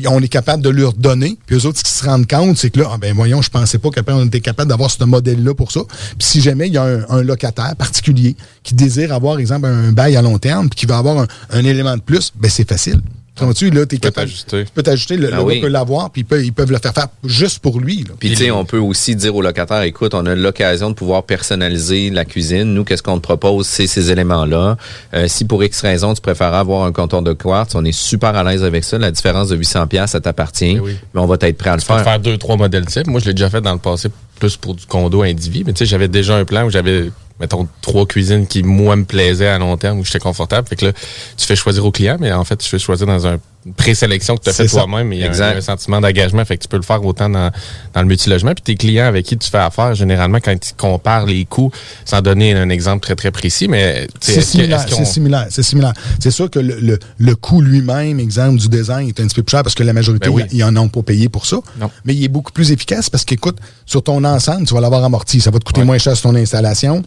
on 0.07 0.21
est 0.21 0.27
capable 0.27 0.63
de 0.63 0.69
leur 0.69 0.93
donner. 0.93 1.37
Puis 1.45 1.55
eux 1.55 1.65
autres, 1.65 1.79
ce 1.79 1.83
qu'ils 1.83 1.93
se 1.93 2.05
rendent 2.05 2.27
compte, 2.27 2.57
c'est 2.57 2.69
que 2.69 2.79
là, 2.79 2.89
ah, 2.93 2.97
ben 2.97 3.13
voyons, 3.13 3.41
je 3.41 3.49
pensais 3.49 3.77
pas 3.77 3.89
qu'après 3.89 4.13
on 4.13 4.25
était 4.25 4.41
capable 4.41 4.69
d'avoir 4.69 4.89
ce 4.89 5.03
modèle-là 5.03 5.53
pour 5.53 5.71
ça. 5.71 5.81
Puis 6.17 6.27
si 6.27 6.41
jamais 6.41 6.67
il 6.67 6.73
y 6.73 6.77
a 6.77 6.83
un, 6.83 7.09
un 7.09 7.23
locataire 7.23 7.75
particulier 7.77 8.35
qui 8.63 8.73
désire 8.73 9.13
avoir, 9.13 9.39
exemple, 9.39 9.67
un 9.67 9.91
bail 9.91 10.15
à 10.15 10.21
long 10.21 10.37
terme, 10.37 10.69
puis 10.69 10.79
qui 10.81 10.85
va 10.85 10.97
avoir 10.97 11.19
un, 11.19 11.27
un 11.51 11.63
élément 11.63 11.95
de 11.95 12.01
plus, 12.01 12.31
ben 12.35 12.49
c'est 12.49 12.67
facile. 12.67 13.01
Comprends-tu? 13.41 13.69
Là, 13.71 13.85
t'es 13.85 13.97
capable. 13.97 14.29
Tu 14.31 14.65
peux 14.73 14.83
t'ajuster. 14.83 15.17
Le, 15.17 15.29
Ah 15.33 15.37
le 15.37 15.43
oui. 15.43 15.55
gars 15.55 15.61
peut 15.61 15.67
l'avoir, 15.71 16.09
puis 16.11 16.21
ils 16.21 16.25
peuvent, 16.25 16.45
ils 16.45 16.53
peuvent 16.53 16.71
le 16.71 16.77
faire 16.77 16.93
faire 16.93 17.07
juste 17.25 17.59
pour 17.59 17.79
lui. 17.79 18.03
là. 18.07 18.13
Puis, 18.19 18.29
tu 18.29 18.35
sais, 18.35 18.51
on 18.51 18.65
peut 18.65 18.77
aussi 18.77 19.15
dire 19.15 19.35
au 19.35 19.41
locataire, 19.41 19.81
écoute, 19.81 20.13
on 20.13 20.25
a 20.25 20.35
l'occasion 20.35 20.89
de 20.89 20.95
pouvoir 20.95 21.23
personnaliser 21.23 22.09
la 22.09 22.23
cuisine. 22.25 22.73
Nous, 22.73 22.83
qu'est-ce 22.83 23.03
qu'on 23.03 23.17
te 23.17 23.23
propose, 23.23 23.67
c'est 23.67 23.87
ces 23.87 24.11
éléments-là. 24.11 24.77
Euh, 25.13 25.27
si 25.27 25.45
pour 25.45 25.63
X 25.63 25.81
raison, 25.81 26.13
tu 26.13 26.21
préfères 26.21 26.53
avoir 26.53 26.85
un 26.85 26.91
comptoir 26.91 27.21
de 27.21 27.33
quartz, 27.33 27.75
on 27.75 27.83
est 27.83 27.91
super 27.91 28.35
à 28.35 28.43
l'aise 28.43 28.63
avec 28.63 28.83
ça. 28.83 28.97
La 28.97 29.11
différence 29.11 29.49
de 29.49 29.55
800 29.57 29.87
pièces, 29.87 30.11
ça 30.11 30.21
t'appartient. 30.21 30.75
Mais 30.75 31.19
on 31.21 31.25
va 31.25 31.35
être 31.41 31.57
prêt 31.57 31.71
à 31.71 31.75
le 31.75 31.81
Tu 31.81 31.87
peux 31.87 31.93
faire. 31.95 32.03
faire 32.03 32.19
deux, 32.19 32.37
trois 32.37 32.57
modèles 32.57 32.85
types. 32.85 33.07
Moi, 33.07 33.19
je 33.19 33.25
l'ai 33.25 33.33
déjà 33.33 33.49
fait 33.49 33.61
dans 33.61 33.73
le 33.73 33.79
passé, 33.79 34.09
plus 34.39 34.55
pour 34.57 34.75
du 34.75 34.85
condo 34.85 35.21
individu. 35.23 35.63
Mais 35.65 35.73
tu 35.73 35.79
sais, 35.79 35.85
j'avais 35.85 36.07
déjà 36.07 36.35
un 36.37 36.45
plan 36.45 36.65
où 36.65 36.69
j'avais, 36.69 37.09
mettons, 37.41 37.67
trois 37.81 38.05
cuisines 38.05 38.47
qui, 38.47 38.63
moi, 38.63 38.95
me 38.95 39.03
plaisaient 39.03 39.47
à 39.47 39.57
long 39.57 39.75
terme, 39.75 39.99
où 39.99 40.05
j'étais 40.05 40.19
confortable. 40.19 40.67
Fait 40.67 40.75
que 40.77 40.85
là, 40.85 40.93
tu 41.37 41.45
fais 41.45 41.55
choisir 41.55 41.85
au 41.85 41.91
client, 41.91 42.17
mais 42.19 42.31
en 42.31 42.45
fait, 42.45 42.55
tu 42.57 42.69
fais 42.69 42.79
choisir 42.79 43.07
dans 43.07 43.27
un 43.27 43.37
une 43.65 43.73
présélection 43.73 44.37
que 44.37 44.43
tu 44.43 44.49
as 44.49 44.53
fait 44.53 44.67
toi-même. 44.67 45.13
Il 45.13 45.19
y 45.19 45.23
a 45.23 45.29
un, 45.55 45.61
sentiment 45.61 46.01
d'engagement. 46.01 46.43
Fait 46.45 46.57
que 46.57 46.63
tu 46.63 46.67
peux 46.67 46.77
le 46.77 46.83
faire 46.83 47.03
autant 47.05 47.29
dans, 47.29 47.51
dans 47.93 48.01
le 48.01 48.07
multilogement. 48.07 48.53
Puis 48.53 48.63
tes 48.63 48.75
clients 48.75 49.05
avec 49.05 49.25
qui 49.25 49.37
tu 49.37 49.49
fais 49.49 49.59
affaire, 49.59 49.93
généralement, 49.93 50.39
quand 50.39 50.53
ils 50.53 50.75
comparent 50.75 51.27
les 51.27 51.45
coûts, 51.45 51.71
sans 52.05 52.21
donner 52.21 52.53
un 52.53 52.69
exemple 52.69 53.01
très, 53.01 53.15
très 53.15 53.29
précis, 53.31 53.67
mais 53.67 54.07
C'est 54.19 54.35
que- 54.35 54.41
similaire, 54.41 54.85
c'est 54.89 55.05
similaire, 55.05 55.47
c'est 55.49 55.63
similaire. 55.63 55.93
C'est 56.19 56.31
sûr 56.31 56.49
que 56.49 56.57
le, 56.59 56.79
le, 56.79 56.97
le 57.19 57.35
coût 57.35 57.61
lui-même, 57.61 58.19
exemple 58.19 58.57
du 58.57 58.67
design, 58.67 59.07
est 59.07 59.19
un 59.19 59.27
petit 59.27 59.35
peu 59.35 59.43
plus 59.43 59.51
cher 59.51 59.63
parce 59.63 59.75
que 59.75 59.83
la 59.83 59.93
majorité, 59.93 60.29
Ben 60.29 60.35
oui. 60.35 60.43
ils 60.51 60.63
en 60.63 60.75
ont 60.77 60.89
pas 60.89 61.03
payé 61.03 61.29
pour 61.29 61.45
ça. 61.45 61.57
Mais 62.05 62.15
il 62.15 62.23
est 62.23 62.29
beaucoup 62.29 62.51
plus 62.51 62.71
efficace 62.71 63.09
parce 63.09 63.25
qu'écoute, 63.25 63.57
sur 63.85 64.01
ton 64.01 64.23
ensemble, 64.23 64.65
tu 64.65 64.73
vas 64.73 64.81
l'avoir 64.81 65.03
amorti. 65.03 65.39
Ça 65.39 65.51
va 65.51 65.59
te 65.59 65.65
coûter 65.65 65.83
moins 65.83 65.99
cher 65.99 66.15
sur 66.17 66.31
ton 66.31 66.35
installation. 66.35 67.03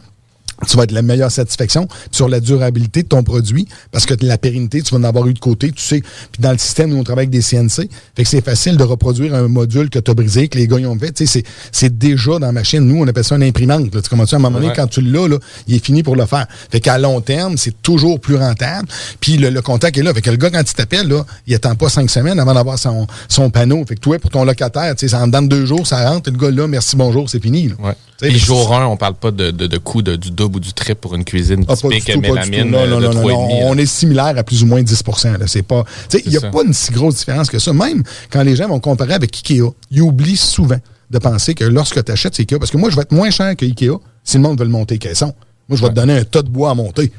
Tu 0.68 0.76
vas 0.76 0.84
être 0.84 0.92
la 0.92 1.02
meilleure 1.02 1.30
satisfaction 1.30 1.88
sur 2.10 2.28
la 2.28 2.40
durabilité 2.40 3.02
de 3.02 3.08
ton 3.08 3.22
produit 3.22 3.66
parce 3.90 4.06
que 4.06 4.14
la 4.22 4.38
pérennité, 4.38 4.82
tu 4.82 4.94
vas 4.94 5.00
en 5.00 5.04
avoir 5.04 5.26
eu 5.26 5.34
de 5.34 5.38
côté, 5.38 5.70
tu 5.72 5.82
sais. 5.82 6.00
Puis 6.00 6.40
dans 6.40 6.52
le 6.52 6.58
système 6.58 6.92
où 6.92 6.98
on 6.98 7.04
travaille 7.04 7.24
avec 7.24 7.30
des 7.30 7.42
CNC, 7.42 7.88
fait 8.16 8.22
que 8.22 8.28
c'est 8.28 8.44
facile 8.44 8.76
de 8.76 8.84
reproduire 8.84 9.34
un 9.34 9.48
module 9.48 9.90
que 9.90 9.98
tu 9.98 10.10
as 10.10 10.14
brisé, 10.14 10.48
que 10.48 10.56
les 10.58 10.66
gars 10.68 10.78
ils 10.78 10.86
ont 10.86 10.98
fait. 10.98 11.12
Tu 11.12 11.26
sais, 11.26 11.42
c'est- 11.72 11.94
déjà 11.98 12.32
dans 12.38 12.46
la 12.46 12.52
machine. 12.52 12.80
Nous, 12.80 12.96
on 13.02 13.06
appelle 13.06 13.24
ça 13.24 13.36
une 13.36 13.42
imprimante. 13.42 13.94
là. 13.94 14.00
Tu 14.02 14.08
comprends 14.08 14.24
À 14.24 14.36
un 14.36 14.38
moment 14.38 14.56
donné, 14.58 14.68
Ouais. 14.68 14.72
quand 14.74 14.86
tu 14.86 15.00
l'as, 15.00 15.28
là, 15.28 15.38
il 15.68 15.74
est 15.76 15.84
fini 15.84 16.02
pour 16.02 16.16
le 16.16 16.26
faire. 16.26 16.46
Fait 16.70 16.80
qu'à 16.80 16.98
long 16.98 17.20
terme, 17.20 17.56
c'est 17.56 17.82
toujours 17.82 18.18
plus 18.20 18.36
rentable. 18.36 18.88
Puis 19.20 19.36
le, 19.36 19.50
le 19.50 19.62
contact 19.62 19.96
est 19.98 20.02
là. 20.02 20.12
Fait 20.14 20.22
que 20.22 20.30
le 20.30 20.36
gars, 20.36 20.50
quand 20.50 20.60
il 20.60 20.74
t'appelle, 20.74 21.06
là, 21.08 21.24
il 21.46 21.54
attend 21.54 21.74
pas 21.74 21.88
cinq 21.88 22.10
semaines 22.10 22.38
avant 22.40 22.54
d'avoir 22.54 22.78
son, 22.78 23.06
son 23.28 23.50
panneau. 23.50 23.84
Fait 23.86 23.94
que 23.96 24.00
toi, 24.00 24.18
pour 24.18 24.30
ton 24.30 24.44
locataire, 24.44 24.94
tu 24.96 25.00
sais, 25.00 25.08
ça 25.08 25.22
en 25.22 25.28
donne 25.28 25.48
deux 25.48 25.66
jours, 25.66 25.86
ça 25.86 26.08
rentre, 26.10 26.30
le 26.30 26.36
gars 26.38 26.50
là, 26.50 26.66
merci, 26.66 26.96
bonjour, 26.96 27.28
c'est 27.30 27.40
fini. 27.42 27.68
là. 27.68 27.74
Puis 28.20 28.38
jour 28.38 28.72
1, 28.72 28.86
on 28.86 28.96
parle 28.96 29.14
pas 29.14 29.30
de, 29.30 29.50
de, 29.50 29.66
de 29.66 29.78
coût 29.78 30.00
de- 30.02 30.16
du 30.16 30.30
double 30.30 30.56
ou 30.56 30.60
du 30.60 30.72
triple 30.72 31.00
pour 31.00 31.14
une 31.14 31.24
cuisine 31.24 31.64
Ah, 31.68 31.74
typique 31.76 32.10
tout, 32.12 32.20
mélamine. 32.20 32.70
Non, 32.70 32.78
euh, 32.78 32.86
non, 32.86 33.00
de 33.00 33.06
non, 33.06 33.12
non, 33.14 33.20
3,5. 33.22 33.32
non. 33.32 33.48
là. 33.48 33.54
On 33.66 33.76
est 33.78 33.86
similaire 33.86 34.34
à 34.38 34.42
plus 34.44 34.62
ou 34.62 34.66
moins 34.66 34.82
10 34.82 35.02
là. 35.24 35.46
C'est 35.46 35.62
pas. 35.62 35.84
Il 36.24 36.30
n'y 36.30 36.36
a 36.36 36.40
ça. 36.40 36.50
pas 36.50 36.62
une 36.64 36.72
si 36.72 36.92
grosse 36.92 37.16
différence 37.16 37.50
que 37.50 37.58
ça. 37.58 37.72
Même 37.72 38.02
quand 38.30 38.42
les 38.42 38.54
gens 38.56 38.68
vont 38.68 38.80
comparer 38.80 39.14
avec 39.14 39.34
Ikea, 39.36 39.62
ils 39.90 40.00
oublient 40.02 40.36
souvent 40.36 40.78
de 41.10 41.18
penser 41.18 41.54
que 41.54 41.64
lorsque 41.64 42.02
tu 42.04 42.12
achètes 42.12 42.38
Ikea, 42.38 42.58
parce 42.58 42.70
que 42.70 42.76
moi, 42.76 42.88
je 42.90 42.96
vais 42.96 43.02
être 43.02 43.12
moins 43.12 43.30
cher 43.30 43.54
que 43.56 43.64
Ikea 43.64 43.98
si 44.22 44.36
le 44.38 44.42
monde 44.42 44.58
veut 44.58 44.64
le 44.64 44.70
monter 44.70 44.98
caisson. 44.98 45.34
Moi, 45.68 45.76
je 45.76 45.82
vais 45.82 45.88
te 45.88 45.94
donner 45.94 46.16
un 46.18 46.24
tas 46.24 46.42
de 46.42 46.48
bois 46.48 46.70
à 46.70 46.74
monter. 46.74 47.12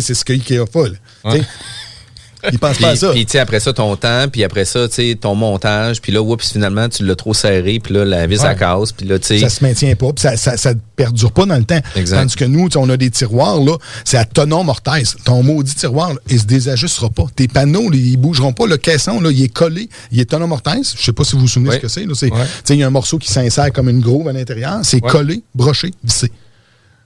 C'est 0.00 0.14
ce 0.14 0.24
que 0.24 0.32
Ikea 0.32 0.64
fait. 0.66 1.40
Ils 2.52 2.58
pensent 2.58 2.76
Puis, 2.76 2.84
pas 2.84 2.90
à 2.90 2.96
ça. 2.96 3.10
puis, 3.10 3.26
tu 3.26 3.32
sais, 3.32 3.38
après 3.38 3.60
ça, 3.60 3.72
ton 3.72 3.96
temps, 3.96 4.26
puis 4.30 4.44
après 4.44 4.64
ça, 4.64 4.88
tu 4.88 4.94
sais, 4.94 5.18
ton 5.20 5.34
montage, 5.34 6.00
puis 6.00 6.12
là, 6.12 6.22
oups, 6.22 6.52
finalement, 6.52 6.88
tu 6.88 7.04
l'as 7.04 7.14
trop 7.14 7.34
serré, 7.34 7.80
puis 7.82 7.94
là, 7.94 8.04
la 8.04 8.26
vis, 8.26 8.40
Ouais. 8.40 8.48
elle 8.50 8.56
casse, 8.58 8.92
puis 8.92 9.06
là, 9.06 9.18
tu 9.18 9.26
sais... 9.26 9.38
Ça 9.40 9.48
se 9.48 9.64
maintient 9.64 9.94
pas, 9.94 10.12
puis 10.12 10.22
ça, 10.22 10.36
ça, 10.36 10.56
ça 10.56 10.72
perdure 10.96 11.32
pas 11.32 11.46
dans 11.46 11.56
le 11.56 11.64
temps. 11.64 11.80
Exact. 11.96 12.18
Tandis 12.18 12.36
que 12.36 12.44
nous, 12.44 12.68
tu 12.68 12.72
sais, 12.74 12.78
on 12.78 12.88
a 12.88 12.96
des 12.96 13.10
tiroirs, 13.10 13.60
là, 13.60 13.76
c'est 14.04 14.16
à 14.18 14.24
tonon 14.24 14.64
mortaise. 14.64 15.16
Ton 15.24 15.42
maudit 15.42 15.74
tiroir, 15.74 16.14
là, 16.14 16.18
il 16.28 16.40
se 16.40 16.44
désajustera 16.46 17.10
pas. 17.10 17.24
Tes 17.36 17.48
panneaux, 17.48 17.90
là, 17.90 17.96
ils 17.96 18.16
bougeront 18.16 18.52
pas. 18.52 18.66
Le 18.66 18.76
caisson, 18.76 19.20
là, 19.20 19.30
il 19.30 19.42
est 19.42 19.48
collé, 19.52 19.88
il 20.12 20.20
est 20.20 20.24
tonon 20.30 20.46
mortaise. 20.46 20.94
Je 20.98 21.04
sais 21.04 21.12
pas 21.12 21.24
si 21.24 21.34
vous 21.34 21.40
vous 21.42 21.48
souvenez 21.48 21.70
Ouais. 21.70 21.76
ce 21.76 21.80
que 21.80 21.88
c'est. 21.88 22.04
là. 22.06 22.14
C'est- 22.14 22.30
Ouais. 22.32 22.44
tu 22.44 22.50
sais, 22.64 22.74
Il 22.74 22.80
y 22.80 22.82
a 22.82 22.86
un 22.86 22.90
morceau 22.90 23.18
qui 23.18 23.30
s'insère 23.30 23.70
comme 23.72 23.88
une 23.88 24.00
groove 24.00 24.28
à 24.28 24.32
l'intérieur. 24.32 24.78
C'est 24.82 25.02
Ouais. 25.04 25.10
collé, 25.10 25.42
broché, 25.54 25.90
vissé. 26.02 26.30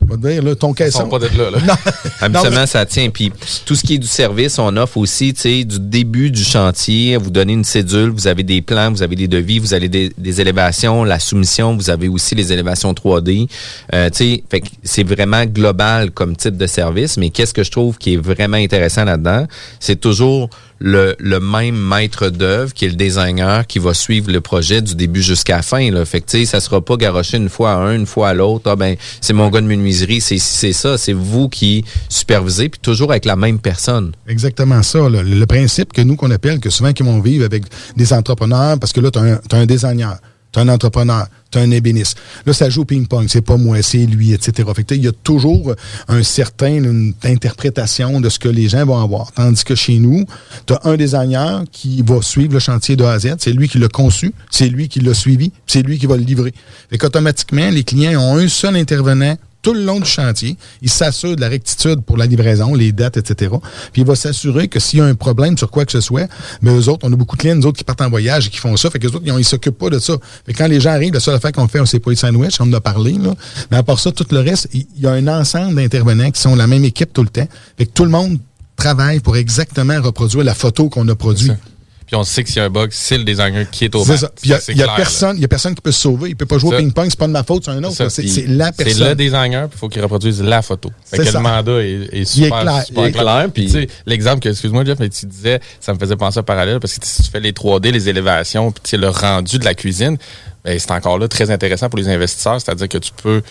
Te 0.09 0.17
dire, 0.17 0.43
là, 0.43 0.55
ton 0.55 0.73
caisson. 0.73 1.01
sont 1.01 1.09
pas 1.09 1.19
d'être 1.19 1.37
là, 1.37 1.51
là. 1.51 1.59
Non. 1.67 1.75
Habituellement, 2.21 2.67
ça 2.67 2.87
tient. 2.87 3.11
Puis 3.11 3.33
tout 3.67 3.75
ce 3.75 3.83
qui 3.83 3.95
est 3.95 3.99
du 3.99 4.07
service, 4.07 4.59
on 4.59 4.77
offre 4.77 4.97
aussi, 4.99 5.35
tu 5.35 5.41
sais, 5.41 5.65
du 5.65 5.79
début 5.79 6.31
du 6.31 6.43
chantier, 6.43 7.17
vous 7.17 7.31
donnez 7.31 7.53
une 7.53 7.65
cédule, 7.65 8.11
vous 8.11 8.27
avez 8.27 8.43
des 8.43 8.63
plans, 8.63 8.91
vous 8.91 9.03
avez 9.03 9.17
des 9.17 9.29
devis, 9.29 9.59
vous 9.59 9.75
avez 9.75 9.89
des, 9.89 10.13
des 10.17 10.41
élévations, 10.41 11.05
la 11.05 11.19
soumission, 11.19 11.77
vous 11.77 11.91
avez 11.91 12.09
aussi 12.09 12.35
les 12.35 12.53
élévations 12.53 12.93
3D. 12.93 13.49
Euh, 13.93 14.11
tu 14.11 14.17
sais, 14.17 14.45
fait 14.51 14.61
que 14.61 14.69
c'est 14.83 15.05
vraiment 15.05 15.45
global 15.45 16.11
comme 16.11 16.37
type 16.37 16.57
de 16.57 16.67
service. 16.67 17.17
Mais 17.17 17.31
qu'est-ce 17.31 17.55
que 17.55 17.65
je 17.65 17.71
trouve 17.71 17.99
qui 17.99 18.15
est 18.15 18.19
vraiment 18.19 18.57
intéressant 18.57 19.05
là-dedans, 19.05 19.47
c'est 19.81 20.01
toujours 20.01 20.49
le, 20.81 21.39
même 21.39 21.77
maître 21.77 22.29
d'œuvre 22.29 22.73
qui 22.73 22.85
est 22.85 22.89
le 22.89 22.95
designer 22.95 23.67
qui 23.67 23.79
va 23.79 23.95
suivre 23.95 24.31
le 24.31 24.41
projet 24.41 24.83
du 24.83 24.95
début 24.95 25.23
jusqu'à 25.23 25.57
la 25.57 25.63
fin. 25.63 25.91
Là. 25.91 26.05
Fait 26.05 26.21
que, 26.21 26.45
ça 26.45 26.61
sera 26.61 26.81
pas 26.81 26.97
garoché 26.97 27.37
une 27.37 27.49
fois 27.49 27.73
à 27.73 27.77
un, 27.77 27.95
une 27.95 28.07
fois 28.07 28.31
à 28.31 28.35
l'autre. 28.35 28.71
Ah, 28.71 28.77
ben, 28.77 28.97
c'est 29.21 29.33
mon 29.33 29.49
gars 29.49 29.61
de 29.61 29.67
menuiserie, 29.67 30.21
c'est 30.21 30.39
ça. 30.39 30.99
C'est 30.99 31.13
vous 31.13 31.49
qui 31.49 31.85
supervisez, 32.09 32.69
puis 32.69 32.81
toujours 32.81 33.11
avec 33.11 33.25
la 33.25 33.37
même 33.37 33.59
personne. 33.59 34.13
Exactement 34.29 34.83
ça. 34.83 35.09
Le, 35.09 35.45
principe 35.47 35.93
que 35.93 36.01
nous, 36.01 36.17
qu'on 36.17 36.31
appelle, 36.31 36.59
que 36.59 36.71
souvent 36.71 36.93
qui 36.93 37.03
vont 37.03 37.21
vivre 37.21 37.45
avec 37.45 37.65
des 37.97 38.13
entrepreneurs, 38.13 38.79
parce 38.79 38.93
que 38.93 39.01
là, 39.01 39.11
tu 39.11 39.19
as, 39.19 39.59
un 39.59 39.67
designer, 39.67 40.19
tu 40.55 40.61
un 40.61 40.69
entrepreneur, 40.69 41.27
tu 41.51 41.59
un 41.59 41.71
ébéniste. 41.73 42.17
Là, 42.47 42.53
ça 42.53 42.71
joue 42.71 42.83
au 42.83 42.85
ping-pong. 42.85 43.27
C'est 43.29 43.41
pas 43.41 43.57
moi, 43.57 43.83
c'est 43.83 44.07
lui, 44.07 44.33
etc. 44.33 44.69
Fait 44.75 44.95
il 44.95 45.05
y 45.05 45.09
a 45.09 45.13
toujours 45.13 45.75
un 46.09 46.23
certain, 46.23 46.75
une 46.77 47.13
interprétation 47.25 48.21
de 48.21 48.29
ce 48.29 48.39
que 48.39 48.49
les 48.49 48.69
gens 48.69 48.87
vont 48.87 49.01
avoir. 49.03 49.33
Tandis 49.33 49.65
que 49.65 49.75
chez 49.75 49.99
nous, 49.99 50.25
tu 50.67 50.73
as 50.73 50.81
un 50.85 50.97
designer 50.97 51.65
qui 51.73 52.03
va 52.03 52.23
suivre 52.23 52.53
le 52.55 52.61
chantier 52.61 52.95
de 52.95 53.05
A. 53.05 53.19
C'est 53.19 53.53
lui 53.53 53.69
qui 53.69 53.79
l'a 53.79 53.89
conçu, 53.89 54.33
c'est 54.51 54.69
lui 54.69 54.89
qui 54.89 55.01
l'a 55.01 55.15
suivi, 55.15 55.51
c'est 55.67 55.83
lui 55.83 55.99
qui 55.99 56.07
va 56.07 56.17
le 56.17 56.23
livrer. 56.23 56.55
Fait 56.89 56.99
qu'automatiquement, 56.99 57.69
les 57.71 57.83
clients 57.83 58.21
ont 58.21 58.37
un 58.37 58.49
seul 58.49 58.77
intervenant 58.77 59.37
tout 59.65 59.75
le 59.75 59.83
long 59.83 59.99
du 59.99 60.09
chantier. 60.09 60.57
Il 60.83 60.91
s'assure 60.91 61.35
de 61.35 61.41
la 61.41 61.49
rectitude 61.49 62.03
pour 62.03 62.17
la 62.17 62.27
livraison, 62.27 62.75
les 62.75 62.93
dates, 62.93 63.17
etc. 63.17 63.53
Puis 63.93 64.03
il 64.03 64.07
va 64.07 64.15
s'assurer 64.15 64.69
que 64.69 64.79
s'il 64.79 65.01
y 65.01 65.03
a 65.03 65.07
un 65.07 65.15
problème 65.15 65.59
sur 65.59 65.71
quoi 65.71 65.85
que 65.85 65.93
ce 65.93 66.01
soit, 66.01 66.29
mais 66.63 66.71
eux 66.71 66.89
autres, 66.89 67.05
on 67.09 67.13
a 67.13 67.17
beaucoup 67.17 67.35
de 67.37 67.41
clients, 67.41 67.57
nous 67.57 67.67
autres, 67.67 67.79
qui 67.79 67.85
partent 67.85 68.03
en 68.03 68.11
voyage 68.11 68.47
et 68.47 68.51
qui 68.51 68.59
font 68.59 68.77
ça. 68.77 68.91
Fait 68.91 69.01
que 69.01 69.09
les 69.09 69.15
autres, 69.17 69.25
ils, 69.27 69.35
ils 69.37 69.45
s'occupent 69.45 69.79
pas 69.79 69.91
de 69.91 69.99
ça. 69.99 70.15
Quand 70.57 70.69
les 70.69 70.79
gens 70.79 70.91
arrivent, 70.91 71.15
la 71.15 71.21
seule 71.21 71.35
affaire 71.35 71.53
qu'on 71.53 71.67
fait, 71.67 71.85
c'est 71.87 71.99
pas 71.99 72.11
les 72.11 72.17
sandwichs, 72.17 72.61
on 72.61 72.65
en 72.65 72.73
a 72.75 72.81
parlé, 72.81 73.13
là. 73.13 73.35
Mais 73.71 73.79
à 73.79 73.83
part 73.83 73.99
ça, 73.99 74.13
tout 74.13 74.27
le 74.31 74.41
reste, 74.41 74.69
il 74.73 74.85
il 74.97 75.03
y 75.03 75.07
a 75.07 75.13
un 75.13 75.27
ensemble 75.29 75.77
d'intervenants 75.77 76.31
qui 76.31 76.41
sont 76.41 76.55
la 76.55 76.67
même 76.67 76.85
équipe 76.85 77.13
tout 77.13 77.23
le 77.23 77.29
temps. 77.29 77.47
Fait 77.77 77.87
que 77.87 77.93
tout 77.93 78.05
le 78.05 78.11
monde 78.11 78.39
travaille 78.77 79.21
pour 79.21 79.37
exactement 79.37 80.01
reproduire 80.01 80.45
la 80.45 80.55
photo 80.55 80.89
qu'on 80.89 81.07
a 81.09 81.15
produite. 81.15 81.53
Puis 82.15 82.21
on 82.21 82.23
sait 82.23 82.45
que 82.45 82.49
s'il 82.49 82.59
y 82.59 82.61
a 82.61 82.67
un 82.67 82.71
bug, 82.71 82.91
c'est 82.93 83.19
le 83.19 83.25
designer 83.25 83.69
qui 83.69 83.87
est 83.87 83.95
au 83.97 84.05
C'est. 84.05 84.19
Puis 84.41 84.45
il 84.45 84.51
y 84.51 84.55
a- 84.55 84.61
C'est 84.61 84.71
il 84.71 84.79
y, 84.79 84.83
a 84.83 84.85
clair, 84.85 84.95
personne, 84.95 85.37
il 85.37 85.43
y 85.43 85.45
a 85.45 85.49
personne 85.49 85.75
qui 85.75 85.81
peut 85.81 85.91
se 85.91 86.01
sauver. 86.03 86.29
Il 86.31 86.37
peut 86.37 86.47
pas 86.47 86.59
jouer 86.59 86.77
au 86.77 86.79
ping-pong, 86.79 87.07
c'est 87.11 87.19
pas 87.19 87.27
de 87.27 87.33
ma 87.33 87.43
faute, 87.43 87.65
c'est 87.65 87.73
un 87.73 87.83
autre. 87.83 87.97
C'est 88.09 88.09
c'est 88.29 88.47
la 88.47 88.67
C'est 88.67 88.85
personne. 88.85 89.09
le 89.09 89.15
designer, 89.17 89.69
puis 89.69 89.77
il 89.77 89.79
faut 89.81 89.89
qu'il 89.89 90.01
reproduise 90.01 90.41
la 90.41 90.63
photo. 90.63 90.91
Fait 91.05 91.17
C'est 91.17 91.25
que 91.25 91.31
ça. 91.33 91.39
le 91.39 91.43
mandat 91.43 91.73
est, 91.83 91.91
est 91.91 92.09
Il 92.13 92.21
est 92.21 92.25
super, 92.27 92.61
clair, 92.61 92.85
super 92.85 93.03
il 93.03 93.09
est 93.09 93.13
clair, 93.13 93.49
Puis, 93.53 93.65
tu 93.67 93.73
sais, 93.73 93.89
l'exemple 94.07 94.39
que, 94.39 94.49
excuse-moi, 94.49 94.85
Jeff, 94.85 94.99
mais 95.01 95.09
tu 95.09 95.27
disais, 95.27 95.59
ça 95.81 95.93
me 95.93 95.99
faisait 95.99 96.15
penser 96.15 96.39
à 96.39 96.45
parallèle, 96.45 96.79
parce 96.79 96.97
que 96.97 97.05
si 97.05 97.23
tu 97.25 97.29
fais 97.31 97.41
les 97.41 97.51
3D, 97.53 97.91
les 97.91 98.09
élévations, 98.09 98.71
puis 98.71 98.81
tu 98.85 98.91
sais, 98.91 98.97
le 98.97 99.09
rendu 99.09 99.59
de 99.59 99.65
la 99.65 99.75
cuisine, 99.75 100.17
ben, 100.65 100.79
c'est 100.79 100.93
encore 100.93 101.19
là 101.19 101.27
très 101.27 101.51
intéressant 101.51 101.89
pour 101.91 101.99
les 101.99 102.09
investisseurs, 102.09 102.61
c'est-à-dire 102.61 102.89
que 102.89 102.99
tu 102.99 103.11
peux 103.21 103.43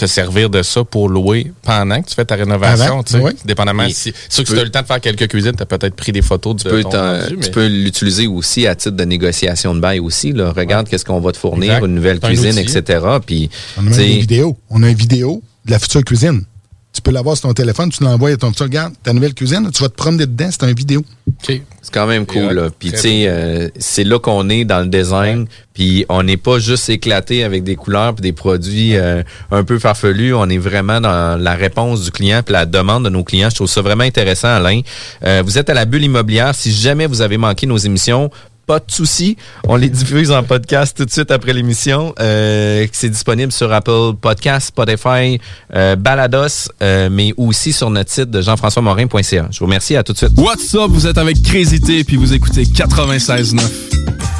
te 0.00 0.06
servir 0.06 0.48
de 0.50 0.62
ça 0.62 0.82
pour 0.84 1.08
louer 1.08 1.52
pendant 1.62 2.00
que 2.00 2.08
tu 2.08 2.14
fais 2.14 2.24
ta 2.24 2.34
rénovation, 2.34 3.02
tu 3.02 3.12
sais. 3.12 3.18
oui. 3.18 3.32
Dépendamment 3.44 3.84
Et 3.84 3.92
si, 3.92 4.12
tu 4.12 4.18
sûr 4.28 4.44
que 4.44 4.48
si 4.48 4.54
tu 4.54 4.58
as 4.58 4.62
eu 4.62 4.64
le 4.64 4.70
temps 4.70 4.80
de 4.82 4.86
faire 4.86 5.00
quelques 5.00 5.28
cuisines, 5.28 5.54
tu 5.54 5.62
as 5.62 5.66
peut-être 5.66 5.94
pris 5.94 6.12
des 6.12 6.22
photos 6.22 6.56
de 6.56 6.62
Tu 6.62 6.68
peux, 6.68 6.82
ton 6.82 7.18
tu 7.40 7.50
peux 7.50 7.66
l'utiliser 7.66 8.26
aussi 8.26 8.66
à 8.66 8.74
titre 8.74 8.96
de 8.96 9.04
négociation 9.04 9.74
de 9.74 9.80
bail 9.80 10.00
aussi. 10.00 10.32
Là. 10.32 10.52
Regarde 10.52 10.88
qu'est-ce 10.88 11.04
qu'on 11.04 11.20
va 11.20 11.32
te 11.32 11.36
fournir, 11.36 11.74
Exact. 11.74 11.86
une 11.86 11.94
nouvelle 11.94 12.18
un 12.22 12.28
cuisine, 12.28 12.58
etc. 12.58 13.00
Puis, 13.24 13.50
On 13.76 13.86
a 13.86 13.90
des 13.90 14.18
vidéos. 14.18 14.56
On 14.70 14.82
a 14.82 14.88
une 14.88 14.96
vidéo 14.96 15.42
de 15.66 15.70
la 15.70 15.78
future 15.78 16.02
cuisine. 16.04 16.44
Tu 16.92 17.00
peux 17.02 17.12
l'avoir 17.12 17.36
sur 17.36 17.48
ton 17.48 17.54
téléphone, 17.54 17.90
tu 17.90 18.02
l'envoies 18.02 18.30
à 18.30 18.36
ton 18.36 18.50
tu 18.50 18.62
regarde 18.62 18.94
ta 19.02 19.12
nouvelle 19.12 19.34
cuisine, 19.34 19.70
tu 19.72 19.82
vas 19.82 19.88
te 19.88 19.94
promener 19.94 20.26
dedans, 20.26 20.48
c'est 20.50 20.68
une 20.68 20.74
vidéo. 20.74 21.04
C'est 21.42 21.62
quand 21.92 22.06
même 22.06 22.26
cool. 22.26 22.52
là. 22.52 22.68
Puis, 22.76 22.90
tu 22.92 22.98
sais, 22.98 23.24
euh, 23.26 23.68
c'est 23.78 24.04
là 24.04 24.18
qu'on 24.18 24.48
est 24.48 24.64
dans 24.64 24.80
le 24.80 24.86
design. 24.86 25.46
Puis, 25.72 26.04
on 26.08 26.22
n'est 26.22 26.36
pas 26.36 26.58
juste 26.58 26.88
éclaté 26.90 27.42
avec 27.44 27.64
des 27.64 27.76
couleurs 27.76 28.14
puis 28.14 28.22
des 28.22 28.32
produits 28.32 28.96
euh, 28.96 29.22
un 29.50 29.64
peu 29.64 29.78
farfelus. 29.78 30.34
On 30.34 30.48
est 30.48 30.58
vraiment 30.58 31.00
dans 31.00 31.40
la 31.40 31.54
réponse 31.54 32.02
du 32.04 32.10
client 32.10 32.42
puis 32.44 32.52
la 32.52 32.66
demande 32.66 33.04
de 33.04 33.08
nos 33.08 33.24
clients. 33.24 33.48
Je 33.50 33.54
trouve 33.54 33.68
ça 33.68 33.80
vraiment 33.80 34.04
intéressant, 34.04 34.48
Alain. 34.48 34.80
Euh, 35.24 35.42
vous 35.44 35.58
êtes 35.58 35.70
à 35.70 35.74
la 35.74 35.84
bulle 35.86 36.04
immobilière. 36.04 36.54
Si 36.54 36.70
jamais 36.72 37.06
vous 37.06 37.22
avez 37.22 37.38
manqué 37.38 37.66
nos 37.66 37.78
émissions, 37.78 38.30
pas 38.70 38.78
de 38.78 38.84
souci. 38.92 39.36
On 39.66 39.74
les 39.74 39.88
diffuse 39.88 40.30
en 40.30 40.44
podcast 40.44 40.96
tout 40.96 41.04
de 41.04 41.10
suite 41.10 41.32
après 41.32 41.52
l'émission. 41.52 42.14
Euh, 42.20 42.86
c'est 42.92 43.08
disponible 43.08 43.50
sur 43.50 43.72
Apple 43.72 44.12
Podcast, 44.20 44.68
Spotify, 44.68 45.40
euh, 45.74 45.96
Balados, 45.96 46.70
euh, 46.80 47.08
mais 47.10 47.34
aussi 47.36 47.72
sur 47.72 47.90
notre 47.90 48.12
site 48.12 48.30
de 48.30 48.40
jean-françois-morin.ca. 48.40 49.48
Je 49.50 49.58
vous 49.58 49.64
remercie. 49.64 49.96
À 49.96 50.04
tout 50.04 50.12
de 50.12 50.18
suite. 50.18 50.30
What's 50.36 50.72
up? 50.76 50.88
Vous 50.88 51.08
êtes 51.08 51.18
avec 51.18 51.42
T 51.42 52.04
puis 52.04 52.16
vous 52.16 52.32
écoutez 52.32 52.62
96.9. 52.62 54.39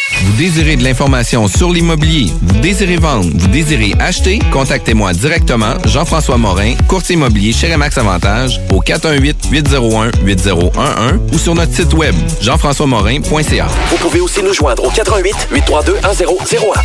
Vous 0.19 0.33
désirez 0.33 0.75
de 0.75 0.83
l'information 0.83 1.47
sur 1.47 1.71
l'immobilier, 1.71 2.31
vous 2.41 2.59
désirez 2.59 2.97
vendre, 2.97 3.29
vous 3.33 3.47
désirez 3.47 3.93
acheter, 3.99 4.39
contactez-moi 4.51 5.13
directement, 5.13 5.73
Jean-François 5.85 6.37
Morin, 6.37 6.73
courtier 6.87 7.15
immobilier 7.15 7.53
chez 7.53 7.71
Remax 7.71 7.97
Avantage, 7.97 8.59
au 8.71 8.81
418-801-8011 8.81 11.33
ou 11.33 11.37
sur 11.39 11.55
notre 11.55 11.73
site 11.73 11.93
web, 11.93 12.13
jean-françois-morin.ca. 12.41 13.67
Vous 13.89 13.97
pouvez 13.97 14.19
aussi 14.21 14.43
nous 14.43 14.53
joindre 14.53 14.83
au 14.83 14.89
88 14.89 15.47
832 15.51 15.93
1001. 15.93 16.81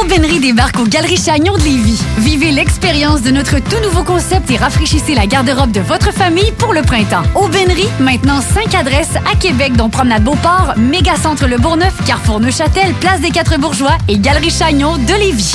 Aubainerie 0.00 0.40
débarque 0.40 0.78
aux 0.78 0.86
Galeries 0.86 1.20
Chagnon 1.22 1.54
de 1.58 1.64
Lévis. 1.64 2.00
Vivez 2.16 2.50
l'expérience 2.50 3.20
de 3.20 3.30
notre 3.30 3.58
tout 3.58 3.78
nouveau 3.82 4.02
concept 4.02 4.50
et 4.50 4.56
rafraîchissez 4.56 5.14
la 5.14 5.26
garde-robe 5.26 5.70
de 5.70 5.80
votre 5.80 6.14
famille 6.14 6.50
pour 6.56 6.72
le 6.72 6.80
printemps. 6.80 7.24
Aubainerie, 7.34 7.90
maintenant 8.00 8.40
5 8.40 8.74
adresses 8.74 9.16
à 9.30 9.36
Québec, 9.36 9.74
dont 9.76 9.90
Promenade 9.90 10.24
Beauport, 10.24 10.72
Méga 10.78 11.16
Centre 11.16 11.46
Le 11.46 11.58
Bourgneuf, 11.58 11.92
Carrefour 12.06 12.40
Neuchâtel, 12.42 12.92
Place 12.94 13.20
des 13.20 13.30
Quatre 13.30 13.56
Bourgeois 13.56 13.96
et 14.08 14.18
Galerie 14.18 14.50
Chagnon 14.50 14.96
de 14.96 15.14
Lévis. 15.14 15.54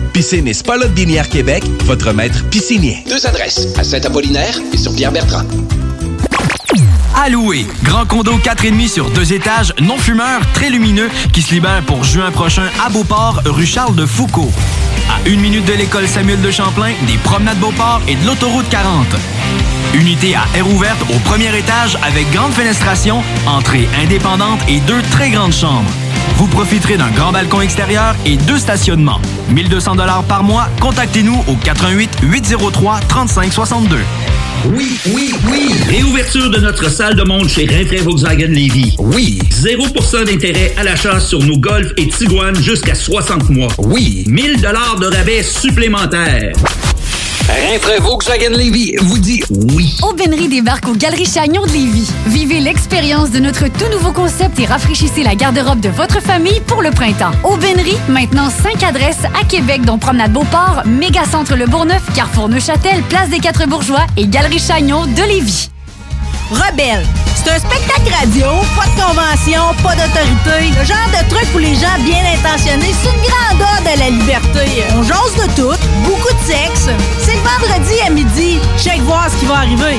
Piscine 0.13 0.47
et 0.47 0.53
Spa 0.53 0.77
Binière 0.87 1.29
Québec, 1.29 1.63
votre 1.85 2.11
maître 2.11 2.43
piscinier. 2.49 3.03
Deux 3.07 3.25
adresses, 3.25 3.67
à 3.77 3.83
Saint-Apollinaire 3.83 4.59
et 4.73 4.77
sur 4.77 4.93
Pierre-Bertrand. 4.93 5.43
À 7.15 7.29
louer. 7.29 7.65
Grand 7.83 8.05
condo 8.05 8.33
4,5 8.37 8.87
sur 8.87 9.09
deux 9.11 9.33
étages, 9.33 9.73
non 9.79 9.97
fumeur, 9.97 10.41
très 10.53 10.69
lumineux, 10.69 11.09
qui 11.31 11.41
se 11.41 11.53
libère 11.53 11.83
pour 11.85 12.03
juin 12.03 12.31
prochain 12.31 12.69
à 12.83 12.89
Beauport, 12.89 13.41
rue 13.45 13.65
Charles 13.65 13.95
de 13.95 14.05
Foucault. 14.05 14.51
À 15.09 15.27
une 15.29 15.39
minute 15.39 15.65
de 15.65 15.73
l'école 15.73 16.07
Samuel 16.07 16.41
de 16.41 16.51
Champlain, 16.51 16.93
des 17.07 17.17
promenades 17.17 17.59
Beauport 17.59 18.01
et 18.07 18.15
de 18.15 18.25
l'autoroute 18.25 18.69
40. 18.69 19.05
Unité 19.93 20.35
à 20.35 20.45
air 20.57 20.67
ouverte 20.67 21.01
au 21.13 21.19
premier 21.19 21.55
étage 21.57 21.97
avec 22.01 22.29
grande 22.31 22.53
fenestration, 22.53 23.21
entrée 23.45 23.87
indépendante 24.01 24.59
et 24.67 24.79
deux 24.81 25.01
très 25.11 25.29
grandes 25.29 25.53
chambres. 25.53 25.91
Vous 26.41 26.47
profiterez 26.47 26.97
d'un 26.97 27.11
grand 27.11 27.31
balcon 27.31 27.61
extérieur 27.61 28.15
et 28.25 28.35
deux 28.35 28.57
stationnements. 28.57 29.21
1200 29.49 29.93
dollars 29.93 30.23
par 30.23 30.43
mois. 30.43 30.69
Contactez-nous 30.79 31.37
au 31.47 31.53
88 31.53 32.09
803 32.23 32.99
3562. 33.01 33.97
Oui, 34.65 34.99
oui, 35.13 35.35
oui. 35.51 35.71
Réouverture 35.87 36.49
de 36.49 36.57
notre 36.57 36.89
salle 36.89 37.13
de 37.13 37.21
monde 37.21 37.47
chez 37.47 37.67
Rinfrae 37.67 38.01
Volkswagen 38.01 38.47
Lévy. 38.47 38.95
Oui. 38.97 39.37
0% 39.51 40.25
d'intérêt 40.25 40.73
à 40.77 40.83
l'achat 40.83 41.19
sur 41.19 41.43
nos 41.43 41.59
Golf 41.59 41.91
et 41.97 42.07
Tiguan 42.07 42.55
jusqu'à 42.55 42.95
60 42.95 43.51
mois. 43.51 43.71
Oui. 43.77 44.23
1000 44.25 44.61
dollars 44.61 44.97
de 44.99 45.15
rabais 45.15 45.43
supplémentaires. 45.43 46.53
Rinfrae 47.51 47.99
Volkswagen 47.99 48.51
Lévy 48.51 48.95
vous 49.01 49.19
dit 49.19 49.43
oui. 49.49 49.97
Aubainerie 50.03 50.47
débarque 50.47 50.87
aux 50.87 50.95
Galeries 50.95 51.25
Chagnon 51.25 51.65
de 51.65 51.71
Lévis. 51.71 52.09
Vivez 52.27 52.61
l'expérience 52.61 53.29
de 53.31 53.39
notre 53.39 53.67
tout 53.67 53.89
nouveau 53.91 54.13
concept 54.13 54.57
et 54.59 54.65
rafraîchissez 54.65 55.21
la 55.21 55.35
garde-robe 55.35 55.81
de 55.81 55.89
votre 55.89 56.21
famille 56.21 56.61
pour 56.65 56.81
le 56.81 56.91
printemps. 56.91 57.31
Aubainerie, 57.43 57.97
maintenant 58.07 58.49
5 58.49 58.81
adresses 58.83 59.25
à 59.39 59.43
Québec, 59.43 59.81
dont 59.83 59.97
Promenade 59.97 60.31
Beauport, 60.31 60.83
Mégacentre 60.85 61.55
Le 61.57 61.67
Bourgneuf, 61.67 62.01
Carrefour 62.15 62.47
Neuchâtel, 62.47 63.03
Place 63.09 63.29
des 63.29 63.39
Quatre 63.39 63.67
Bourgeois 63.67 64.05
et 64.15 64.27
Galerie 64.27 64.59
Chagnon 64.59 65.05
de 65.05 65.27
Lévis. 65.27 65.69
Rebelle. 66.51 67.05
C'est 67.35 67.49
un 67.51 67.57
spectacle 67.59 68.13
radio, 68.19 68.45
pas 68.75 68.85
de 68.85 69.01
convention, 69.01 69.61
pas 69.81 69.95
d'autorité. 69.95 70.69
Le 70.77 70.85
genre 70.85 71.09
de 71.11 71.29
truc 71.33 71.45
pour 71.51 71.59
les 71.59 71.73
gens 71.75 71.97
bien 72.03 72.21
intentionnés. 72.37 72.93
C'est 73.01 73.09
une 73.09 73.21
grande 73.21 73.61
ode 73.79 73.87
à 73.87 73.95
la 73.95 74.09
liberté. 74.09 74.83
On 74.97 75.01
jase 75.03 75.35
de 75.37 75.51
tout, 75.55 75.75
beaucoup 76.03 76.33
de 76.33 76.45
sexe. 76.45 76.87
C'est 77.19 77.33
le 77.33 77.39
vendredi 77.39 77.95
à 78.05 78.09
midi. 78.11 78.59
Check 78.77 78.99
voir 79.01 79.27
ce 79.31 79.37
qui 79.39 79.45
va 79.45 79.55
arriver. 79.59 79.97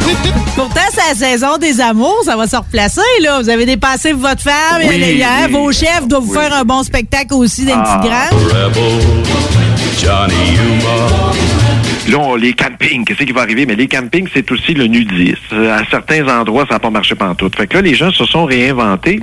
Pourtant, 0.56 0.80
c'est 0.92 1.08
la 1.08 1.14
saison 1.30 1.56
des 1.58 1.80
amours, 1.80 2.18
ça 2.24 2.36
va 2.36 2.46
se 2.46 2.56
replacer, 2.56 3.00
là. 3.22 3.40
Vous 3.42 3.48
avez 3.48 3.66
dépassé 3.66 4.12
votre 4.12 4.42
femme, 4.42 4.80
Oui, 4.86 4.94
et 4.94 5.24
oui. 5.24 5.52
vos 5.52 5.72
chefs 5.72 6.06
doivent 6.06 6.22
vous 6.24 6.34
Oui. 6.34 6.38
faire 6.40 6.54
un 6.54 6.64
bon 6.64 6.82
spectacle 6.82 7.34
aussi 7.34 7.64
d'un 7.64 7.82
Ah, 7.84 7.98
petit 7.98 8.08
grand. 8.08 8.38
Rebel, 8.48 9.00
Johnny 10.00 10.52
Yuma. 10.56 11.32
Là, 12.08 12.18
on- 12.18 12.34
les 12.34 12.54
campings, 12.54 13.04
qu'est-ce 13.04 13.22
qui 13.24 13.32
va 13.32 13.42
arriver? 13.42 13.66
Mais 13.66 13.76
les 13.76 13.86
campings, 13.86 14.26
c'est 14.34 14.50
aussi 14.50 14.74
le 14.74 14.86
nudisme. 14.86 15.36
Euh, 15.52 15.78
À 15.78 15.82
certains 15.90 16.26
endroits, 16.28 16.64
ça 16.68 16.74
n'a 16.74 16.80
pas 16.80 16.90
marché 16.90 17.14
pantoute. 17.14 17.54
Fait 17.56 17.66
que 17.66 17.76
là, 17.76 17.82
les 17.82 17.94
gens 17.94 18.10
se 18.10 18.24
sont 18.24 18.44
réinventés. 18.46 19.20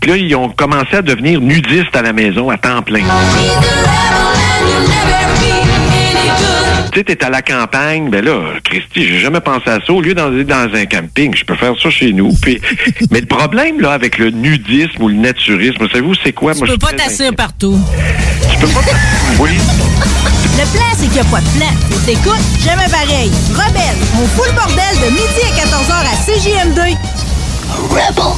Puis 0.00 0.10
là, 0.10 0.16
ils 0.16 0.34
ont 0.34 0.48
commencé 0.48 0.96
à 0.96 1.02
devenir 1.02 1.40
nudistes 1.40 1.94
à 1.94 2.02
la 2.02 2.12
maison 2.12 2.48
à 2.50 2.56
temps 2.56 2.82
plein. 2.82 3.00
Tu 6.92 6.98
sais, 6.98 7.04
t'es 7.04 7.24
à 7.24 7.30
la 7.30 7.40
campagne, 7.40 8.10
ben 8.10 8.24
là, 8.24 8.40
Christy, 8.64 9.06
j'ai 9.06 9.20
jamais 9.20 9.40
pensé 9.40 9.70
à 9.70 9.78
ça. 9.84 9.92
Au 9.92 10.00
lieu 10.00 10.12
d'aller 10.14 10.44
dans 10.44 10.68
un 10.74 10.86
camping, 10.86 11.34
je 11.36 11.44
peux 11.44 11.54
faire 11.54 11.74
ça 11.80 11.88
chez 11.88 12.12
nous. 12.12 12.32
Puis, 12.42 12.60
mais 13.10 13.20
le 13.20 13.26
problème, 13.26 13.80
là, 13.80 13.92
avec 13.92 14.18
le 14.18 14.30
nudisme 14.30 15.02
ou 15.02 15.08
le 15.08 15.14
naturisme, 15.14 15.86
savez-vous, 15.88 16.14
c'est 16.24 16.32
quoi? 16.32 16.52
Tu 16.52 16.58
Moi, 16.60 16.68
je 16.68 16.72
peux 16.72 16.78
pas 16.78 16.92
t'asseoir 16.92 17.32
partout. 17.34 17.78
Tu 18.50 18.58
peux 18.58 18.66
pas... 18.66 18.80
Oui. 19.38 19.50
Le 20.56 20.64
plan, 20.72 20.86
c'est 20.96 21.04
qu'il 21.04 21.12
n'y 21.12 21.20
a 21.20 21.24
pas 21.24 21.40
de 21.40 21.48
plan. 21.58 21.72
T'écoutes, 22.04 22.44
jamais 22.64 22.88
pareil. 22.90 23.30
Rebelle, 23.52 23.96
on 24.20 24.26
fout 24.26 24.46
le 24.48 24.54
bordel 24.54 24.96
de 24.96 25.10
midi 25.12 25.42
à 25.44 25.50
14h 25.64 25.94
à 25.94 26.16
CJM2. 26.26 26.96
Rebel 27.88 28.34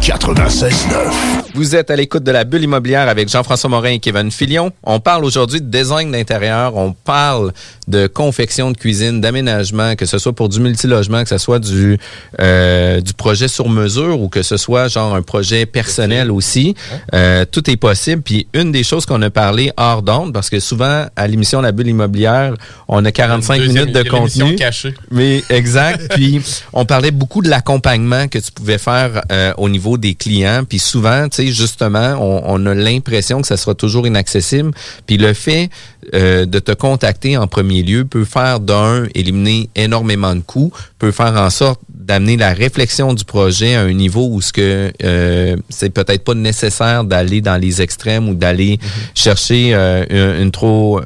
96.9. 0.00 1.47
Vous 1.58 1.74
êtes 1.74 1.90
à 1.90 1.96
l'écoute 1.96 2.22
de 2.22 2.30
la 2.30 2.44
bulle 2.44 2.62
immobilière 2.62 3.08
avec 3.08 3.28
Jean-François 3.28 3.68
Morin 3.68 3.90
et 3.90 3.98
Kevin 3.98 4.30
Filion. 4.30 4.70
On 4.84 5.00
parle 5.00 5.24
aujourd'hui 5.24 5.60
de 5.60 5.66
design 5.66 6.12
d'intérieur, 6.12 6.76
on 6.76 6.92
parle 6.92 7.52
de 7.88 8.06
confection 8.06 8.70
de 8.70 8.76
cuisine, 8.76 9.20
d'aménagement, 9.20 9.96
que 9.96 10.06
ce 10.06 10.18
soit 10.18 10.32
pour 10.32 10.48
du 10.48 10.60
multilogement, 10.60 11.24
que 11.24 11.28
ce 11.30 11.38
soit 11.38 11.58
du 11.58 11.98
euh, 12.38 13.00
du 13.00 13.12
projet 13.12 13.48
sur 13.48 13.68
mesure 13.68 14.20
ou 14.20 14.28
que 14.28 14.42
ce 14.42 14.56
soit 14.56 14.86
genre 14.86 15.16
un 15.16 15.22
projet 15.22 15.66
personnel 15.66 16.30
aussi. 16.30 16.76
Euh, 17.12 17.44
tout 17.50 17.68
est 17.68 17.76
possible. 17.76 18.22
Puis 18.22 18.46
une 18.54 18.70
des 18.70 18.84
choses 18.84 19.04
qu'on 19.04 19.20
a 19.22 19.30
parlé 19.30 19.72
hors 19.76 20.02
d'onde, 20.02 20.32
parce 20.32 20.50
que 20.50 20.60
souvent 20.60 21.06
à 21.16 21.26
l'émission 21.26 21.60
La 21.60 21.72
bulle 21.72 21.88
immobilière, 21.88 22.54
on 22.86 23.04
a 23.04 23.10
45 23.10 23.58
Deuxième- 23.58 23.86
minutes 23.88 23.96
de 24.04 24.08
contenu. 24.08 24.54
cachée. 24.54 24.94
Mais 25.10 25.42
exact. 25.50 26.06
Puis 26.14 26.40
on 26.72 26.84
parlait 26.84 27.10
beaucoup 27.10 27.42
de 27.42 27.48
l'accompagnement 27.48 28.28
que 28.28 28.38
tu 28.38 28.52
pouvais 28.52 28.78
faire 28.78 29.22
euh, 29.32 29.52
au 29.56 29.68
niveau 29.68 29.98
des 29.98 30.14
clients. 30.14 30.62
Puis 30.68 30.78
souvent, 30.78 31.28
tu 31.28 31.46
sais, 31.46 31.47
justement, 31.52 32.16
on, 32.20 32.42
on 32.44 32.66
a 32.66 32.74
l'impression 32.74 33.40
que 33.40 33.46
ça 33.46 33.56
sera 33.56 33.74
toujours 33.74 34.06
inaccessible. 34.06 34.70
Puis 35.06 35.16
le 35.16 35.32
fait 35.32 35.70
euh, 36.14 36.46
de 36.46 36.58
te 36.58 36.72
contacter 36.72 37.36
en 37.36 37.46
premier 37.46 37.82
lieu 37.82 38.04
peut 38.04 38.24
faire 38.24 38.60
d'un 38.60 39.06
éliminer 39.14 39.68
énormément 39.76 40.34
de 40.34 40.40
coûts, 40.40 40.72
peut 40.98 41.10
faire 41.10 41.34
en 41.34 41.50
sorte 41.50 41.80
d'amener 41.88 42.36
la 42.36 42.54
réflexion 42.54 43.12
du 43.12 43.24
projet 43.24 43.74
à 43.74 43.82
un 43.82 43.92
niveau 43.92 44.28
où 44.30 44.40
ce 44.40 44.52
que 44.52 44.92
euh, 45.04 45.56
c'est 45.68 45.90
peut-être 45.90 46.24
pas 46.24 46.34
nécessaire 46.34 47.04
d'aller 47.04 47.40
dans 47.40 47.60
les 47.60 47.82
extrêmes 47.82 48.28
ou 48.28 48.34
d'aller 48.34 48.78
chercher 49.14 49.74
euh, 49.74 50.04
une, 50.08 50.44
une 50.44 50.50
trop 50.50 51.00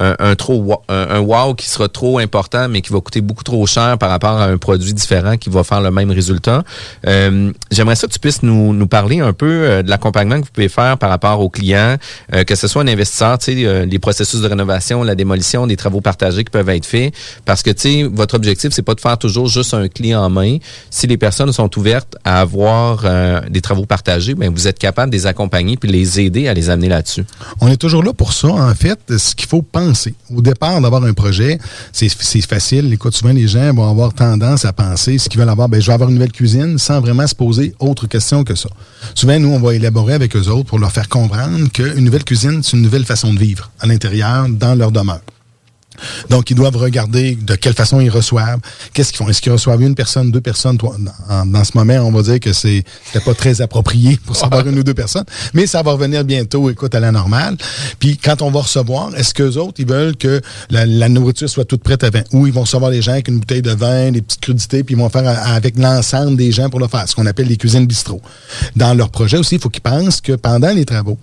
un, 0.00 0.14
un 0.18 0.34
trop 0.34 0.82
un, 0.88 1.18
wow 1.20 1.54
qui 1.54 1.68
sera 1.68 1.88
trop 1.88 2.18
important 2.18 2.68
mais 2.68 2.80
qui 2.80 2.92
va 2.92 3.00
coûter 3.00 3.20
beaucoup 3.20 3.44
trop 3.44 3.66
cher 3.66 3.98
par 3.98 4.10
rapport 4.10 4.38
à 4.38 4.44
un 4.44 4.58
produit 4.58 4.94
différent 4.94 5.36
qui 5.36 5.50
va 5.50 5.64
faire 5.64 5.80
le 5.80 5.90
même 5.90 6.10
résultat. 6.10 6.62
Euh, 7.06 7.52
J'aimerais 7.70 7.96
ça 7.96 8.06
que 8.06 8.12
tu 8.12 8.18
puisses 8.18 8.42
nous, 8.42 8.72
nous 8.72 8.86
parler 8.86 9.20
un 9.20 9.32
peu 9.32 9.46
euh, 9.46 9.82
de 9.82 9.90
l'accompagnement 9.90 10.40
que 10.40 10.46
vous 10.46 10.52
pouvez 10.52 10.68
faire 10.68 10.98
par 10.98 11.10
rapport 11.10 11.40
aux 11.40 11.48
clients, 11.50 11.96
euh, 12.34 12.44
que 12.44 12.54
ce 12.54 12.68
soit 12.68 12.82
un 12.82 12.88
investisseur, 12.88 13.38
tu 13.38 13.52
sais, 13.52 13.64
euh, 13.64 13.84
les 13.84 13.98
processus 13.98 14.40
de 14.40 14.48
rénovation, 14.48 15.02
la 15.02 15.14
démolition, 15.14 15.66
des 15.66 15.76
travaux 15.76 16.00
partagés 16.00 16.44
qui 16.44 16.50
peuvent 16.50 16.68
être 16.68 16.86
faits, 16.86 17.12
parce 17.44 17.62
que 17.62 17.70
tu 17.70 17.80
sais, 17.80 18.02
votre 18.10 18.34
objectif 18.34 18.72
c'est 18.72 18.82
pas 18.82 18.94
de 18.94 19.00
faire 19.00 19.18
toujours 19.18 19.48
juste 19.48 19.74
un 19.74 19.88
clé 19.88 20.14
en 20.14 20.30
main. 20.30 20.58
Si 20.90 21.06
les 21.06 21.16
personnes 21.16 21.52
sont 21.52 21.76
ouvertes 21.78 22.16
à 22.24 22.40
avoir 22.40 23.02
euh, 23.04 23.40
des 23.48 23.60
travaux 23.60 23.86
partagés, 23.86 24.34
ben 24.34 24.52
vous 24.52 24.66
êtes 24.68 24.78
capable 24.78 25.10
de 25.10 25.16
les 25.16 25.26
accompagner 25.26 25.76
puis 25.76 25.90
les 25.90 26.20
aider 26.20 26.48
à 26.48 26.54
les 26.54 26.70
amener 26.70 26.88
là-dessus. 26.88 27.24
On 27.60 27.68
est 27.68 27.76
toujours 27.76 28.02
là 28.02 28.12
pour 28.12 28.32
ça. 28.32 28.48
En 28.48 28.74
fait, 28.74 28.98
ce 29.16 29.34
qu'il 29.34 29.48
faut 29.48 29.62
penser, 29.62 29.87
au 30.34 30.42
départ 30.42 30.80
d'avoir 30.80 31.04
un 31.04 31.12
projet, 31.12 31.58
c'est 31.92 32.08
facile. 32.40 32.96
Souvent 33.10 33.32
les 33.32 33.48
gens 33.48 33.72
vont 33.72 33.88
avoir 33.88 34.12
tendance 34.12 34.64
à 34.64 34.72
penser 34.72 35.18
ce 35.18 35.28
qu'ils 35.28 35.40
veulent 35.40 35.48
avoir, 35.48 35.68
ben, 35.68 35.80
je 35.80 35.86
vais 35.86 35.92
avoir 35.92 36.08
une 36.08 36.16
nouvelle 36.16 36.32
cuisine 36.32 36.78
sans 36.78 37.00
vraiment 37.00 37.26
se 37.26 37.34
poser 37.34 37.74
autre 37.78 38.06
question 38.06 38.44
que 38.44 38.54
ça. 38.54 38.68
Souvent, 39.14 39.38
nous, 39.38 39.48
on 39.48 39.60
va 39.60 39.74
élaborer 39.74 40.14
avec 40.14 40.36
eux 40.36 40.48
autres 40.48 40.68
pour 40.68 40.78
leur 40.78 40.92
faire 40.92 41.08
comprendre 41.08 41.68
qu'une 41.72 42.04
nouvelle 42.04 42.24
cuisine, 42.24 42.62
c'est 42.62 42.76
une 42.76 42.82
nouvelle 42.82 43.04
façon 43.04 43.32
de 43.32 43.38
vivre 43.38 43.70
à 43.80 43.86
l'intérieur, 43.86 44.48
dans 44.48 44.74
leur 44.74 44.92
demeure. 44.92 45.20
Donc, 46.30 46.50
ils 46.50 46.54
doivent 46.54 46.76
regarder 46.76 47.36
de 47.36 47.54
quelle 47.54 47.74
façon 47.74 48.00
ils 48.00 48.10
reçoivent. 48.10 48.60
Qu'est-ce 48.92 49.12
qu'ils 49.12 49.18
font? 49.18 49.28
Est-ce 49.28 49.42
qu'ils 49.42 49.52
reçoivent 49.52 49.82
une 49.82 49.94
personne, 49.94 50.30
deux 50.30 50.40
personnes? 50.40 50.78
Trois? 50.78 50.96
Dans, 50.98 51.46
dans 51.46 51.64
ce 51.64 51.72
moment, 51.74 51.94
on 52.06 52.10
va 52.10 52.22
dire 52.22 52.40
que 52.40 52.52
c'est 52.52 52.84
pas 53.24 53.34
très 53.34 53.60
approprié 53.60 54.18
pour 54.24 54.36
savoir 54.42 54.66
une 54.66 54.78
ou 54.78 54.82
deux 54.82 54.94
personnes. 54.94 55.24
Mais 55.54 55.66
ça 55.66 55.82
va 55.82 55.92
revenir 55.92 56.24
bientôt, 56.24 56.70
écoute, 56.70 56.94
à 56.94 57.00
la 57.00 57.12
normale. 57.12 57.56
Puis, 57.98 58.16
quand 58.16 58.42
on 58.42 58.50
va 58.50 58.60
recevoir, 58.60 59.14
est-ce 59.16 59.34
qu'eux 59.34 59.56
autres, 59.56 59.74
ils 59.78 59.86
veulent 59.86 60.16
que 60.16 60.40
la, 60.70 60.86
la 60.86 61.08
nourriture 61.08 61.48
soit 61.48 61.64
toute 61.64 61.82
prête 61.82 62.04
avant? 62.04 62.22
Ou 62.32 62.46
ils 62.46 62.52
vont 62.52 62.62
recevoir 62.62 62.90
les 62.90 63.02
gens 63.02 63.12
avec 63.12 63.28
une 63.28 63.38
bouteille 63.38 63.62
de 63.62 63.72
vin, 63.72 64.10
des 64.10 64.22
petites 64.22 64.40
crudités, 64.40 64.84
puis 64.84 64.94
ils 64.94 64.98
vont 64.98 65.08
faire 65.08 65.26
avec 65.46 65.78
l'ensemble 65.78 66.36
des 66.36 66.52
gens 66.52 66.68
pour 66.70 66.80
le 66.80 66.88
faire, 66.88 67.08
ce 67.08 67.14
qu'on 67.14 67.26
appelle 67.26 67.48
les 67.48 67.56
cuisines 67.56 67.86
bistrot. 67.86 68.22
Dans 68.76 68.94
leur 68.94 69.10
projet 69.10 69.36
aussi, 69.36 69.56
il 69.56 69.60
faut 69.60 69.70
qu'ils 69.70 69.82
pensent 69.82 70.20
que 70.20 70.32
pendant 70.32 70.70
les 70.70 70.84
travaux, 70.84 71.18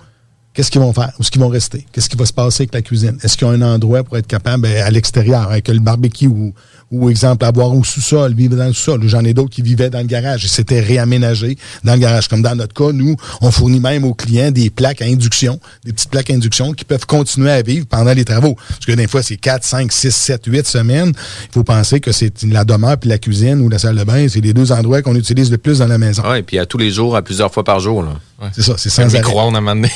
Qu'est-ce 0.56 0.72
qu'ils 0.72 0.80
vont 0.80 0.94
faire? 0.94 1.12
Où 1.20 1.22
est-ce 1.22 1.30
qu'ils 1.30 1.42
vont 1.42 1.50
rester? 1.50 1.86
Qu'est-ce 1.92 2.08
qui 2.08 2.16
va 2.16 2.26
se 2.26 2.32
passer 2.32 2.64
avec 2.64 2.74
la 2.74 2.82
cuisine? 2.82 3.18
Est-ce 3.22 3.36
qu'ils 3.36 3.46
ont 3.46 3.52
un 3.52 3.62
endroit 3.62 4.04
pour 4.04 4.18
être 4.18 4.26
capable 4.26 4.64
ben, 4.64 4.84
à 4.84 4.90
l'extérieur, 4.90 5.42
avec 5.42 5.68
le 5.68 5.80
barbecue 5.80 6.28
ou, 6.28 6.54
ou 6.92 7.10
exemple, 7.10 7.44
avoir 7.44 7.76
au 7.76 7.84
sous-sol, 7.84 8.34
vivre 8.34 8.56
dans 8.56 8.68
le 8.68 8.72
sous-sol? 8.72 9.02
J'en 9.06 9.26
ai 9.26 9.34
d'autres 9.34 9.50
qui 9.50 9.62
vivaient 9.62 9.90
dans 9.90 10.00
le 10.00 10.06
garage 10.06 10.46
et 10.46 10.48
c'était 10.48 10.80
réaménagé 10.80 11.58
dans 11.84 11.94
le 11.94 12.00
garage. 12.00 12.30
Comme 12.30 12.42
dans 12.42 12.56
notre 12.56 12.74
cas, 12.74 12.94
nous, 12.94 13.18
on 13.42 13.52
fournit 13.52 13.82
même 13.82 14.06
aux 14.06 14.14
clients 14.14 14.50
des 14.50 14.70
plaques 14.70 15.02
à 15.02 15.06
induction, 15.06 15.60
des 15.84 15.92
petites 15.92 16.10
plaques 16.10 16.30
à 16.30 16.34
induction 16.34 16.72
qui 16.72 16.86
peuvent 16.86 17.06
continuer 17.06 17.52
à 17.52 17.62
vivre 17.62 17.86
pendant 17.86 18.14
les 18.14 18.24
travaux. 18.24 18.56
Parce 18.56 18.86
que 18.86 18.94
des 18.94 19.08
fois, 19.08 19.22
c'est 19.24 19.36
4, 19.36 19.62
5, 19.62 19.92
6, 19.92 20.16
7, 20.16 20.46
8 20.48 20.66
semaines. 20.66 21.12
Il 21.50 21.52
faut 21.52 21.66
penser 21.66 22.00
que 22.00 22.14
c'est 22.14 22.44
la 22.44 22.64
demeure 22.64 22.98
puis 22.98 23.10
la 23.10 23.18
cuisine 23.18 23.60
ou 23.60 23.68
la 23.68 23.78
salle 23.78 23.98
de 23.98 24.04
bain, 24.06 24.28
c'est 24.30 24.40
les 24.40 24.54
deux 24.54 24.72
endroits 24.72 25.02
qu'on 25.02 25.16
utilise 25.16 25.52
le 25.52 25.58
plus 25.58 25.80
dans 25.80 25.88
la 25.88 25.98
maison. 25.98 26.24
Oui, 26.26 26.44
puis 26.44 26.60
à 26.60 26.66
tous 26.66 26.78
les 26.78 26.92
jours, 26.92 27.18
à 27.18 27.22
plusieurs 27.22 27.52
fois 27.52 27.66
par 27.66 27.82
jour. 27.82 28.04
Là. 28.04 28.14
C'est 28.52 28.64
ça, 28.64 28.74
c'est 28.78 28.90
sans 28.90 29.16
arrêt. 29.16 29.38
à 29.38 29.42
un 29.42 29.52
moment 29.52 29.76
donné. 29.76 29.90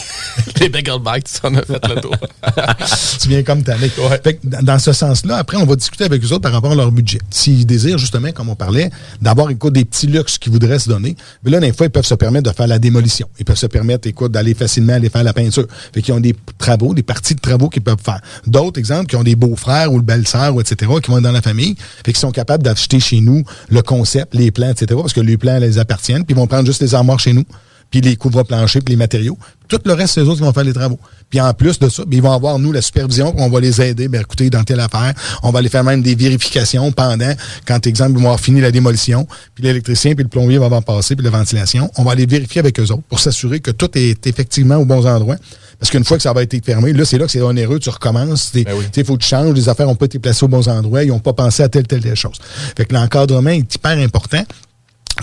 Les 0.61 0.69
bagel 0.69 0.99
bites, 0.99 1.27
ça, 1.27 1.41
on 1.43 1.55
a 1.55 1.61
fait 1.61 1.87
le 1.87 1.99
tour. 1.99 2.15
tu 3.21 3.27
viens 3.27 3.43
comme. 3.43 3.63
Fait 3.63 4.35
que 4.35 4.47
dans 4.61 4.79
ce 4.79 4.93
sens-là, 4.93 5.37
après, 5.37 5.57
on 5.57 5.65
va 5.65 5.75
discuter 5.75 6.05
avec 6.05 6.23
eux 6.23 6.27
autres 6.27 6.41
par 6.41 6.53
rapport 6.53 6.71
à 6.71 6.75
leur 6.75 6.91
budget. 6.91 7.19
S'ils 7.29 7.65
désirent, 7.65 7.97
justement, 7.97 8.31
comme 8.31 8.47
on 8.47 8.55
parlait, 8.55 8.91
d'avoir, 9.21 9.49
écoute, 9.49 9.73
des 9.73 9.83
petits 9.83 10.07
luxes 10.07 10.37
qu'ils 10.37 10.53
voudraient 10.53 10.79
se 10.79 10.87
donner, 10.87 11.17
mais 11.43 11.51
là, 11.51 11.59
des 11.59 11.73
fois, 11.73 11.87
ils 11.87 11.91
peuvent 11.91 12.05
se 12.05 12.15
permettre 12.15 12.49
de 12.49 12.55
faire 12.55 12.67
la 12.67 12.79
démolition. 12.79 13.27
Ils 13.39 13.45
peuvent 13.45 13.57
se 13.57 13.67
permettre, 13.67 14.07
écoute, 14.07 14.31
d'aller 14.31 14.53
facilement 14.53 14.93
aller 14.93 15.09
faire 15.09 15.23
la 15.23 15.33
peinture. 15.33 15.67
Fait 15.93 16.01
qu'ils 16.01 16.13
ont 16.13 16.21
des 16.21 16.35
travaux, 16.57 16.93
des 16.93 17.03
parties 17.03 17.35
de 17.35 17.41
travaux 17.41 17.67
qu'ils 17.67 17.83
peuvent 17.83 18.01
faire. 18.01 18.21
D'autres, 18.47 18.79
exemples, 18.79 19.07
qui 19.07 19.17
ont 19.17 19.23
des 19.23 19.35
beaux-frères 19.35 19.91
ou 19.91 19.97
le 19.97 20.03
belle-sœur, 20.03 20.57
etc., 20.61 20.91
qui 21.03 21.11
vont 21.11 21.17
être 21.17 21.23
dans 21.23 21.31
la 21.33 21.41
famille, 21.41 21.75
fait 22.05 22.13
qu'ils 22.13 22.17
sont 22.17 22.31
capables 22.31 22.63
d'acheter 22.63 23.01
chez 23.01 23.19
nous 23.19 23.43
le 23.69 23.81
concept, 23.81 24.33
les 24.33 24.51
plans, 24.51 24.69
etc., 24.69 24.87
parce 25.01 25.13
que 25.13 25.21
les 25.21 25.37
plans 25.37 25.59
les 25.59 25.77
appartiennent, 25.77 26.23
puis 26.23 26.33
ils 26.33 26.37
vont 26.39 26.47
prendre 26.47 26.65
juste 26.65 26.81
les 26.81 26.95
armoires 26.95 27.19
chez 27.19 27.33
nous 27.33 27.43
puis 27.89 28.01
les 28.01 28.15
couvre-planchers, 28.15 28.81
puis 28.83 28.93
les 28.93 28.97
matériaux. 28.97 29.37
Tout 29.67 29.79
le 29.85 29.93
reste, 29.93 30.15
c'est 30.15 30.21
eux 30.21 30.25
autres 30.25 30.37
qui 30.37 30.43
vont 30.43 30.53
faire 30.53 30.63
les 30.63 30.73
travaux. 30.73 30.99
Puis 31.29 31.39
en 31.39 31.53
plus 31.53 31.77
de 31.77 31.89
ça, 31.89 32.03
ben, 32.05 32.17
ils 32.17 32.21
vont 32.21 32.31
avoir, 32.31 32.57
nous, 32.57 32.71
la 32.71 32.81
supervision, 32.81 33.33
on 33.37 33.49
va 33.49 33.59
les 33.59 33.81
aider, 33.81 34.07
ben, 34.07 34.21
écoutez, 34.21 34.49
dans 34.49 34.63
telle 34.63 34.79
affaire. 34.79 35.13
On 35.43 35.51
va 35.51 35.59
aller 35.59 35.69
faire 35.69 35.83
même 35.83 36.01
des 36.01 36.15
vérifications 36.15 36.91
pendant, 36.91 37.33
quand, 37.67 37.85
exemple, 37.85 38.11
ils 38.11 38.17
vont 38.17 38.25
avoir 38.25 38.39
fini 38.39 38.61
la 38.61 38.71
démolition, 38.71 39.27
puis 39.53 39.63
l'électricien, 39.63 40.15
puis 40.15 40.23
le 40.23 40.29
plombier 40.29 40.57
va 40.57 40.65
avoir 40.65 40.83
passé, 40.83 41.15
puis 41.15 41.23
la 41.23 41.31
ventilation. 41.31 41.91
On 41.97 42.03
va 42.03 42.13
aller 42.13 42.25
vérifier 42.25 42.59
avec 42.59 42.79
eux 42.79 42.91
autres 42.91 43.03
pour 43.07 43.19
s'assurer 43.19 43.59
que 43.59 43.71
tout 43.71 43.89
est 43.95 44.25
effectivement 44.25 44.77
au 44.77 44.85
bon 44.85 45.05
endroit. 45.05 45.35
Parce 45.79 45.91
qu'une 45.91 46.03
fois 46.03 46.17
que 46.17 46.23
ça 46.23 46.33
va 46.33 46.43
être 46.43 46.65
fermé, 46.65 46.91
là, 46.91 47.05
c'est 47.05 47.17
là 47.17 47.25
que 47.25 47.31
c'est 47.31 47.41
onéreux, 47.41 47.79
tu 47.79 47.89
recommences. 47.89 48.51
Il 48.53 49.05
faut 49.05 49.15
que 49.15 49.23
tu 49.23 49.29
changes, 49.29 49.53
les 49.53 49.69
affaires 49.69 49.87
n'ont 49.87 49.95
pas 49.95 50.05
été 50.05 50.19
placées 50.19 50.43
aux 50.43 50.49
bons 50.49 50.67
endroits, 50.67 51.03
ils 51.03 51.09
n'ont 51.09 51.19
pas 51.19 51.33
pensé 51.33 51.63
à 51.63 51.69
telle, 51.69 51.87
telle, 51.87 52.01
telle 52.01 52.17
chose. 52.17 52.37
Fait 52.75 52.85
que 52.85 52.93
l'encadrement 52.93 53.51
est 53.51 53.75
hyper 53.75 53.97
important 53.97 54.43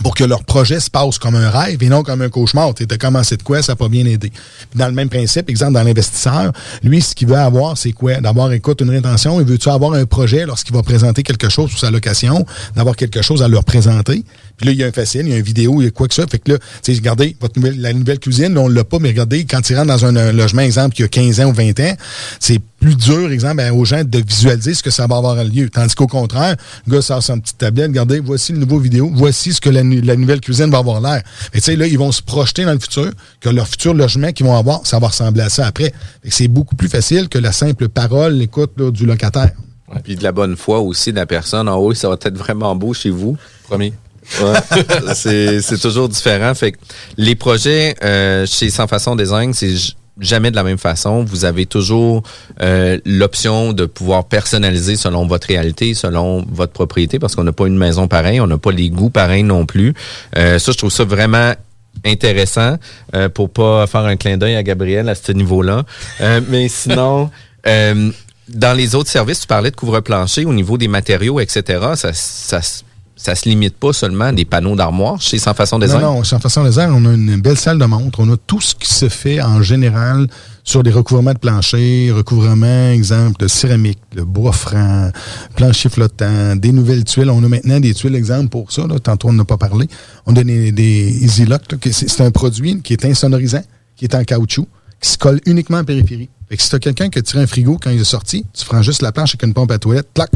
pour 0.03 0.15
que 0.15 0.25
leur 0.25 0.45
projet 0.45 0.81
se 0.81 0.91
passe 0.91 1.19
comme 1.19 1.37
un 1.37 1.51
rêve 1.51 1.83
et 1.83 1.89
non 1.89 2.03
comme 2.03 2.23
un 2.23 2.29
cauchemar. 2.29 2.75
Tu 2.75 2.87
as 2.89 2.99
commencé 2.99 3.37
de 3.37 3.43
quoi, 3.43 3.63
ça 3.63 3.73
n'a 3.73 3.77
pas 3.77 3.89
bien 3.89 4.05
aidé. 4.07 4.33
Dans 4.75 4.87
le 4.87 4.93
même 4.93 5.09
principe, 5.09 5.49
exemple, 5.51 5.73
dans 5.73 5.83
l'investisseur, 5.83 6.53
lui, 6.83 7.01
ce 7.01 7.15
qu'il 7.15 7.29
veut 7.29 7.37
avoir, 7.37 7.77
c'est 7.77 7.93
quoi? 7.93 8.21
D'avoir, 8.21 8.53
écoute, 8.53 8.81
une 8.81 8.91
rétention, 8.91 9.41
il 9.41 9.47
veut-tu 9.47 9.69
avoir 9.69 9.95
un 9.95 10.07
projet 10.07 10.47
lorsqu'il 10.47 10.75
va 10.75 10.83
présenter 10.83 11.23
quelque 11.23 11.49
chose 11.49 11.71
sur 11.71 11.79
sa 11.79 11.91
location, 11.91 12.45
d'avoir 12.75 12.97
quelque 12.97 13.23
chose 13.23 13.43
à 13.43 13.49
leur 13.49 13.65
présenter? 13.65 14.25
Puis 14.57 14.67
là, 14.67 14.73
il 14.73 14.79
y 14.79 14.85
a 14.85 14.87
un 14.87 14.93
facile, 14.93 15.23
il 15.27 15.31
y 15.31 15.35
a 15.35 15.37
une 15.37 15.43
vidéo, 15.43 15.81
il 15.81 15.85
y 15.85 15.89
a 15.89 15.91
quoi 15.91 16.09
que 16.09 16.15
ça. 16.15 16.27
Fait 16.27 16.39
que 16.39 16.53
là, 16.53 16.59
tu 16.59 16.93
sais, 16.93 16.99
regardez, 16.99 17.37
votre 17.41 17.59
nouvelle, 17.59 17.81
la 17.81 17.93
nouvelle 17.93 18.19
cuisine, 18.19 18.55
là, 18.55 18.61
on 18.61 18.69
l'a 18.69 18.85
pas, 18.85 18.99
mais 18.99 19.09
regardez, 19.09 19.45
quand 19.45 19.69
il 19.69 19.77
rentre 19.77 19.89
dans 19.89 20.05
un, 20.05 20.33
logement, 20.33 20.63
exemple, 20.63 20.95
qui 20.95 21.03
a 21.03 21.09
15 21.09 21.41
ans 21.41 21.51
ou 21.51 21.53
20 21.53 21.79
ans, 21.81 21.95
c'est 22.41 22.61
plus 22.81 22.97
dur, 22.97 23.31
exemple, 23.31 23.57
ben, 23.57 23.73
aux 23.73 23.85
gens 23.85 24.03
de 24.05 24.19
visualiser 24.19 24.75
ce 24.75 24.83
que 24.83 24.91
ça 24.91 25.07
va 25.07 25.17
avoir 25.17 25.43
lieu. 25.45 25.69
Tandis 25.69 25.95
qu'au 25.95 26.07
contraire, 26.07 26.57
le 26.87 26.95
gars 26.95 27.03
sort 27.03 27.23
son 27.23 27.39
petite 27.39 27.59
tablette, 27.59 27.89
regardez, 27.89 28.21
voici 28.21 28.53
le 28.53 28.59
nouveau 28.59 28.79
vidéo, 28.79 29.11
voici 29.13 29.53
ce 29.53 29.61
que 29.61 29.71
la, 29.71 29.83
nouvelle 29.83 30.41
cuisine 30.41 30.71
va 30.71 30.79
avoir 30.79 31.01
l'air. 31.01 31.23
Et 31.53 31.59
tu 31.59 31.65
sais, 31.65 31.77
là, 31.77 31.87
ils 31.87 31.99
vont 31.99 32.13
se 32.13 32.23
projeter 32.23 32.65
dans 32.65 32.73
le 32.73 32.81
futur, 32.81 33.11
que 33.41 33.49
leur 33.49 33.69
futur 33.69 33.95
logement 33.95 34.33
qu'ils 34.33 34.47
vont 34.47 34.57
avoir, 34.57 34.87
ça 34.87 34.99
va 34.99 35.09
ressembler 35.09 35.43
à 35.43 35.49
ça 35.49 35.67
après. 35.67 35.93
Fait 36.23 36.29
que 36.29 36.35
C'est 36.35 36.49
beaucoup 36.49 36.77
plus 36.77 36.89
facile 36.89 37.29
que 37.29 37.39
la 37.39 37.53
simple 37.53 37.89
parole, 37.89 38.41
écoute, 38.41 38.73
là, 38.77 38.91
du 38.91 39.07
locataire. 39.07 39.51
Puis 40.03 40.17
de 40.17 40.23
la 40.23 40.33
bonne 40.33 40.57
foi 40.57 40.81
aussi 40.81 41.13
de 41.13 41.17
la 41.17 41.27
personne. 41.27 41.69
En 41.69 41.77
haut, 41.77 41.95
ça 41.95 42.09
va 42.09 42.15
être 42.21 42.37
vraiment 42.37 42.75
beau 42.75 42.93
chez 42.93 43.11
vous. 43.11 43.37
Promis. 43.65 43.93
Ouais, 44.41 45.15
c'est 45.15 45.81
toujours 45.81 46.09
différent. 46.09 46.55
Fait 46.55 46.73
que 46.73 46.79
les 47.17 47.35
projets 47.35 47.95
euh, 48.03 48.47
chez 48.47 48.71
Sans 48.71 48.87
Façon 48.87 49.17
Design, 49.17 49.53
c'est 49.55 49.75
jamais 50.19 50.51
de 50.51 50.57
la 50.57 50.63
même 50.63 50.79
façon. 50.79 51.25
Vous 51.25 51.45
avez 51.45 51.67
toujours 51.67 52.23
euh, 52.63 52.99
l'option 53.05 53.73
de 53.73 53.87
pouvoir 53.87 54.25
personnaliser 54.25 54.97
selon 54.97 55.27
votre 55.27 55.47
réalité, 55.49 55.95
selon 55.95 56.45
votre 56.51 56.73
propriété, 56.73 57.19
parce 57.19 57.35
qu'on 57.35 57.45
n'a 57.45 57.53
pas 57.53 57.67
une 57.67 57.77
maison 57.77 58.09
pareille, 58.09 58.41
on 58.41 58.47
n'a 58.47 58.59
pas 58.59 58.73
les 58.73 58.91
goûts 58.91 59.11
pareils 59.11 59.43
non 59.43 59.67
plus. 59.67 59.95
Euh, 60.37 60.59
ça, 60.59 60.73
je 60.73 60.79
trouve 60.79 60.93
ça 60.93 61.05
vraiment 61.05 61.55
intéressant 62.05 62.77
euh, 63.15 63.29
pour 63.29 63.51
pas 63.51 63.87
faire 63.87 64.05
un 64.05 64.17
clin 64.17 64.37
d'œil 64.37 64.57
à 64.57 64.63
Gabriel 64.63 65.09
à 65.09 65.15
ce 65.15 65.33
niveau-là. 65.33 65.85
Euh, 66.21 66.41
mais 66.49 66.69
sinon, 66.71 67.31
euh, 67.67 68.11
dans 68.49 68.77
les 68.77 68.95
autres 68.95 69.11
services, 69.11 69.41
tu 69.41 69.47
parlais 69.47 69.71
de 69.71 69.77
couvre-plancher 69.77 70.45
au 70.45 70.53
niveau 70.53 70.79
des 70.79 70.89
matériaux, 70.89 71.41
etc. 71.41 71.81
Ça, 71.97 72.13
ça, 72.13 72.61
ça 73.17 73.35
se 73.35 73.49
limite 73.49 73.77
pas 73.77 73.95
seulement 73.95 74.27
à 74.27 74.33
des 74.33 74.45
panneaux 74.45 74.77
d'armoire 74.77 75.21
chez 75.21 75.39
Sans 75.39 75.55
Façon 75.55 75.79
Design? 75.79 76.03
Non, 76.03 76.17
non, 76.17 76.25
sans 76.25 76.39
façon 76.39 76.63
laser, 76.63 76.91
on 76.95 77.05
a 77.07 77.15
une 77.15 77.41
belle 77.41 77.57
salle 77.57 77.79
de 77.79 77.85
montre. 77.87 78.21
On 78.21 78.31
a 78.31 78.37
tout 78.37 78.61
ce 78.61 78.75
qui 78.75 78.93
se 78.93 79.09
fait 79.09 79.41
en 79.41 79.63
général 79.63 80.27
sur 80.65 80.83
des 80.83 80.91
recouvrements 80.91 81.33
de 81.33 81.39
plancher, 81.39 82.13
recouvrements, 82.13 82.91
exemple, 82.91 83.41
de 83.41 83.49
céramique, 83.49 83.99
le 84.15 84.25
bois 84.25 84.53
franc, 84.53 85.11
plancher 85.55 85.89
flottant, 85.89 86.57
des 86.57 86.73
nouvelles 86.73 87.05
tuiles. 87.05 87.31
On 87.31 87.43
a 87.43 87.49
maintenant 87.49 87.81
des 87.81 87.95
tuiles, 87.95 88.15
exemple, 88.15 88.51
pour 88.51 88.71
ça. 88.71 88.87
Là. 88.87 88.99
Tantôt, 88.99 89.29
on 89.29 89.33
n'a 89.33 89.47
pas 89.47 89.57
parlé. 89.57 89.89
On 90.27 90.37
a 90.37 90.45
des, 90.45 90.71
des 90.71 91.25
Easy 91.25 91.47
Lock. 91.47 91.63
C'est 91.91 92.21
un 92.21 92.31
produit 92.31 92.83
qui 92.83 92.93
est 92.93 93.05
insonorisant, 93.07 93.63
qui 93.97 94.05
est 94.05 94.15
en 94.15 94.25
caoutchouc, 94.25 94.69
qui 95.01 95.11
se 95.11 95.17
colle 95.17 95.41
uniquement 95.47 95.79
en 95.79 95.85
périphérie. 95.85 96.29
Si 96.59 96.69
tu 96.69 96.77
as 96.77 96.79
quelqu'un 96.79 97.09
qui 97.09 97.19
a 97.19 97.23
tiré 97.23 97.43
un 97.43 97.47
frigo 97.47 97.79
quand 97.83 97.91
il 97.91 98.01
est 98.01 98.05
sorti, 98.05 98.45
tu 98.53 98.65
prends 98.67 98.83
juste 98.83 99.01
la 99.01 99.11
planche 99.11 99.31
avec 99.31 99.43
une 99.43 99.55
pompe 99.55 99.71
à 99.71 99.79
toilette, 99.79 100.09
clac, 100.15 100.31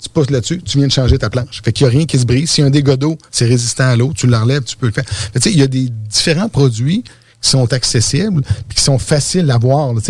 tu 0.00 0.08
poses 0.08 0.30
là-dessus, 0.30 0.60
tu 0.62 0.78
viens 0.78 0.86
de 0.86 0.92
changer 0.92 1.18
ta 1.18 1.28
planche. 1.30 1.60
Fait 1.64 1.72
qu'il 1.72 1.86
n'y 1.86 1.94
a 1.94 1.96
rien 1.98 2.06
qui 2.06 2.18
se 2.18 2.24
brise. 2.24 2.50
S'il 2.50 2.62
y 2.62 2.64
a 2.64 2.68
un 2.68 2.70
dégât 2.70 2.96
d'eau, 2.96 3.18
c'est 3.30 3.46
résistant 3.46 3.84
à 3.84 3.96
l'eau, 3.96 4.12
tu 4.14 4.26
la 4.26 4.40
relèves, 4.40 4.62
tu 4.62 4.76
peux 4.76 4.86
le 4.86 4.92
faire. 4.92 5.04
Tu 5.04 5.40
sais, 5.40 5.50
il 5.50 5.58
y 5.58 5.62
a 5.62 5.66
des 5.66 5.88
différents 6.08 6.48
produits 6.48 7.02
qui 7.40 7.50
sont 7.50 7.72
accessibles 7.72 8.42
qui 8.74 8.82
sont 8.82 8.98
faciles 8.98 9.50
à 9.50 9.58
voir. 9.58 9.94
là, 9.94 10.00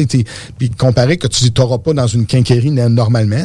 Puis 0.59 0.70
comparé 0.70 1.16
que 1.16 1.26
tu 1.26 1.45
n'auras 1.57 1.78
pas 1.78 1.93
dans 1.93 2.07
une 2.07 2.26
quincaillerie 2.26 2.70
normalement, 2.70 3.45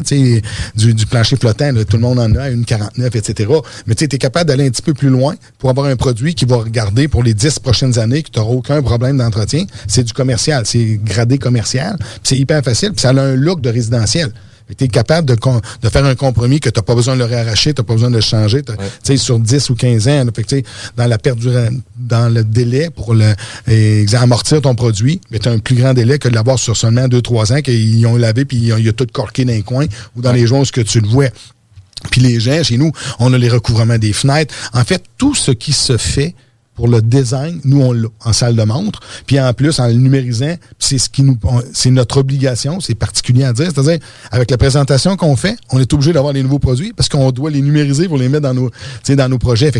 du, 0.75 0.93
du 0.93 1.05
plancher 1.05 1.35
flottant, 1.35 1.71
là, 1.71 1.83
tout 1.85 1.97
le 1.97 2.03
monde 2.03 2.19
en 2.19 2.33
a, 2.35 2.49
une 2.49 2.65
49, 2.65 3.15
etc. 3.15 3.51
Mais 3.85 3.95
tu 3.95 4.05
es 4.05 4.07
capable 4.07 4.47
d'aller 4.47 4.67
un 4.67 4.69
petit 4.69 4.81
peu 4.81 4.93
plus 4.93 5.09
loin 5.09 5.35
pour 5.57 5.69
avoir 5.69 5.87
un 5.87 5.95
produit 5.95 6.35
qui 6.35 6.45
va 6.45 6.57
regarder 6.57 7.07
pour 7.07 7.23
les 7.23 7.33
10 7.33 7.59
prochaines 7.59 7.99
années, 7.99 8.23
que 8.23 8.29
tu 8.29 8.39
n'auras 8.39 8.53
aucun 8.53 8.81
problème 8.81 9.17
d'entretien. 9.17 9.65
C'est 9.87 10.03
du 10.03 10.13
commercial, 10.13 10.65
c'est 10.65 10.99
gradé 11.03 11.37
commercial. 11.37 11.97
C'est 12.23 12.37
hyper 12.37 12.63
facile, 12.63 12.91
puis 12.91 13.01
ça 13.01 13.09
a 13.09 13.21
un 13.21 13.35
look 13.35 13.61
de 13.61 13.69
résidentiel. 13.69 14.31
Tu 14.77 14.85
es 14.85 14.87
capable 14.87 15.27
de, 15.27 15.35
de 15.81 15.89
faire 15.89 16.05
un 16.05 16.15
compromis 16.15 16.59
que 16.59 16.69
tu 16.69 16.79
n'as 16.79 16.83
pas 16.83 16.95
besoin 16.95 17.13
de 17.15 17.19
le 17.19 17.25
réarracher, 17.25 17.73
tu 17.73 17.81
n'as 17.81 17.85
pas 17.85 17.93
besoin 17.93 18.09
de 18.09 18.15
le 18.15 18.21
changer. 18.21 18.61
sais, 19.03 19.17
Sur 19.17 19.37
10 19.39 19.69
ou 19.69 19.75
15 19.75 20.07
ans, 20.07 20.23
là, 20.25 20.31
fait 20.33 20.65
dans 20.97 21.05
la 21.05 21.17
perdura- 21.17 21.69
dans 21.97 22.33
le 22.33 22.43
délai 22.43 22.89
pour 22.89 23.13
le, 23.13 23.33
eh, 23.67 24.05
amortir 24.13 24.61
ton 24.61 24.73
produit, 24.75 25.19
tu 25.39 25.47
as 25.47 25.51
un 25.51 25.59
plus 25.59 25.75
grand 25.75 25.93
délai 25.93 26.17
que 26.19 26.29
de 26.29 26.33
l'avoir 26.35 26.57
sur 26.57 26.75
seulement 26.77 27.07
2-3 27.07 27.53
ans, 27.53 27.61
qu'ils 27.61 28.05
ont 28.07 28.15
lavé 28.17 28.45
puis 28.45 28.57
il 28.57 28.79
y 28.85 28.89
a 28.89 28.93
tout 28.93 29.07
corqué 29.11 29.45
dans 29.45 29.53
les 29.53 29.61
coins 29.63 29.85
ou 30.15 30.21
dans 30.21 30.31
les 30.31 30.47
joints 30.47 30.63
que 30.71 30.81
tu 30.81 30.99
le 31.01 31.07
vois. 31.07 31.27
Puis 32.11 32.21
les 32.21 32.39
gens, 32.39 32.61
chez 32.63 32.77
nous, 32.77 32.91
on 33.19 33.31
a 33.33 33.37
les 33.37 33.49
recouvrements 33.49 33.97
des 33.97 34.13
fenêtres. 34.13 34.53
En 34.73 34.83
fait, 34.83 35.03
tout 35.17 35.35
ce 35.35 35.51
qui 35.51 35.71
se 35.73 35.97
fait 35.97 36.35
pour 36.75 36.87
le 36.87 37.01
design, 37.01 37.59
nous, 37.63 37.81
on 37.81 37.91
l'a 37.91 38.07
en 38.25 38.33
salle 38.33 38.55
de 38.55 38.63
montre. 38.63 38.99
Puis 39.27 39.39
en 39.39 39.53
plus, 39.53 39.79
en 39.79 39.87
le 39.87 39.93
numérisant, 39.93 40.55
c'est 40.79 40.97
ce 40.97 41.09
qui 41.09 41.23
nous, 41.23 41.37
c'est 41.73 41.91
notre 41.91 42.17
obligation, 42.17 42.79
c'est 42.79 42.95
particulier 42.95 43.43
à 43.43 43.53
dire. 43.53 43.69
C'est-à-dire, 43.73 43.99
avec 44.31 44.49
la 44.49 44.57
présentation 44.57 45.15
qu'on 45.15 45.35
fait, 45.35 45.55
on 45.71 45.79
est 45.79 45.93
obligé 45.93 46.13
d'avoir 46.13 46.33
les 46.33 46.41
nouveaux 46.41 46.59
produits 46.59 46.93
parce 46.93 47.09
qu'on 47.09 47.31
doit 47.31 47.51
les 47.51 47.61
numériser 47.61 48.07
pour 48.07 48.17
les 48.17 48.27
mettre 48.27 48.43
dans 48.43 48.53
nos, 48.53 48.71
dans 49.09 49.29
nos 49.29 49.37
projets. 49.37 49.71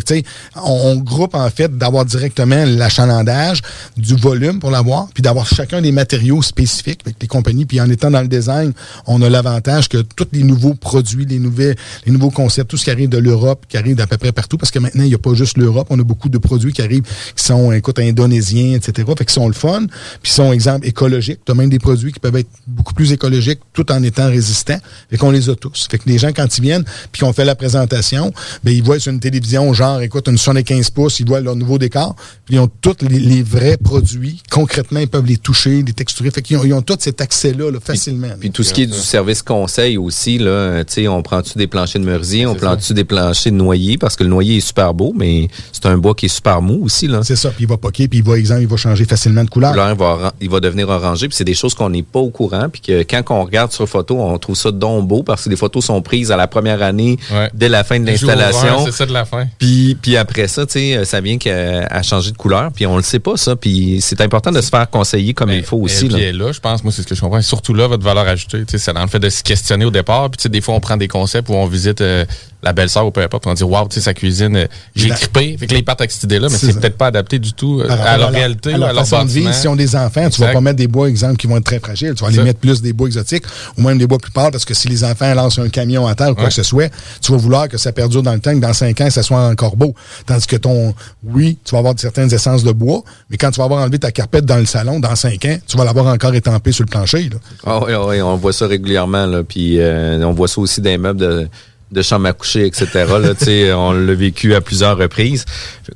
On 0.56 0.96
groupe, 0.98 1.36
en 1.36 1.50
fait, 1.50 1.76
d'avoir 1.78 2.06
directement 2.06 2.64
l'achalandage, 2.66 3.62
du 3.98 4.16
volume 4.16 4.60
pour 4.60 4.72
l'avoir, 4.72 5.08
puis 5.14 5.24
d'avoir 5.24 5.48
chacun 5.48 5.82
des 5.82 5.92
matériaux 5.92 6.42
spécifiques 6.42 7.02
avec 7.06 7.18
les 7.22 7.28
compagnies. 7.28 7.66
Puis 7.66 7.82
en 7.82 7.90
étant 7.90 8.12
dans 8.12 8.22
le 8.22 8.28
design, 8.28 8.74
on 9.08 9.22
a 9.22 9.30
l'avantage 9.30 9.90
que 9.90 9.98
tous 9.98 10.28
les 10.32 10.44
nouveaux 10.44 10.76
produits, 10.76 11.26
les, 11.26 11.40
nouvelles, 11.40 11.76
les 12.06 12.12
nouveaux 12.12 12.30
concepts, 12.30 12.70
tout 12.70 12.78
ce 12.78 12.84
qui 12.84 12.92
arrive 12.92 13.10
de 13.10 13.18
l'Europe, 13.18 13.66
qui 13.68 13.78
arrive 13.78 13.96
d'à 13.96 14.08
peu 14.08 14.18
près 14.18 14.32
partout, 14.32 14.58
parce 14.58 14.72
que 14.72 14.80
maintenant, 14.80 15.04
il 15.04 15.10
n'y 15.10 15.16
a 15.16 15.20
pas 15.20 15.34
juste 15.34 15.58
l'Europe, 15.58 15.88
on 15.90 16.00
a 16.00 16.04
beaucoup 16.04 16.30
de 16.30 16.38
produits 16.38 16.72
qui 16.72 16.83
arrivent 16.84 17.04
qui 17.36 17.44
sont, 17.44 17.72
écoute, 17.72 18.00
indonésiens, 18.00 18.76
etc. 18.76 19.08
Fait 19.18 19.26
qu'ils 19.26 19.34
sont 19.34 19.48
le 19.48 19.54
fun. 19.54 19.86
Puis 20.22 20.32
ils 20.32 20.36
sont, 20.36 20.52
exemple, 20.52 20.88
écologiques. 20.88 21.40
Tu 21.46 21.52
as 21.52 21.56
même 21.56 21.70
des 21.70 21.80
produits 21.80 22.12
qui 22.12 22.20
peuvent 22.20 22.36
être 22.36 22.50
beaucoup 22.68 22.94
plus 22.94 23.12
écologiques 23.12 23.60
tout 23.74 23.92
en 23.92 24.02
étant 24.04 24.28
résistants. 24.28 24.80
Fait 25.10 25.18
qu'on 25.18 25.32
les 25.32 25.50
a 25.50 25.56
tous. 25.56 25.88
Fait 25.90 25.98
que 25.98 26.08
les 26.08 26.18
gens, 26.18 26.32
quand 26.34 26.58
ils 26.58 26.62
viennent, 26.62 26.86
puis 27.12 27.22
qu'on 27.22 27.34
fait 27.34 27.46
la 27.46 27.56
présentation, 27.56 28.34
ben, 28.64 28.72
ils 28.72 28.84
voient 28.84 29.00
sur 29.00 29.12
une 29.12 29.20
télévision, 29.20 29.74
genre, 29.74 30.02
écoute, 30.02 30.28
une 30.28 30.38
75 30.38 30.90
pouces, 30.92 31.20
ils 31.20 31.28
voient 31.28 31.42
leur 31.42 31.56
nouveau 31.56 31.78
décor. 31.78 32.16
Puis 32.46 32.56
ils 32.56 32.60
ont 32.60 32.70
tous 32.82 32.98
les, 33.02 33.20
les 33.20 33.44
vrais 33.44 33.78
produits. 33.78 34.42
Concrètement, 34.50 35.00
ils 35.00 35.08
peuvent 35.08 35.26
les 35.26 35.38
toucher, 35.38 35.84
les 35.84 35.94
texturer. 35.94 36.32
Fait 36.32 36.42
qu'ils 36.42 36.58
ont, 36.58 36.64
ils 36.64 36.74
ont 36.74 36.82
tout 36.82 36.98
cet 37.00 37.22
accès-là, 37.22 37.72
là, 37.72 37.80
facilement. 37.80 38.30
Puis 38.40 38.52
tout 38.52 38.64
ce 38.64 38.74
qui 38.74 38.84
est 38.84 38.88
du 38.88 38.94
service 38.94 39.42
conseil 39.42 39.98
aussi, 39.98 40.38
là, 40.38 40.84
tu 40.84 40.94
sais, 40.94 41.08
on 41.08 41.22
prend-tu 41.22 41.58
des 41.58 41.68
planchers 41.68 42.02
de 42.02 42.06
merisier, 42.06 42.46
on 42.46 42.56
prend-tu 42.56 42.94
des 42.94 43.04
planchers 43.04 43.52
de 43.52 43.58
noyer, 43.58 43.98
parce 43.98 44.16
que 44.16 44.24
le 44.24 44.30
noyer 44.30 44.58
est 44.58 44.62
super 44.62 44.94
beau, 44.94 45.14
mais 45.16 45.48
c'est 45.72 45.86
un 45.86 45.98
bois 45.98 46.16
qui 46.16 46.26
est 46.26 46.30
super 46.30 46.62
mou 46.62 46.73
aussi. 46.82 47.10
C'est 47.24 47.36
ça, 47.36 47.50
puis 47.50 47.64
il 47.64 47.68
va 47.68 47.78
poquer, 47.78 48.08
puis 48.08 48.20
il 48.20 48.24
va, 48.24 48.38
exemple, 48.38 48.62
il 48.62 48.68
va 48.68 48.78
changer 48.78 49.06
facilement 49.06 49.44
de 49.44 49.50
couleur. 49.50 49.72
couleur, 49.72 49.92
il 49.92 49.98
va, 49.98 50.34
il 50.42 50.50
va 50.50 50.60
devenir 50.60 50.90
orangé, 50.90 51.28
puis 51.28 51.36
c'est 51.36 51.44
des 51.44 51.54
choses 51.54 51.74
qu'on 51.74 51.90
n'est 51.90 52.04
pas 52.04 52.20
au 52.20 52.30
courant, 52.30 52.68
puis 52.70 52.82
que 52.82 53.04
quand 53.04 53.24
on 53.30 53.44
regarde 53.44 53.72
sur 53.72 53.88
photo, 53.88 54.20
on 54.20 54.38
trouve 54.38 54.56
ça 54.56 54.72
donc 54.72 55.08
beau, 55.08 55.24
parce 55.24 55.44
que 55.46 55.50
les 55.50 55.56
photos 55.56 55.86
sont 55.86 56.02
prises 56.02 56.32
à 56.32 56.38
la 56.38 56.48
première 56.48 56.82
année, 56.82 57.18
dès 57.54 57.70
la 57.70 57.84
fin 57.84 58.00
de 58.00 58.06
l'installation. 58.06 58.86
c'est 58.86 58.92
ça 58.92 59.06
de 59.06 59.14
la 59.14 59.26
fin. 59.26 59.46
Puis, 59.58 59.98
puis 60.02 60.18
après 60.18 60.48
ça, 60.48 60.66
tu 60.66 60.74
sais, 60.74 61.06
ça 61.06 61.22
vient 61.22 61.38
qu'à 61.38 61.88
à 61.90 62.02
changer 62.02 62.32
de 62.32 62.38
couleur, 62.38 62.72
puis 62.72 62.86
on 62.86 62.98
le 62.98 63.04
sait 63.04 63.20
pas 63.20 63.38
ça, 63.38 63.56
puis 63.56 64.00
c'est 64.02 64.22
important 64.22 64.52
de 64.52 64.62
se 64.62 64.70
faire 64.70 64.90
conseiller 64.90 65.34
comme 65.34 65.52
il 65.52 65.64
faut 65.64 65.78
aussi. 65.78 66.06
Et 66.06 66.10
là. 66.10 66.18
puis 66.18 66.32
là, 66.32 66.52
je 66.52 66.60
pense, 66.60 66.84
moi, 66.84 66.92
c'est 66.92 67.02
ce 67.02 67.08
que 67.08 67.16
je 67.16 67.22
comprends. 67.22 67.40
Et 67.40 67.44
surtout 67.44 67.74
là, 67.74 67.88
votre 67.88 68.04
valeur 68.04 68.28
ajoutée, 68.28 68.64
c'est 68.68 68.94
dans 68.94 69.02
le 69.02 69.08
fait 69.08 69.20
de 69.20 69.30
se 69.30 69.44
questionner 69.44 69.86
au 69.86 69.92
départ. 69.92 70.30
Puis, 70.30 70.50
des 70.50 70.62
fois, 70.62 70.76
on 70.76 70.80
prend 70.80 70.98
des 70.98 71.08
concepts 71.08 71.50
où 71.50 71.54
on 71.54 71.66
visite 71.66 72.02
euh, 72.02 72.26
la 72.64 72.74
belle-sœur 72.74 73.06
ou 73.06 73.12
peu 73.12 73.22
importe, 73.22 73.46
on 73.46 73.54
dit, 73.54 73.64
waouh, 73.64 73.88
tu 73.90 73.96
sais, 73.96 74.02
sa 74.02 74.14
cuisine, 74.14 74.56
euh, 74.56 74.68
j'ai 74.96 75.10
La- 75.10 75.16
trippé. 75.16 75.58
Fait 75.60 75.68
que 75.68 75.74
là, 75.74 75.80
ils 75.80 75.84
partent 75.86 76.02
avec 76.02 76.12
cette 76.12 76.24
idée-là, 76.24 76.48
mais 76.50 76.58
C'est 76.58 76.80
peut-être 76.80 76.98
pas 76.98 77.08
adapté 77.08 77.38
du 77.40 77.54
tout 77.54 77.82
euh, 77.82 77.90
à 77.90 78.18
leur 78.18 78.32
la- 78.32 78.38
réalité, 78.40 78.74
à 78.74 78.78
leur 78.78 78.90
à 78.90 78.94
leur 78.94 79.06
façon 79.08 79.26
de 79.26 79.30
vivre. 79.30 79.54
Si 79.54 79.68
on 79.68 79.74
a 79.74 79.76
des 79.76 79.96
enfants, 79.96 80.30
tu 80.30 80.40
vas 80.40 80.48
Exact. 80.48 80.54
pas 80.54 80.62
mettre 80.62 80.78
des 80.78 80.88
bois, 80.88 81.10
exemple, 81.10 81.36
qui 81.38 81.48
vont 81.48 81.58
être 81.58 81.66
très 81.66 81.80
fragiles. 81.80 82.14
Tu 82.16 82.24
vas 82.24 82.30
aller 82.30 82.42
mettre 82.44 82.60
plus 82.60 82.82
des 82.82 82.94
bois 82.94 83.08
exotiques 83.08 83.44
ou 83.78 83.82
même 83.82 83.98
des 83.98 84.08
bois 84.08 84.18
plus 84.18 84.32
pâles 84.32 84.52
parce 84.52 84.66
que 84.66 84.74
si 84.74 84.88
les 84.88 85.04
enfants 85.04 85.34
lancent 85.34 85.60
un 85.60 85.70
camion 85.70 86.08
à 86.08 86.16
terre 86.16 86.30
ou 86.30 86.36
quoi 86.36 86.44
Ouais. 86.46 86.50
que 86.50 86.56
ce 86.56 86.64
soit, 86.64 86.90
tu 87.22 87.32
vas 87.32 87.38
vouloir 87.38 87.68
que 87.68 87.78
ça 87.78 87.92
perdure 87.92 88.24
dans 88.24 88.34
le 88.34 88.40
temps, 88.40 88.54
que 88.54 88.60
dans 88.60 88.74
cinq 88.74 89.02
ans, 89.02 89.10
ça 89.10 89.24
soit 89.24 89.46
encore 89.48 89.76
beau. 89.76 89.94
Tandis 90.26 90.48
que 90.48 90.56
ton, 90.56 90.96
oui, 91.24 91.58
tu 91.66 91.72
vas 91.74 91.80
avoir 91.80 91.94
certaines 91.98 92.34
essences 92.34 92.64
de 92.64 92.72
bois, 92.72 93.04
mais 93.30 93.38
quand 93.38 93.52
tu 93.52 93.58
vas 93.58 93.66
avoir 93.66 93.82
enlevé 93.82 94.00
ta 94.00 94.12
carpette 94.12 94.46
dans 94.46 94.58
le 94.58 94.66
salon, 94.66 95.00
dans 95.00 95.16
cinq 95.16 95.44
ans, 95.46 95.58
tu 95.68 95.78
vas 95.78 95.84
l'avoir 95.86 96.08
encore 96.08 96.34
étampé 96.34 96.72
sur 96.72 96.84
le 96.86 96.90
plancher. 96.90 97.30
là. 97.30 97.38
Ah 97.66 97.80
oui, 97.86 97.92
ah 97.94 98.06
oui, 98.08 98.22
on 98.22 98.38
voit 98.38 98.54
ça 98.54 98.68
régulièrement, 98.68 99.26
là. 99.26 99.44
Puis 99.44 99.80
euh, 99.80 100.24
on 100.26 100.32
voit 100.34 100.48
ça 100.48 100.62
aussi 100.62 100.80
dans 100.82 100.90
les 100.90 100.98
meubles 100.98 101.20
de, 101.20 101.48
de 101.94 102.02
chambre 102.02 102.28
à 102.28 102.34
coucher, 102.34 102.66
etc. 102.66 102.88
Là, 102.94 103.78
on 103.78 103.92
l'a 103.92 104.14
vécu 104.14 104.54
à 104.56 104.62
plusieurs 104.62 104.98
reprises. 104.98 105.46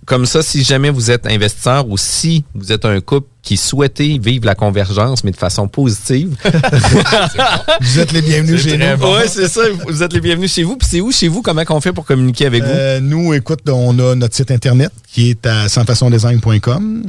Comme 0.05 0.25
ça, 0.25 0.41
si 0.41 0.63
jamais 0.63 0.89
vous 0.89 1.11
êtes 1.11 1.25
investisseur 1.27 1.87
ou 1.87 1.97
si 1.97 2.43
vous 2.53 2.71
êtes 2.71 2.85
un 2.85 2.99
couple 3.01 3.27
qui 3.41 3.55
souhaitez 3.55 4.19
vivre 4.19 4.45
la 4.45 4.55
convergence, 4.55 5.23
mais 5.23 5.31
de 5.31 5.37
façon 5.37 5.69
positive. 5.69 6.35
vous 7.81 7.99
êtes 7.99 8.11
les 8.11 8.21
bienvenus 8.21 8.61
chez 8.61 8.77
nous. 8.77 8.85
Oui, 8.85 9.21
c'est 9.27 9.47
ça. 9.47 9.61
Vous 9.87 10.03
êtes 10.03 10.11
les 10.11 10.19
bienvenus 10.19 10.53
chez 10.53 10.63
vous. 10.63 10.75
Puis 10.75 10.87
c'est 10.91 10.99
où 10.99 11.13
chez 11.13 11.29
vous? 11.29 11.41
Comment 11.41 11.63
on 11.69 11.79
fait 11.79 11.93
pour 11.93 12.05
communiquer 12.05 12.45
avec 12.45 12.63
vous? 12.63 12.69
Euh, 12.69 12.99
nous, 12.99 13.33
écoute, 13.33 13.61
on 13.69 13.97
a 13.99 14.15
notre 14.15 14.35
site 14.35 14.51
internet 14.51 14.91
qui 15.13 15.29
est 15.29 15.45
à 15.45 15.69
sansfaçondesign.com. 15.69 17.03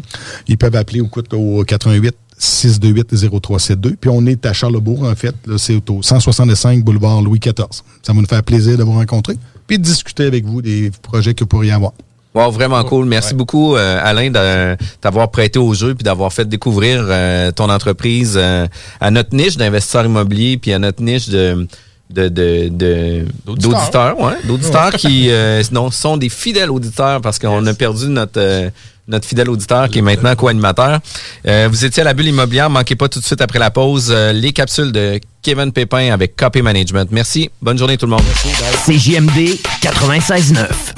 Ils 0.46 0.58
peuvent 0.58 0.76
appeler 0.76 1.00
écoute, 1.00 1.34
au 1.34 1.64
88 1.64 2.14
628 2.38 3.14
0372. 3.30 3.94
Puis 4.00 4.10
on 4.10 4.24
est 4.26 4.46
à 4.46 4.52
Charlebourg, 4.52 5.04
en 5.04 5.14
fait. 5.14 5.34
Là, 5.46 5.58
c'est 5.58 5.82
au 5.90 6.02
165 6.02 6.82
boulevard 6.84 7.20
Louis 7.20 7.38
XIV. 7.38 7.54
Ça 8.02 8.12
va 8.12 8.20
nous 8.20 8.26
faire 8.26 8.42
plaisir 8.42 8.78
de 8.78 8.82
vous 8.84 8.92
rencontrer. 8.92 9.34
Puis 9.66 9.78
de 9.78 9.82
discuter 9.84 10.24
avec 10.24 10.44
vous 10.46 10.62
des 10.62 10.90
projets 11.02 11.34
que 11.34 11.40
vous 11.44 11.48
pourriez 11.48 11.72
avoir. 11.72 11.92
Wow, 12.34 12.50
vraiment 12.52 12.82
cool. 12.84 13.06
Merci 13.06 13.34
beaucoup, 13.34 13.74
euh, 13.74 13.98
Alain, 14.02 14.30
de 14.30 14.76
t'avoir 15.00 15.30
prêté 15.30 15.58
au 15.58 15.74
jeu 15.74 15.94
puis 15.94 16.04
d'avoir 16.04 16.32
fait 16.32 16.48
découvrir 16.48 17.04
euh, 17.08 17.50
ton 17.52 17.68
entreprise 17.68 18.34
euh, 18.36 18.66
à 19.00 19.10
notre 19.10 19.34
niche 19.34 19.56
d'investisseurs 19.56 20.04
immobiliers 20.04 20.56
puis 20.58 20.72
à 20.72 20.78
notre 20.78 21.02
niche 21.02 21.28
de 21.28 21.66
de 22.10 22.28
de 22.28 22.68
de- 22.68 23.24
d'auditeurs, 23.46 24.18
ouais, 24.20 24.34
d'auditeurs 24.44 24.92
qui 24.92 25.30
euh, 25.30 25.62
non, 25.72 25.90
sont 25.90 26.16
des 26.16 26.28
fidèles 26.28 26.70
auditeurs 26.70 27.20
parce 27.20 27.38
qu'on 27.38 27.66
a 27.66 27.74
perdu 27.74 28.06
notre 28.08 28.38
euh, 28.40 28.70
notre 29.08 29.26
fidèle 29.26 29.50
auditeur 29.50 29.88
qui 29.88 29.98
est 29.98 30.02
maintenant 30.02 30.34
co-animateur. 30.36 31.00
Euh, 31.46 31.68
vous 31.70 31.84
étiez 31.84 32.02
à 32.02 32.04
la 32.04 32.14
bulle 32.14 32.28
immobilière, 32.28 32.70
manquez 32.70 32.94
pas 32.94 33.08
tout 33.08 33.20
de 33.20 33.24
suite 33.24 33.40
après 33.40 33.58
la 33.58 33.70
pause 33.70 34.10
euh, 34.10 34.32
les 34.32 34.52
capsules 34.52 34.92
de 34.92 35.20
Kevin 35.42 35.72
Pépin 35.72 36.12
avec 36.12 36.36
Copy 36.36 36.62
Management. 36.62 37.08
Merci. 37.10 37.50
Bonne 37.62 37.78
journée 37.78 37.96
tout 37.96 38.06
le 38.06 38.12
monde. 38.12 38.22
CJMD 38.86 39.58
96.9. 39.82 40.97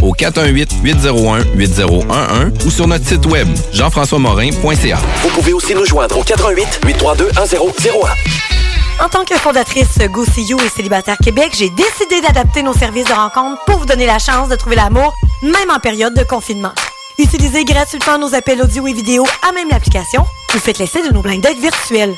au 0.01 0.13
418-801-8011 0.13 2.65
ou 2.65 2.71
sur 2.71 2.87
notre 2.87 3.05
site 3.05 3.25
web, 3.27 3.47
jean-françois-morin.ca. 3.71 4.97
Vous 5.21 5.29
pouvez 5.29 5.53
aussi 5.53 5.75
nous 5.75 5.85
joindre 5.85 6.17
au 6.17 6.23
88 6.23 6.81
832 6.85 7.25
1001. 7.25 9.03
En 9.03 9.09
tant 9.09 9.25
que 9.25 9.35
fondatrice 9.35 9.97
Go 10.11 10.25
See 10.25 10.43
You 10.43 10.57
et 10.63 10.69
Célibataire 10.69 11.17
Québec, 11.17 11.53
j'ai 11.57 11.69
décidé 11.69 12.21
d'adapter 12.21 12.61
nos 12.61 12.73
services 12.73 13.05
de 13.05 13.13
rencontre 13.13 13.63
pour 13.65 13.79
vous 13.79 13.85
donner 13.85 14.05
la 14.05 14.19
chance 14.19 14.49
de 14.49 14.55
trouver 14.55 14.75
l'amour, 14.75 15.13
même 15.41 15.71
en 15.73 15.79
période 15.79 16.13
de 16.13 16.23
confinement. 16.23 16.73
Utilisez 17.17 17.65
gratuitement 17.65 18.17
nos 18.17 18.33
appels 18.35 18.61
audio 18.61 18.87
et 18.87 18.93
vidéo 18.93 19.25
à 19.47 19.51
même 19.53 19.69
l'application. 19.69 20.25
Vous 20.53 20.59
faites 20.59 20.79
l'essai 20.79 21.07
de 21.07 21.13
nos 21.13 21.21
blind 21.21 21.41
dates 21.41 21.57
virtuels. 21.57 22.15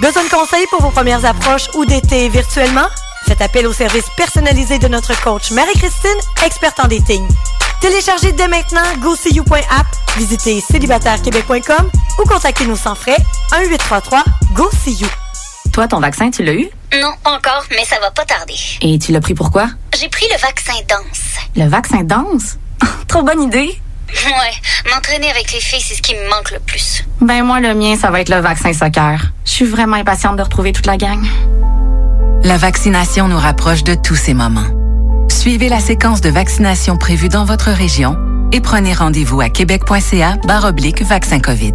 Besoin 0.00 0.24
de 0.24 0.28
conseils 0.28 0.66
pour 0.70 0.80
vos 0.80 0.90
premières 0.90 1.24
approches 1.24 1.68
ou 1.74 1.84
d'été 1.84 2.28
virtuellement? 2.28 2.86
Faites 3.26 3.40
appel 3.40 3.66
au 3.66 3.72
service 3.72 4.06
personnalisé 4.16 4.78
de 4.78 4.88
notre 4.88 5.18
coach 5.22 5.50
Marie-Christine, 5.52 6.10
experte 6.44 6.80
en 6.80 6.88
dating. 6.88 7.26
Téléchargez 7.80 8.32
dès 8.32 8.48
maintenant 8.48 8.82
GoSeeYou.app, 9.00 9.86
visitez 10.16 10.60
célibatairequebec.com 10.60 11.90
ou 12.18 12.28
contactez-nous 12.28 12.76
sans 12.76 12.94
frais 12.94 13.16
1-833-GO-SEE-YOU. 13.52 15.08
Toi, 15.72 15.88
ton 15.88 16.00
vaccin, 16.00 16.30
tu 16.30 16.44
l'as 16.44 16.52
eu? 16.52 16.68
Non, 17.00 17.12
pas 17.24 17.32
encore, 17.36 17.64
mais 17.70 17.84
ça 17.84 17.98
va 18.00 18.10
pas 18.10 18.24
tarder. 18.24 18.54
Et 18.82 18.98
tu 18.98 19.10
l'as 19.10 19.20
pris 19.20 19.34
pourquoi? 19.34 19.68
J'ai 19.98 20.08
pris 20.08 20.26
le 20.30 20.38
vaccin 20.38 20.74
danse. 20.88 21.40
Le 21.56 21.66
vaccin 21.68 22.02
danse? 22.04 22.58
Trop 23.08 23.22
bonne 23.22 23.42
idée! 23.42 23.80
Ouais, 24.26 24.90
m'entraîner 24.92 25.30
avec 25.30 25.50
les 25.52 25.60
filles, 25.60 25.80
c'est 25.80 25.94
ce 25.94 26.02
qui 26.02 26.14
me 26.14 26.28
manque 26.28 26.50
le 26.50 26.60
plus. 26.60 27.02
Ben 27.22 27.42
moi, 27.42 27.60
le 27.60 27.74
mien, 27.74 27.96
ça 27.96 28.10
va 28.10 28.20
être 28.20 28.28
le 28.28 28.40
vaccin 28.40 28.72
soccer. 28.74 29.18
Je 29.46 29.50
suis 29.50 29.64
vraiment 29.64 29.96
impatiente 29.96 30.36
de 30.36 30.42
retrouver 30.42 30.72
toute 30.72 30.86
la 30.86 30.98
gang. 30.98 31.24
La 32.44 32.56
vaccination 32.56 33.28
nous 33.28 33.38
rapproche 33.38 33.84
de 33.84 33.94
tous 33.94 34.16
ces 34.16 34.34
moments. 34.34 34.66
Suivez 35.30 35.68
la 35.68 35.78
séquence 35.78 36.20
de 36.20 36.28
vaccination 36.28 36.96
prévue 36.96 37.28
dans 37.28 37.44
votre 37.44 37.70
région 37.70 38.16
et 38.50 38.60
prenez 38.60 38.92
rendez-vous 38.92 39.40
à 39.40 39.48
québec.ca 39.48 40.38
vaccin 41.04 41.38
COVID. 41.38 41.74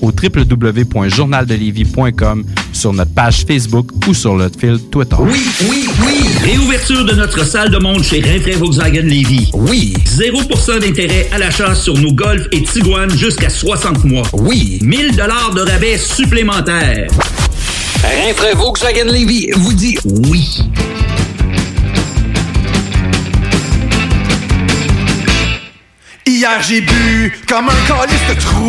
au 0.00 0.10
www.journaldelévis.com, 0.10 2.44
sur 2.72 2.92
notre 2.92 3.12
page 3.14 3.44
Facebook 3.46 3.90
ou 4.06 4.14
sur 4.14 4.34
notre 4.34 4.58
fil 4.58 4.78
Twitter. 4.90 5.16
Oui, 5.18 5.42
oui, 5.68 5.88
oui! 6.04 6.14
Réouverture 6.42 7.04
de 7.04 7.12
notre 7.14 7.44
salle 7.44 7.70
de 7.70 7.78
monde 7.78 8.02
chez 8.02 8.20
Rinfrae 8.20 8.56
Volkswagen 8.56 9.02
Lévis. 9.02 9.50
Oui. 9.54 9.94
0% 10.06 10.80
d'intérêt 10.80 11.28
à 11.32 11.38
l'achat 11.38 11.74
sur 11.74 11.94
nos 11.98 12.12
Golf 12.12 12.46
et 12.52 12.62
Tiguan 12.62 13.10
jusqu'à 13.10 13.50
60 13.50 14.04
mois. 14.04 14.26
Oui. 14.32 14.78
1000 14.82 15.16
dollars 15.16 15.52
de 15.54 15.60
rabais 15.62 15.98
supplémentaires. 15.98 17.08
Rinfrae 18.02 18.54
Volkswagen 18.56 19.06
Lévis 19.10 19.50
vous 19.56 19.72
dit 19.72 19.96
oui. 20.04 20.60
Hier 26.26 26.60
j'ai 26.62 26.80
bu 26.80 27.32
comme 27.48 27.68
un 27.68 27.86
calice 27.88 28.26
de 28.28 28.34
trou. 28.40 28.68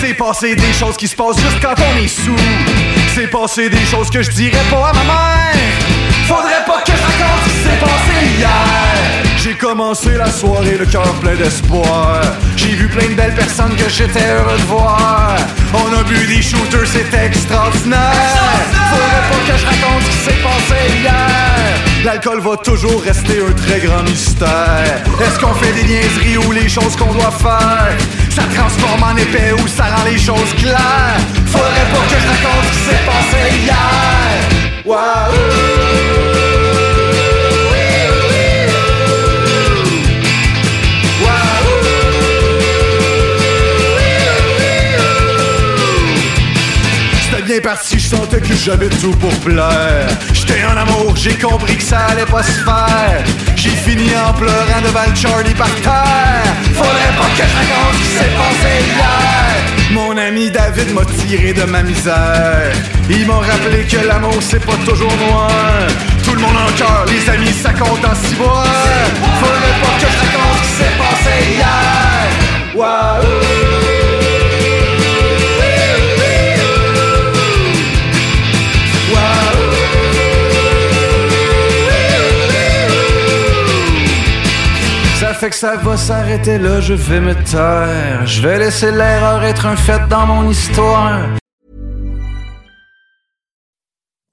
C'est 0.00 0.14
passé 0.14 0.54
des 0.54 0.72
choses 0.72 0.96
qui 0.96 1.08
se 1.08 1.16
passent 1.16 1.40
juste 1.40 1.60
quand 1.60 1.74
on 1.76 2.02
est 2.02 2.08
sous. 2.08 2.36
C'est 3.14 3.26
passé 3.26 3.68
des 3.68 3.84
choses 3.86 4.10
que 4.10 4.22
je 4.22 4.30
dirais 4.30 4.64
pas 4.70 4.90
à 4.90 4.92
ma 4.92 5.04
mère. 5.04 5.54
Faudrait 6.26 6.64
pas 6.66 6.82
que 6.82 6.92
je 6.92 7.02
raconte 7.02 7.42
ce 7.44 7.50
qui 7.50 7.56
s'est 7.64 7.80
passé 7.80 8.26
hier. 8.38 9.28
J'ai 9.42 9.54
commencé 9.54 10.10
la 10.16 10.30
soirée 10.30 10.76
le 10.78 10.86
cœur 10.86 11.12
plein 11.14 11.34
d'espoir. 11.34 12.20
J'ai 12.56 12.76
vu 12.76 12.86
plein 12.88 13.08
de 13.08 13.14
belles 13.14 13.34
personnes 13.34 13.74
que 13.76 13.88
j'étais 13.88 14.26
heureux 14.30 14.58
de 14.58 14.64
voir. 14.64 15.36
On 15.74 15.98
a 15.98 16.02
bu 16.04 16.26
des 16.26 16.42
shooters, 16.42 16.86
c'était 16.86 17.26
extraordinaire. 17.26 17.98
Faudrait 18.90 19.28
pas 19.30 19.52
que 19.52 19.58
je 19.58 19.66
raconte 19.66 20.02
ce 20.04 20.10
qui 20.10 20.24
s'est 20.24 20.42
passé 20.42 20.98
hier. 21.00 21.87
L'alcool 22.08 22.40
va 22.40 22.56
toujours 22.56 23.02
rester 23.02 23.42
un 23.46 23.52
très 23.52 23.80
grand 23.80 24.02
mystère. 24.02 25.02
Est-ce 25.20 25.38
qu'on 25.38 25.52
fait 25.52 25.74
des 25.74 25.84
niaiseries 25.84 26.38
ou 26.38 26.52
les 26.52 26.66
choses 26.66 26.96
qu'on 26.96 27.12
doit 27.12 27.30
faire? 27.30 27.94
Ça 28.30 28.44
transforme 28.44 29.02
en 29.02 29.14
épais 29.14 29.52
ou 29.52 29.68
ça 29.68 29.94
rend 29.94 30.04
les 30.04 30.16
choses 30.16 30.54
claires? 30.56 31.20
Faudrait 31.44 31.90
pas 31.92 32.06
que 32.08 32.18
je 32.18 32.28
raconte 32.28 32.64
ce 32.64 32.78
qui 32.78 32.84
s'est 32.86 33.04
passé 33.04 33.56
hier. 33.62 34.86
Waouh! 34.86 36.27
Parti, 47.68 47.98
je 47.98 48.08
sentais 48.16 48.40
que 48.40 48.54
j'avais 48.54 48.88
tout 48.88 49.14
pour 49.22 49.34
plaire. 49.40 50.08
J'étais 50.32 50.64
en 50.64 50.74
amour, 50.74 51.14
j'ai 51.16 51.34
compris 51.34 51.76
que 51.76 51.82
ça 51.82 51.98
allait 52.10 52.24
pas 52.24 52.42
se 52.42 52.60
faire. 52.68 53.22
J'ai 53.56 53.76
fini 53.86 54.08
en 54.26 54.32
pleurant 54.32 54.80
devant 54.86 55.14
Charlie 55.14 55.52
par 55.52 55.74
terre. 55.86 56.50
Faudrait 56.72 57.14
pas 57.20 57.28
que 57.36 57.44
je 57.50 57.56
raconte 57.60 57.92
ce 57.92 57.98
qui 57.98 58.10
s'est 58.16 58.34
passé 58.40 58.72
hier. 58.96 59.52
Mon 59.90 60.16
ami 60.16 60.50
David 60.50 60.94
m'a 60.94 61.04
tiré 61.20 61.52
de 61.52 61.64
ma 61.64 61.82
misère. 61.82 62.72
Ils 63.10 63.26
m'ont 63.26 63.44
rappelé 63.50 63.84
que 63.84 64.00
l'amour 64.06 64.40
c'est 64.40 64.64
pas 64.64 64.78
toujours 64.86 65.14
noir. 65.28 65.50
Tout 66.24 66.34
le 66.36 66.40
monde 66.40 66.56
en 66.66 66.72
cœur, 66.72 67.04
les 67.12 67.28
amis 67.28 67.52
ça 67.52 67.72
compte 67.74 68.02
en 68.02 68.14
six 68.14 68.36
mois. 68.36 68.64
Faudrait 69.40 69.78
pas 69.82 69.94
que 70.00 70.08
je 70.14 70.18
raconte 70.24 70.56
ce 70.56 70.62
qui 70.62 70.72
s'est 70.78 70.96
passé 71.02 71.34
hier. 71.56 72.74
Waouh! 72.74 73.47
Fait 85.38 85.50
que 85.50 85.56
ça 85.56 85.76
va 85.76 85.96
s'arrêter 85.96 86.58
là, 86.58 86.80
je 86.80 86.94
vais 86.94 87.20
me 87.20 87.34
taire. 87.34 88.26
Je 88.26 88.42
vais 88.42 88.58
laisser 88.58 88.90
l'erreur 88.90 89.44
être 89.44 89.66
un 89.66 89.76
fait 89.76 90.00
dans 90.08 90.26
mon 90.26 90.50
histoire. 90.50 91.38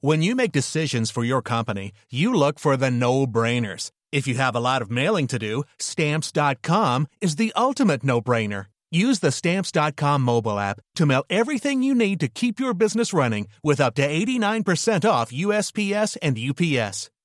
When 0.01 0.21
you 0.21 0.35
make 0.35 0.51
decisions 0.51 1.11
for 1.11 1.23
your 1.23 1.41
company, 1.41 1.91
you 2.11 2.33
look 2.33 2.59
for 2.59 2.75
the 2.77 2.91
no-brainers. 2.91 3.91
If 4.11 4.27
you 4.27 4.35
have 4.35 4.55
a 4.55 4.59
lot 4.59 4.81
of 4.81 4.89
mailing 4.89 5.27
to 5.27 5.39
do, 5.39 5.63
stamps.com 5.79 7.07
is 7.21 7.35
the 7.35 7.51
ultimate 7.55 8.03
no-brainer. 8.03 8.65
Use 8.91 9.19
the 9.19 9.31
stamps.com 9.31 10.21
mobile 10.21 10.59
app 10.59 10.79
to 10.95 11.05
mail 11.05 11.23
everything 11.29 11.83
you 11.83 11.93
need 11.93 12.19
to 12.19 12.27
keep 12.27 12.59
your 12.59 12.73
business 12.73 13.13
running 13.13 13.47
with 13.63 13.79
up 13.81 13.93
to 13.95 14.07
89% 14.07 15.09
off 15.09 15.31
USPS 15.31 16.17
and 16.21 16.37
UPS. 16.37 17.09